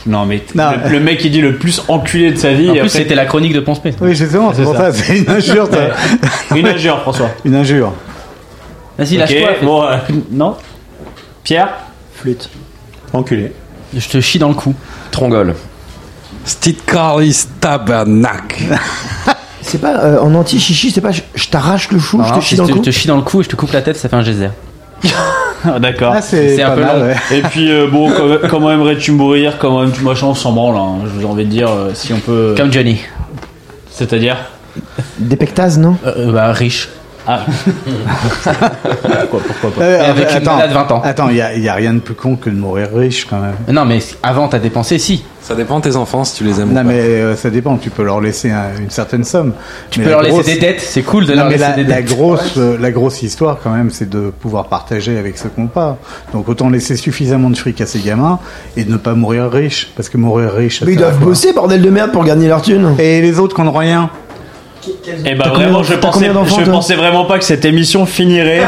[0.06, 0.70] Non, mais Non.
[0.84, 2.70] le, le mec qui dit le plus enculé de sa vie.
[2.70, 3.94] En et plus, après- c'était la chronique de Ponce P.
[4.00, 4.92] Oui, justement, c'est C'est pour ça.
[4.92, 6.56] ça, c'est une injure, ça.
[6.56, 7.30] Une injure, François.
[7.44, 7.92] Une injure.
[8.98, 9.48] Vas-y, lâche-toi.
[9.62, 9.96] bon, euh,
[10.30, 10.56] non.
[11.44, 11.68] Pierre
[12.14, 12.48] Flûte.
[13.12, 13.52] Enculé.
[13.96, 14.74] Je te chie dans le cou.
[15.10, 15.54] Trongole.
[16.44, 18.62] Stitkaris Tabernac.
[19.62, 22.56] C'est pas euh, en anti-chichi, c'est pas je, t'arrache le chou, Non, je te chie
[22.56, 22.78] je dans le te- cou.
[22.84, 24.22] je te chie dans le cou et je te coupe la tête, ça fait un
[24.22, 24.48] geyser.
[25.64, 26.14] Ah, D'accord.
[26.16, 27.06] Ah, c'est un pas peu mal, long.
[27.06, 27.16] ouais.
[27.32, 28.10] Et puis, euh, bon,
[28.48, 31.08] comment, aimerais-tu mourir Comment aimes-tu machin On s'en branle, hein.
[31.18, 32.54] j'ai envie de dire, euh, si on peut.
[32.56, 33.00] Comme Johnny.
[33.90, 34.36] C'est-à-dire
[35.18, 35.96] Des pectases, non?
[36.06, 36.88] Euh, bah, riche.
[37.26, 37.44] Ah.
[38.44, 41.02] pourquoi, pourquoi pas Euh, avec une attends, nana de 20 ans.
[41.04, 43.54] Attends, il y a, rien de plus con que de mourir riche quand même.
[43.68, 45.24] Non, mais avant, t'as dépensé, si.
[45.42, 46.70] Ça dépend de tes enfants si tu les aimes.
[46.70, 46.88] ou Non pas.
[46.88, 49.52] mais euh, ça dépend, tu peux leur laisser un- une certaine somme.
[49.90, 51.70] Tu Mais peux la leur laisser des dettes, c'est cool de Non, leur mais laisser
[51.70, 52.08] la, des la dettes.
[52.14, 55.96] grosse, euh, la grosse histoire quand même, c'est de pouvoir partager avec ceux qu'on pas.
[56.32, 58.38] Donc autant laisser suffisamment de fric à ces gamins
[58.76, 60.80] et de ne pas mourir riche, parce que mourir riche.
[60.80, 62.94] ça Mais ils doivent bosser, bordel de merde, pour gagner leur thune.
[62.98, 64.10] Et les autres qui n'ont rien.
[65.26, 68.62] Eh bah T'as vraiment, je pensais, je vraiment pas que cette émission finirait.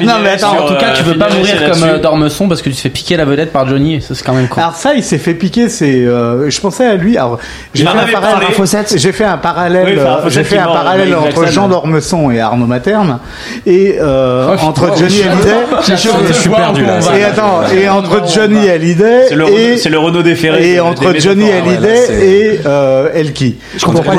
[0.00, 2.48] Non, mais attends, sur, en tout cas, euh, tu veux pas mourir comme euh, Dormesson
[2.48, 4.48] parce que tu te fais piquer la vedette par Johnny, et ça c'est quand même
[4.48, 4.60] con.
[4.60, 5.68] Alors ça, il s'est fait piquer.
[5.68, 7.16] C'est, euh, je pensais à lui.
[7.18, 7.38] Alors,
[7.74, 9.84] j'ai fait, fait un parallèle.
[9.86, 11.46] Oui, euh, j'ai fait un parallèle entre.
[11.50, 13.18] Jean Dormesson et Arnaud Materne,
[13.66, 15.54] et euh, Oh, entre Johnny Hallyday.
[15.86, 16.98] je- je- je suis perdu, là.
[17.16, 20.72] Et attends, et entre Johnny Hallyday C'est le, et Renault- c'est le Renault déféré.
[20.74, 23.56] et entre Johnny Hallyday et euh, Elki.
[23.76, 24.12] Je comprends pas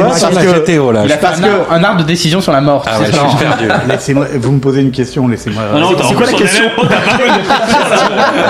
[0.91, 1.01] Là.
[1.05, 2.83] Il a parce un, que- arbre, un arbre de décision sur la mort.
[2.87, 3.67] Ah ouais, je suis perdu.
[3.89, 5.63] laissez-moi, vous me posez une question, laissez-moi.
[5.73, 5.77] Ah
[6.07, 6.63] C'est quoi la on est question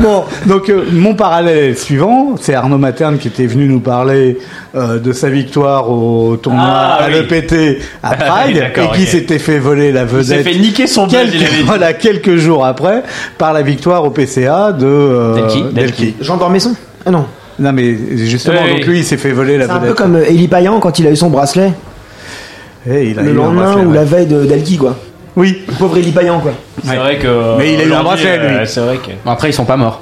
[0.00, 4.38] Bon, donc euh, mon parallèle suivant, c'est Arnaud Materne qui était venu nous parler
[4.74, 7.14] euh, de sa victoire au tournoi Ah, à oui.
[7.28, 10.86] l'EPT à Prague D'accord, et qui s'était fait voler la Il s'est vedette fait niquer
[10.86, 11.62] son buzz, quelques, il avait dit.
[11.64, 13.02] voilà, quelques jours après
[13.38, 15.64] par la victoire au PCA de euh, Delki.
[15.72, 16.14] Delki.
[16.20, 16.74] Jean Dormesson?
[17.06, 17.26] Ah non.
[17.60, 18.70] Non mais justement, Oui.
[18.76, 19.96] donc lui il s'est fait voler la C'est un peu vedette.
[19.98, 21.72] comme euh, Eli Payan quand il a eu son bracelet.
[22.90, 23.94] Eh, il a le eu lendemain bracelet, ou ouais.
[23.96, 24.96] la veille d'Alki, quoi.
[25.36, 25.62] Oui.
[25.68, 26.52] Le pauvre Eli Payan, quoi.
[26.84, 27.58] C'est vrai que.
[27.58, 28.46] Mais il a eu un bracelet, lui.
[28.46, 29.10] euh, C'est vrai que.
[29.24, 30.00] Bon, après, ils sont pas morts.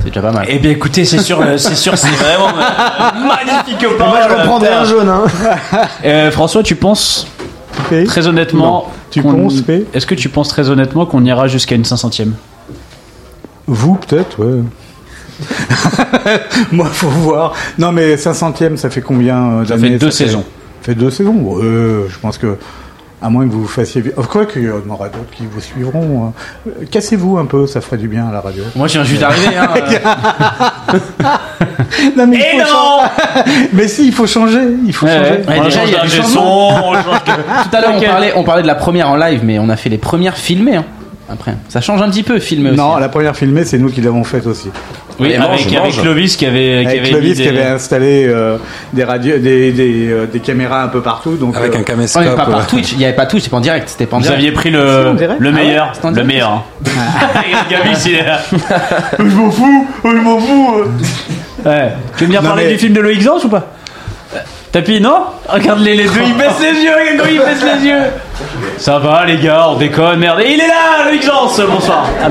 [0.00, 0.46] C'est déjà pas mal.
[0.48, 2.46] Eh bien, écoutez, c'est sûr, euh, c'est sûr, c'est vraiment
[3.26, 4.20] magnifique Moi, parole.
[4.30, 5.24] je reprendrais un jaune, hein.
[6.04, 7.26] Euh, François, tu penses
[8.06, 8.90] très honnêtement.
[9.10, 9.62] Tu qu'on- penses,
[9.94, 12.32] Est-ce que tu penses très honnêtement qu'on ira jusqu'à une 500ème
[13.66, 14.60] Vous peut-être, ouais.
[16.72, 17.52] Moi, faut voir.
[17.78, 20.44] Non, mais 500ème, ça fait combien euh, Ça d'années fait deux saisons.
[20.82, 21.34] Ça fait deux saisons.
[21.34, 21.62] Ouais,
[22.08, 22.56] je pense que,
[23.22, 24.02] à moins que vous fassiez.
[24.30, 26.26] Quoi qu'il y en aura d'autres qui vous suivront.
[26.28, 26.32] hein.
[26.68, 28.64] Euh, Cassez-vous un peu, ça ferait du bien à la radio.
[28.76, 29.56] Moi, je viens juste d'arriver.
[29.56, 30.98] Hein, euh.
[32.16, 33.68] Non, mais Et faut changer.
[33.72, 34.60] Mais si, il faut changer.
[34.86, 35.42] Il faut changer.
[35.46, 38.44] Ouais, On déjà, change il y a du son, Tout à l'heure, on parlait, on
[38.44, 40.76] parlait de la première en live, mais on a fait les premières filmées.
[40.76, 40.84] hein.
[41.28, 42.78] Après, ça change un petit peu, filmer aussi.
[42.78, 44.68] Non, la première filmée, c'est nous qui l'avons faite aussi.
[45.20, 46.00] Oui, avec, mange, avec mange.
[46.02, 48.56] Clovis qui avait, qui Avec avait Clovis mis qui des- avait installé euh,
[48.92, 51.36] des radios, des, des, euh, des caméras un peu partout.
[51.36, 52.22] Donc, Avec euh, un caméscope.
[52.24, 52.92] mais pas euh, par Twitch.
[52.92, 53.88] Il y avait pas Twitch, c'était pas en direct.
[53.88, 54.38] C'était pas en Vous direct.
[54.38, 55.92] aviez pris le, Ah ouais meilleur.
[56.14, 56.50] Le meilleur.
[56.50, 56.62] hein.
[57.70, 58.38] Gavis, il est là.
[59.18, 60.74] Je m'en fous, je m'en fous.
[61.64, 61.92] Ouais.
[62.16, 63.66] Tu veux venir Non, parler mais- du film de Loïc Zans ou pas?
[64.72, 68.02] Tapis, non Regarde les, les deux, ils baissent les yeux, comment ils baissent les yeux
[68.78, 70.40] Ça va les gars, on déconne, merde.
[70.40, 72.06] Et il est là, Loïc Zans, bonsoir.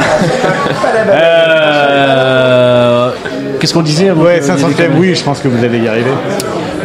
[1.07, 3.11] Euh,
[3.59, 6.11] Qu'est-ce qu'on disait Ouais, que- 500ème, oui, je pense que vous allez y arriver.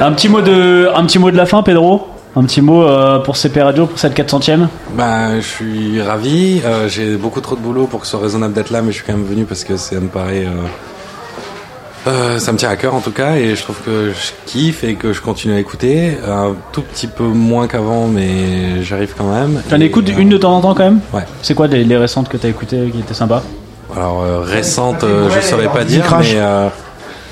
[0.00, 3.18] Un petit mot de, un petit mot de la fin, Pedro Un petit mot euh,
[3.20, 6.60] pour CP Radio pour cette 400ème Ben, je suis ravi.
[6.64, 8.96] Euh, j'ai beaucoup trop de boulot pour que ce soit raisonnable d'être là, mais je
[8.96, 10.44] suis quand même venu parce que ça me paraît.
[10.46, 10.50] euh,
[12.06, 14.84] euh, ça me tient à cœur en tout cas, et je trouve que je kiffe
[14.84, 16.16] et que je continue à écouter.
[16.26, 19.62] Un tout petit peu moins qu'avant, mais j'arrive quand même.
[19.68, 21.24] T'en écoutes euh, une de temps en temps quand même Ouais.
[21.42, 23.42] C'est quoi les, les récentes que t'as écoutées qui étaient sympas
[23.96, 26.68] Alors euh, récente, euh, je saurais pas dire, mais euh,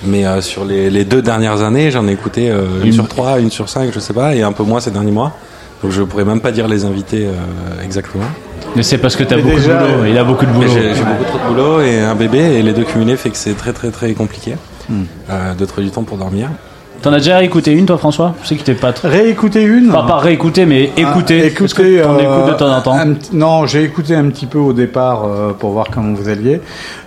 [0.05, 2.93] mais euh, sur les, les deux dernières années, j'en ai écouté euh, une, Une.
[2.93, 5.33] sur trois, une sur cinq, je sais pas, et un peu moins ces derniers mois.
[5.83, 8.25] Donc je pourrais même pas dire les invités euh, exactement.
[8.77, 10.05] Mais c'est parce que t'as Mais beaucoup déjà, de boulot.
[10.07, 10.69] Il a beaucoup de boulot.
[10.73, 13.37] j'ai j'ai beaucoup trop de boulot et un bébé, et les deux cumulés fait que
[13.37, 14.55] c'est très très très compliqué
[14.89, 15.05] Hmm.
[15.31, 16.49] euh, de trouver du temps pour dormir.
[17.03, 19.09] T'en as déjà écouté une toi François Je sais que t'es pas très...
[19.09, 21.41] Réécouter une Pas par réécouter mais écouter.
[21.43, 24.15] Ah, Est-ce écoutez, que t'en euh, écoutes de temps en temps un non, j'ai écouté
[24.15, 26.61] un petit peu au départ euh, pour voir comment vous alliez.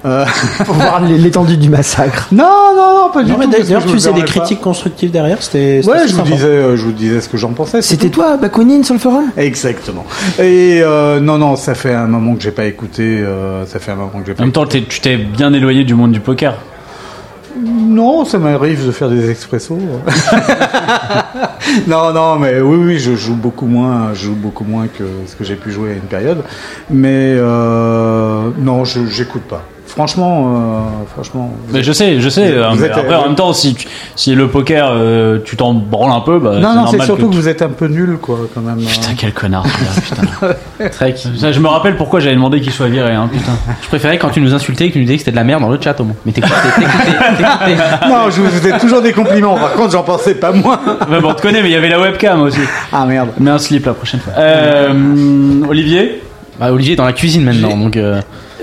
[0.06, 0.26] Euh,
[0.66, 2.28] Pour voir l'étendue du massacre.
[2.32, 2.44] non,
[2.76, 3.52] non, non, pas du Non, mais tout.
[3.52, 4.26] d'ailleurs, tu faisais des pas.
[4.28, 5.82] critiques constructives derrière, c'était.
[5.88, 7.82] Ouais, je vous disais, je vous disais ce que j'en pensais.
[7.82, 9.26] C'était toi, Bakounine, sur le forum?
[9.38, 10.06] Exactement.
[10.40, 13.04] Et euh, non, non, ça fait un moment que j'ai pas écouté.
[13.04, 14.44] euh, ça fait un moment que j'ai En pas.
[14.44, 16.56] même temps, tu t'es bien éloigné du monde du poker.
[17.58, 19.78] Non, ça m'arrive de faire des expressos.
[21.88, 25.36] non, non, mais oui, oui, je joue beaucoup moins, je joue beaucoup moins que ce
[25.36, 26.44] que j'ai pu jouer à une période.
[26.90, 29.64] Mais euh, non, je j'écoute pas.
[29.96, 30.80] Franchement, euh,
[31.14, 31.54] franchement.
[31.72, 32.52] Mais je sais, je sais.
[32.52, 33.88] Vous hein, mais êtes- après, en même temps, si, tu-
[34.18, 37.36] si le poker, euh, tu t'en branles un peu, bah, Non, non, c'est surtout que,
[37.36, 38.80] vous êtes un peu nul, quoi, quand même.
[38.80, 39.64] Putain, quel connard.
[39.64, 40.90] putain.
[40.92, 41.16] Trek.
[41.16, 43.14] Je me rappelle pourquoi j'avais demandé qu'il soit viré.
[43.14, 43.54] Hein, putain.
[43.84, 45.46] Je préférais quand tu nous insultais et que tu nous disais que c'était de la
[45.46, 46.16] merde dans le chat au moins.
[46.26, 46.88] Mais t'écoutais, t'écoutais,
[47.38, 48.08] t'écoutais.
[48.10, 49.56] non, je vous faisais toujours des compliments.
[49.56, 50.78] Par contre, j'en pensais pas moins.
[51.10, 52.60] Ouais, bon, on te connaît, mais il y avait la webcam aussi.
[52.92, 53.30] Ah merde.
[53.40, 54.34] Mets un slip la prochaine fois.
[54.38, 54.92] Euh,
[55.70, 56.22] Olivier?
[56.60, 57.98] Bah, Olivier est dans la cuisine maintenant, donc.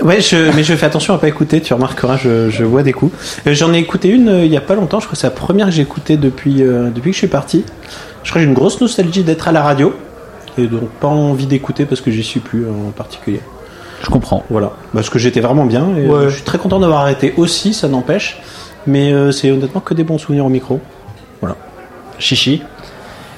[0.01, 2.93] Ouais, je, mais je fais attention à pas écouter, tu remarqueras, je, je vois des
[2.93, 3.15] coups.
[3.45, 5.27] Euh, J'en ai écouté une euh, il y a pas longtemps, je crois que c'est
[5.27, 7.63] la première que j'ai écoutée depuis, euh, depuis que je suis parti.
[8.23, 9.93] Je crois que j'ai une grosse nostalgie d'être à la radio,
[10.57, 13.41] et donc pas envie d'écouter parce que j'y suis plus en particulier.
[14.01, 14.43] Je comprends.
[14.49, 17.87] Voilà, parce que j'étais vraiment bien, et je suis très content d'avoir arrêté aussi, ça
[17.87, 18.41] n'empêche,
[18.87, 20.79] mais euh, c'est honnêtement que des bons souvenirs au micro.
[21.39, 21.55] Voilà.
[22.19, 22.63] Chichi.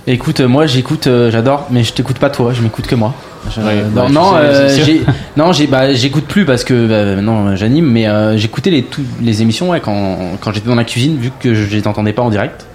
[0.08, 3.14] Écoute, moi j'écoute, euh, j'adore, mais je t'écoute pas toi, je m'écoute que moi.
[3.54, 4.98] Je- Ouais, non, ouais, non, euh,
[5.38, 9.04] non, j'ai, bah, j'écoute plus parce que bah, non, j'anime, mais euh, j'écoutais les tout-
[9.22, 12.22] les émissions ouais, quand quand j'étais dans la cuisine, vu que je les entendais pas
[12.24, 12.66] en direct.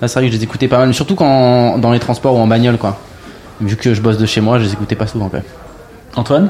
[0.00, 2.38] Là, c'est vrai que je les écoutais pas mal, surtout quand dans les transports ou
[2.38, 2.98] en bagnole, quoi.
[3.60, 5.40] Vu que je bosse de chez moi, je les écoutais pas souvent, quoi.
[6.16, 6.48] Antoine?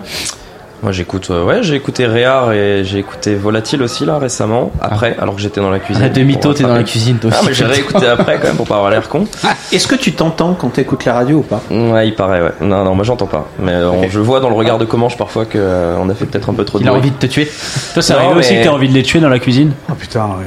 [0.83, 5.15] Moi j'écoute, euh, ouais, j'ai écouté Réar et j'ai écouté Volatile aussi là récemment, après,
[5.21, 6.03] alors que j'étais dans la cuisine.
[6.03, 7.49] Arrête de mytho, Pour t'es dans la cuisine, toi Ah, aussi.
[7.49, 9.27] mais j'ai réécouté après quand même pour pas avoir l'air con.
[9.73, 11.61] Est-ce que tu t'entends quand t'écoutes la radio ou pas?
[11.71, 12.53] Ouais, il paraît, ouais.
[12.63, 13.49] Non, non, moi j'entends pas.
[13.59, 16.15] Mais euh, on- je vois dans le regard de Comanche parfois que euh, on a
[16.15, 17.51] fait peut-être un peu trop de Il a envie de te tuer.
[17.93, 20.25] Toi, c'est arrivé aussi que t'as envie de les tuer dans la cuisine Oh putain,
[20.27, 20.47] ouais.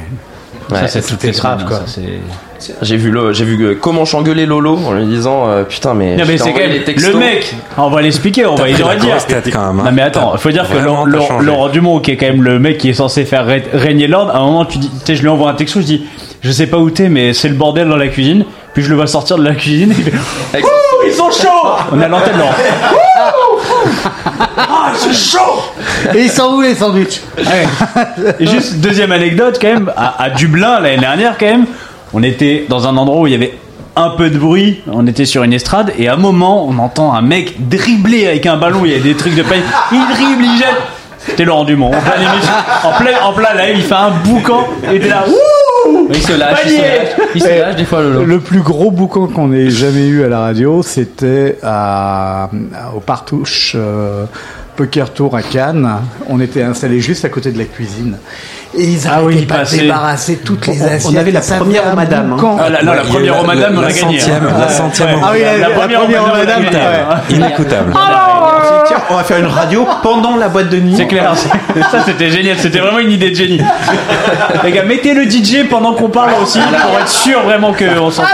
[0.72, 1.82] Ouais, Ça, c'est grave, quoi.
[2.82, 6.16] J'ai vu le, j'ai vu euh, Comanche engueuler Lolo en lui disant euh, putain mais.
[6.16, 7.12] Non c'est quand même les textos.
[7.12, 7.54] le mec.
[7.78, 9.18] On va l'expliquer, on va il aurait dire.
[9.52, 9.84] quand même, hein.
[9.86, 12.90] Non mais attends, faut dire que Laurent, Dumont, qui est quand même le mec qui
[12.90, 15.56] est censé faire ré- régner l'ordre, à un moment tu dis, je lui envoie un
[15.56, 16.06] texto, je dis,
[16.42, 18.46] je sais pas où t'es, mais c'est le bordel dans la cuisine.
[18.74, 19.92] Puis je le vois sortir de la cuisine.
[19.92, 20.14] Et il fait,
[20.60, 21.68] Ouh, ils sont chauds.
[21.92, 22.54] On est à l'antenne Laurent.
[24.86, 25.62] Ah, c'est chaud.
[26.14, 27.66] Et ils sont où les sandwichs Ouais.
[28.40, 31.66] Et juste deuxième anecdote quand même, à, à Dublin l'année dernière quand même,
[32.14, 33.54] on était dans un endroit où il y avait
[33.96, 37.14] un peu de bruit, on était sur une estrade et à un moment on entend
[37.14, 39.62] un mec dribbler avec un ballon, il y a des trucs de paille,
[39.92, 40.82] il dribble, il jette.
[41.26, 42.54] C'était Laurent Dumont, en plein, émission,
[42.84, 45.24] en plein, en plein live, il fait un boucan et t'es là,
[46.10, 48.26] Il se lâche, il se lâche, il se lâche des fois, Lolo.
[48.26, 52.50] Le plus gros boucan qu'on ait jamais eu à la radio, c'était à,
[52.94, 54.26] au Partouche euh,
[54.76, 55.90] Poker Tour à Cannes.
[56.30, 58.18] On était installé juste à côté de la cuisine.
[58.76, 59.58] Et ils Ah oui, avaient il pas
[60.44, 61.18] toutes les On- on assiettes.
[61.18, 62.58] avait la première un madame, hein.
[62.60, 64.20] Ah, la, Ouais, première au madame, on la l'a gagné.
[64.20, 64.58] centième- hein.
[64.60, 66.64] la centième au- Ah oui, la, La la première au madame.
[67.30, 67.94] Inécoutable.
[68.88, 70.96] Tiens, on va faire une radio pendant la boîte de nuit.
[70.98, 73.62] C'est clair, c'est- ça c'était génial, c'était vraiment une idée de génie.
[74.64, 78.28] Les gars, mettez le DJ pendant qu'on parle aussi pour être sûr vraiment qu'on s'entend.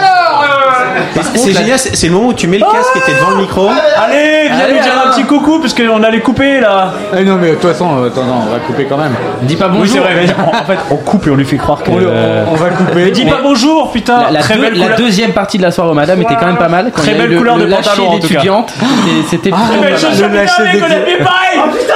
[1.36, 3.68] C'est génial, c'est le moment où tu mets le casque et t'es devant le micro.
[3.68, 6.94] Allez, viens Allez, nous dire un petit coucou parce qu'on allait couper là.
[7.18, 9.14] Eh non, mais de toute façon, euh, attends, non, on va couper quand même.
[9.44, 9.82] Dis pas bonjour.
[9.84, 11.90] Oui, c'est vrai, mais en en fait, on coupe et on lui fait croire que.
[11.92, 12.92] On, le- euh, on- va couper.
[12.96, 14.24] Mais dis pas bonjour, putain.
[14.24, 14.98] La, la Très deux- belle la couleur.
[15.00, 16.92] deuxième partie de la soirée au madame était quand même pas mal.
[16.96, 18.28] Quand Très belle le- couleur le de lâcher pantalon, en tout cas.
[18.28, 20.88] d'étudiante, c'était- C'était Très belle le lâcher putain, mec, on a d'étudiant.
[21.18, 21.60] fait pareil.
[21.60, 21.94] Oh putain,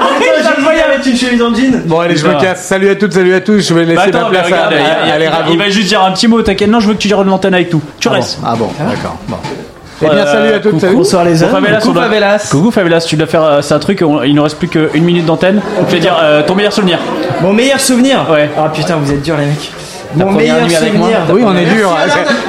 [0.00, 0.62] on a fait
[1.06, 1.82] une chemise en jean.
[1.86, 2.64] Bon, allez, je me casse.
[2.64, 3.60] Salut à toutes, salut à tous.
[3.68, 5.14] Je vais laisser Bah attends, ma place regarde, à,
[5.46, 6.68] à il- va juste dire un petit mot, t'inquiète.
[6.70, 7.80] Non, je veux que tu gères l'antenne avec tout.
[8.00, 8.38] Tu Ah bon, restes.
[8.44, 9.16] Ah bon, d'accord.
[9.28, 9.36] Bon.
[10.02, 10.96] Eh bien, salut à toutes, salut.
[10.96, 11.50] Bonsoir les hommes.
[11.50, 12.48] Favelas, Coucou, doit- Favelas.
[12.50, 15.04] Coucou Favelas, tu dois faire euh, c'est un truc, on- il nous reste plus qu'une
[15.04, 15.60] minute d'antenne.
[15.88, 16.98] Je vais dire euh, ton meilleur souvenir.
[17.40, 18.50] Mon meilleur souvenir Ouais.
[18.58, 19.70] Ah putain, vous êtes durs les mecs.
[20.18, 21.34] Ta Mon meilleur nuit avec moi, souvenir.
[21.34, 21.90] Oui, on est dur.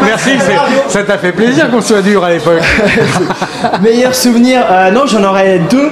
[0.03, 0.31] Merci,
[0.87, 2.61] ça t'a fait plaisir qu'on soit dur à l'époque.
[3.81, 4.61] meilleur souvenir.
[4.69, 5.89] euh, non, j'en aurais deux.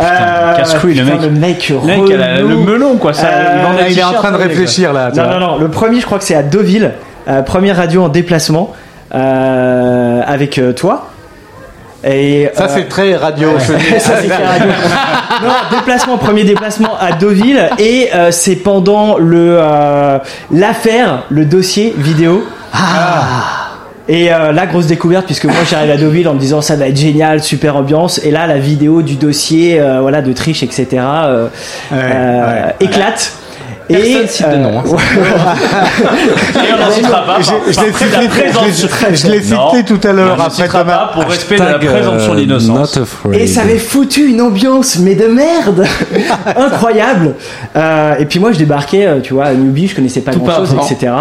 [0.00, 1.22] Euh, casse-couille, le putain, mec.
[1.22, 2.48] Le mec, Le mec, elle a relou.
[2.48, 3.12] le melon quoi.
[3.12, 5.10] Ça, Euh, il il est en train de réfléchir là.
[5.14, 5.58] Non, non, non.
[5.58, 6.92] Le premier, je crois que c'est à Deauville.
[7.28, 8.74] Euh, première radio en déplacement
[9.14, 11.08] euh, avec euh, toi.
[12.06, 13.48] Et, Ça, euh, c'est très radio.
[13.58, 13.72] Ça,
[14.20, 14.66] c'est très radio.
[15.42, 20.18] non, déplacement, premier déplacement à Deauville et euh, c'est pendant le euh,
[20.52, 22.44] l'affaire, le dossier vidéo.
[24.08, 26.88] Et euh, la grosse découverte puisque moi j'arrive à Deauville en me disant ça va
[26.88, 30.86] être génial, super ambiance et là la vidéo du dossier euh, voilà de triche etc
[30.92, 31.46] euh,
[31.90, 32.74] Ouais, euh, ouais.
[32.80, 33.32] éclate.
[33.86, 34.82] Personne cite de nom, hein.
[36.56, 37.38] Et pas.
[37.40, 40.84] Je- l'ai cité- tout à l'heure après Thomas.
[40.84, 42.96] pas pour respect de la présomption euh, d'innocence.
[42.96, 43.34] not afraid.
[43.34, 45.84] Et ça avait foutu une ambiance, mais de merde
[46.56, 47.34] Incroyable
[47.76, 50.40] Euh, Et puis moi, je débarquais, euh, tu vois, à Newbie, je connaissais pas Tout
[50.40, 51.12] grand-chose, etc.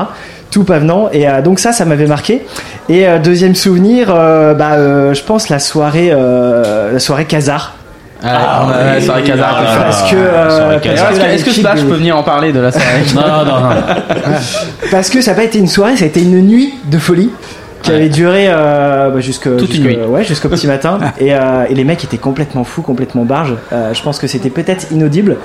[0.49, 1.09] Tout pavenant.
[1.11, 2.43] Et euh, donc ça, ça m'avait marqué.
[2.89, 7.75] Et euh, deuxième souvenir, euh, bah, euh, je pense la soirée, euh, la soirée Kazar.
[8.25, 9.05] Ah, ouais, oui.
[9.05, 9.45] soirée Kazakh.
[9.49, 10.79] Ah, Parce que, euh,
[11.33, 13.69] Est-ce que, Slash de- peut venir en parler de la soirée Non, non, non.
[14.91, 17.29] Parce que ça n'a pas été une soirée, ça a été une nuit de folie
[17.81, 19.97] qui avait duré euh, bah, jusque, Toute jusque- une nuit.
[20.07, 20.99] ouais, jusqu'au petit matin.
[21.19, 23.55] Et, euh, et les mecs étaient complètement fous, complètement barges.
[23.73, 25.35] Euh, je pense que c'était peut-être inaudible.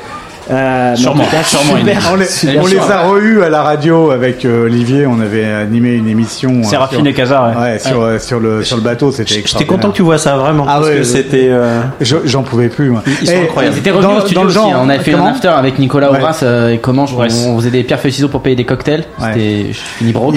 [0.50, 2.90] Euh, Sûrement, tout cas, sûrement, super, On les, super on les sûr.
[2.90, 5.06] a re à la radio avec euh, Olivier.
[5.06, 6.60] On avait animé une émission.
[6.60, 7.62] euh, Séraphine sur- et Casar, ouais.
[7.72, 9.42] Ouais, sur, sur le sur le bateau, c'était.
[9.44, 10.64] J'étais content que tu vois ça vraiment.
[10.66, 11.48] Ah parce ouais, que je- c'était.
[11.50, 12.90] euh, Je- J'en pouvais plus.
[12.90, 13.02] Moi.
[13.06, 13.74] Ils sont Et incroyables.
[13.76, 14.54] Ils étaient revenus dans- au studio dans le aussi.
[14.58, 14.80] genre, hein.
[14.84, 16.10] On avait fait comment un after avec Nicolas
[16.42, 17.28] euh, et comment Ouais.
[17.46, 19.04] on faisait des pierres feuilles ciseaux pour payer des cocktails.
[19.18, 19.66] C'était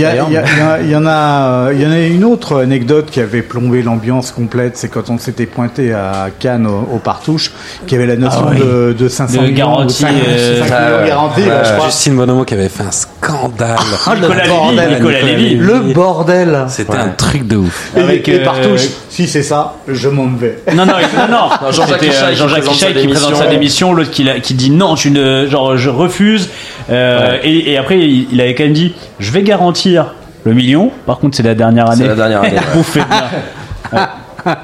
[0.05, 0.27] a- d'ailleurs.
[0.29, 3.41] il y a- a- en a, il y en a une autre anecdote qui avait
[3.41, 7.51] plombé l'ambiance complète, c'est quand on s'était pointé à Cannes au, Partouche,
[7.88, 10.97] qui avait la notion Ah de, de 500 De millions, 5, euh, 5 ça, millions
[11.01, 11.07] ouais.
[11.07, 11.85] garantis, Ouais, là, je crois.
[11.85, 13.77] Justine Bonomo qui avait fait un scandale.
[14.17, 15.55] Nicolas Lévy, bordel, Nicolas Lévy.
[15.55, 16.65] Le bordel.
[16.69, 17.91] C'était un truc de ouf.
[17.95, 20.59] Et, Avec, et euh, Partouche, si c'est ça, je m'en vais.
[20.73, 21.37] Non, non, non, non.
[21.61, 23.93] Non, Jean-Jacques C'était, euh, Hichaille qui Jean-Jacques présente sa qui présente sa démission.
[23.93, 26.49] l'autre qui, dit non, je ne, genre, je refuse.
[26.89, 30.13] Euh, et, et après, il, il avait quand même dit, je vais garantir
[30.43, 30.91] le million.
[31.05, 32.01] Par contre, c'est la dernière année.
[32.03, 32.57] C'est la dernière année.
[32.73, 34.09] Bouffé de bien.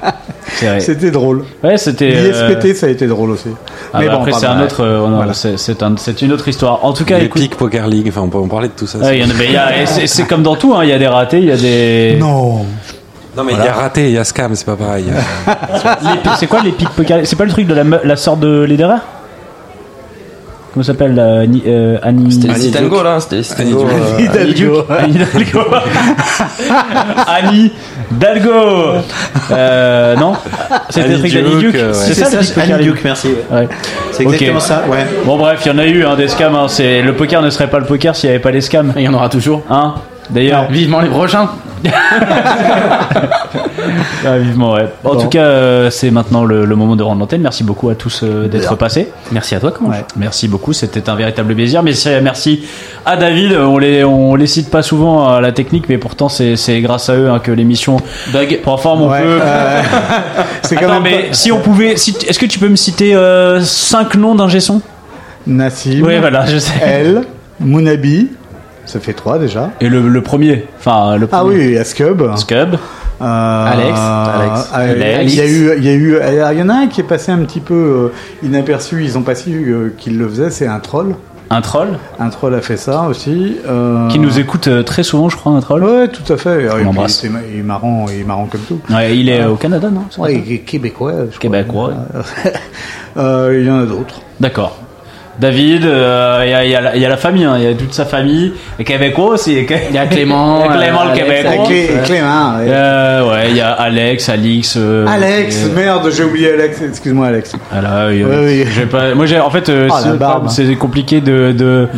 [0.80, 1.44] C'était drôle.
[1.62, 2.12] Ouais, c'était.
[2.14, 3.48] euh, L'ISPT, ça a été drôle aussi.
[3.92, 4.82] ah bah après, c'est un autre.
[4.84, 5.32] euh, Voilà.
[5.34, 6.84] c'est, c'est un- c'est une autre histoire.
[6.84, 7.54] En tout cas, écoute.
[7.56, 8.98] Poker League, enfin on peut en parler de tout ça.
[8.98, 11.56] Ouais, mais c'est, comme dans tout, hein, il y a des ratés, il y a
[11.56, 12.16] des.
[12.18, 12.64] Non.
[13.36, 15.04] Non mais il y a raté, il y a scam, c'est pas pareil.
[16.40, 18.96] C'est quoi les pics poker C'est pas le truc de la, la sorte de Lederer?
[20.72, 23.86] Comment s'appelle la, Ni- euh, Annie C'était les Duke là, c'était les Citango.
[23.88, 24.84] Annie euh, Hidalgo.
[27.26, 27.72] Annie
[28.10, 28.50] Dalgo.
[29.50, 30.34] Euh, non
[30.90, 31.74] C'était le Annie truc d'Annie Duke, Duke.
[31.76, 31.94] euh, ouais.
[31.94, 33.28] C'est C'est ça, ça, le Annie Duke, merci.
[33.50, 33.66] Ouais.
[34.12, 34.32] C'est Ok.
[34.34, 35.06] exactement ça, ouais.
[35.24, 36.54] Bon bref, il y en a eu hein, des scams.
[36.54, 36.66] hein.
[36.68, 38.92] C'est le poker ne serait pas le poker s'il n'y avait pas les scams.
[38.96, 39.62] Il y en aura toujours.
[39.70, 39.94] Hein
[40.28, 41.48] D'ailleurs, Vivement les prochains.
[44.26, 44.86] Ah, vivement, ouais.
[45.04, 45.20] En Bon.
[45.20, 47.40] tout cas, euh, c'est maintenant le, le moment de rendre l'antenne.
[47.40, 49.08] Merci beaucoup à tous euh, d'être passés.
[49.32, 51.82] Merci à toi, comment Merci beaucoup, c'était un véritable plaisir.
[51.82, 52.64] Merci, merci
[53.06, 53.52] à David.
[53.52, 57.08] On les, on les cite pas souvent à la technique, mais pourtant c'est, c'est grâce
[57.08, 57.98] à eux hein, que l'émission
[58.32, 59.02] Bug prend forme.
[59.02, 59.38] On Ouais, peut.
[59.42, 59.80] euh,
[60.62, 62.76] c'est quand Attends, même mais pas- si on pouvait, si, est-ce que tu peux me
[62.76, 63.16] citer
[63.62, 64.82] 5 noms d'ingé son?
[65.46, 66.02] Nassim.
[66.04, 66.72] Oui, voilà, je sais.
[66.82, 67.22] Elle,
[67.60, 68.28] Mounabi.
[68.88, 69.70] Ça fait trois déjà.
[69.80, 72.22] Et le, le premier, enfin le Ah oui, il y a Scub.
[72.36, 72.74] Scub.
[73.20, 73.98] Euh, Alex.
[73.98, 74.68] Alex.
[74.72, 75.32] Alex.
[75.32, 77.00] Il y a eu, il y a eu, alors, il y en a un qui
[77.00, 79.04] est passé un petit peu euh, inaperçu.
[79.04, 80.50] Ils ont pas su euh, qu'il le faisait.
[80.50, 81.14] C'est un troll.
[81.50, 81.88] Un troll
[82.20, 83.56] Un troll a fait ça aussi.
[83.66, 85.82] euh, qui nous écoute euh, très souvent, je crois, un troll.
[85.82, 86.68] Ouais, tout à fait.
[86.84, 87.24] L'embrasse.
[87.24, 88.78] ma- Il est marrant, il est marrant comme tout.
[88.90, 90.02] Ouais, il est euh, au Canada, non?
[90.18, 91.12] Ouais, il est québécois.
[91.30, 91.40] je crois.
[91.40, 91.92] Québécois.
[93.16, 94.20] Euh, il y en a d'autres.
[94.38, 94.76] D'accord.
[95.38, 97.66] David, euh, il y, a, y la- il y a la famille, hein, il y
[97.68, 98.52] a toute sa famille.
[98.78, 99.52] Les Québécois aussi.
[99.54, 101.64] Il y a Clément, Clément euh, le Alex, Québécois.
[101.66, 101.90] Clé-.
[102.04, 102.66] Clément, ouais.
[102.68, 104.74] Euh, ouais, il y a Alex, Alix.
[104.76, 106.82] euh, Alex, merde, j'ai oublié Alex.
[106.82, 107.52] Excuse-moi, Alex.
[107.54, 108.64] Oui, Ouais, oui.
[108.66, 108.86] oui.
[108.86, 111.88] Pas, moi, j'ai, en fait, euh, Ah, c'est, compliqué de, de,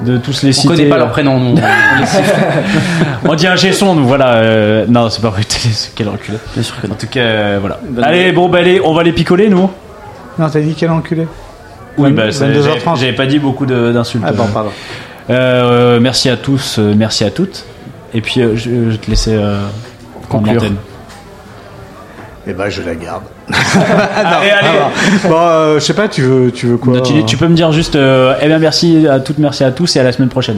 [0.00, 0.68] de tous les On citer.
[0.68, 1.54] connaît pas leur prénom, nous.
[3.24, 3.30] On.
[3.30, 4.34] On dit un gesson, nous voilà.
[4.36, 5.42] euh, non, c'est pas vrai.
[5.94, 6.38] Quel enculé.
[6.54, 6.94] Bien sûr que non.
[6.94, 7.78] En tout cas, euh, voilà.
[8.02, 9.70] Allez, bon, bah, allez, on va les picoler, nous.
[10.38, 11.26] Non, t'as dit quel enculé?
[11.98, 12.62] Oui, bah, ça, 22h30.
[12.62, 14.24] j'avais, j'avais pas dit beaucoup d'insultes.
[14.26, 14.70] Ah bon, pardon.
[15.30, 17.64] Euh, merci à tous, euh, merci à toutes.
[18.14, 19.60] Et puis, euh, je, je vais te laisser euh,
[20.28, 20.54] Conclure.
[20.54, 20.76] l'antenne.
[22.46, 23.24] Eh ben, je la garde.
[23.50, 24.68] allez, allez.
[25.28, 27.72] Bon, euh, je sais pas, tu veux, tu veux quoi Tu, tu peux me dire
[27.72, 30.56] juste, euh, eh bien, merci à toutes, merci à tous et à la semaine prochaine.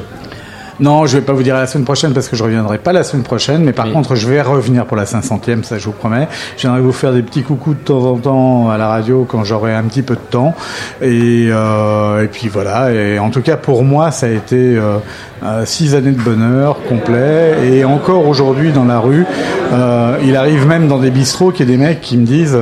[0.81, 2.95] Non, je vais pas vous dire à la semaine prochaine parce que je reviendrai pas
[2.95, 5.93] la semaine prochaine, mais par contre, je vais revenir pour la 500e, ça je vous
[5.93, 6.27] promets.
[6.57, 9.75] J'aimerais vous faire des petits coucous de temps en temps à la radio quand j'aurai
[9.75, 10.55] un petit peu de temps.
[11.03, 12.93] Et, euh, et puis voilà.
[12.93, 14.97] Et en tout cas, pour moi, ça a été euh,
[15.43, 17.57] euh, six années de bonheur complet.
[17.71, 19.27] Et encore aujourd'hui dans la rue,
[19.73, 22.59] euh, il arrive même dans des bistrots qu'il y a des mecs qui me disent.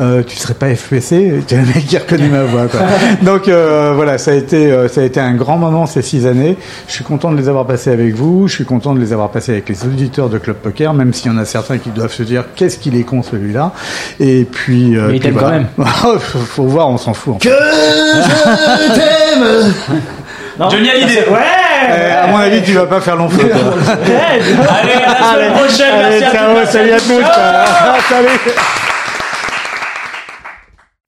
[0.00, 2.66] Euh, tu serais pas FPC Tu as un mec qui reconnaît ma voix.
[2.66, 2.80] Quoi.
[3.22, 6.26] Donc euh, voilà, ça a été euh, ça a été un grand moment ces six
[6.26, 6.56] années.
[6.88, 8.48] Je suis content de les avoir passées avec vous.
[8.48, 11.30] Je suis content de les avoir passées avec les auditeurs de Club Poker, même s'il
[11.30, 13.72] y en a certains qui doivent se dire qu'est-ce qu'il est con celui-là.
[14.18, 15.60] Et puis, euh, Mais il puis t'aime voilà.
[15.78, 16.18] quand même.
[16.20, 17.34] faut, faut voir, on s'en fout.
[17.34, 17.48] en fait.
[17.50, 19.74] Que je t'aime
[20.70, 21.24] Johnny Hallyday.
[21.28, 23.50] Eh, à mon avis, tu vas pas faire long feu.
[23.50, 25.94] Allez, à la semaine prochaine.
[25.94, 28.08] Allez, merci à ciao, salut à tous.
[28.08, 28.54] Salut.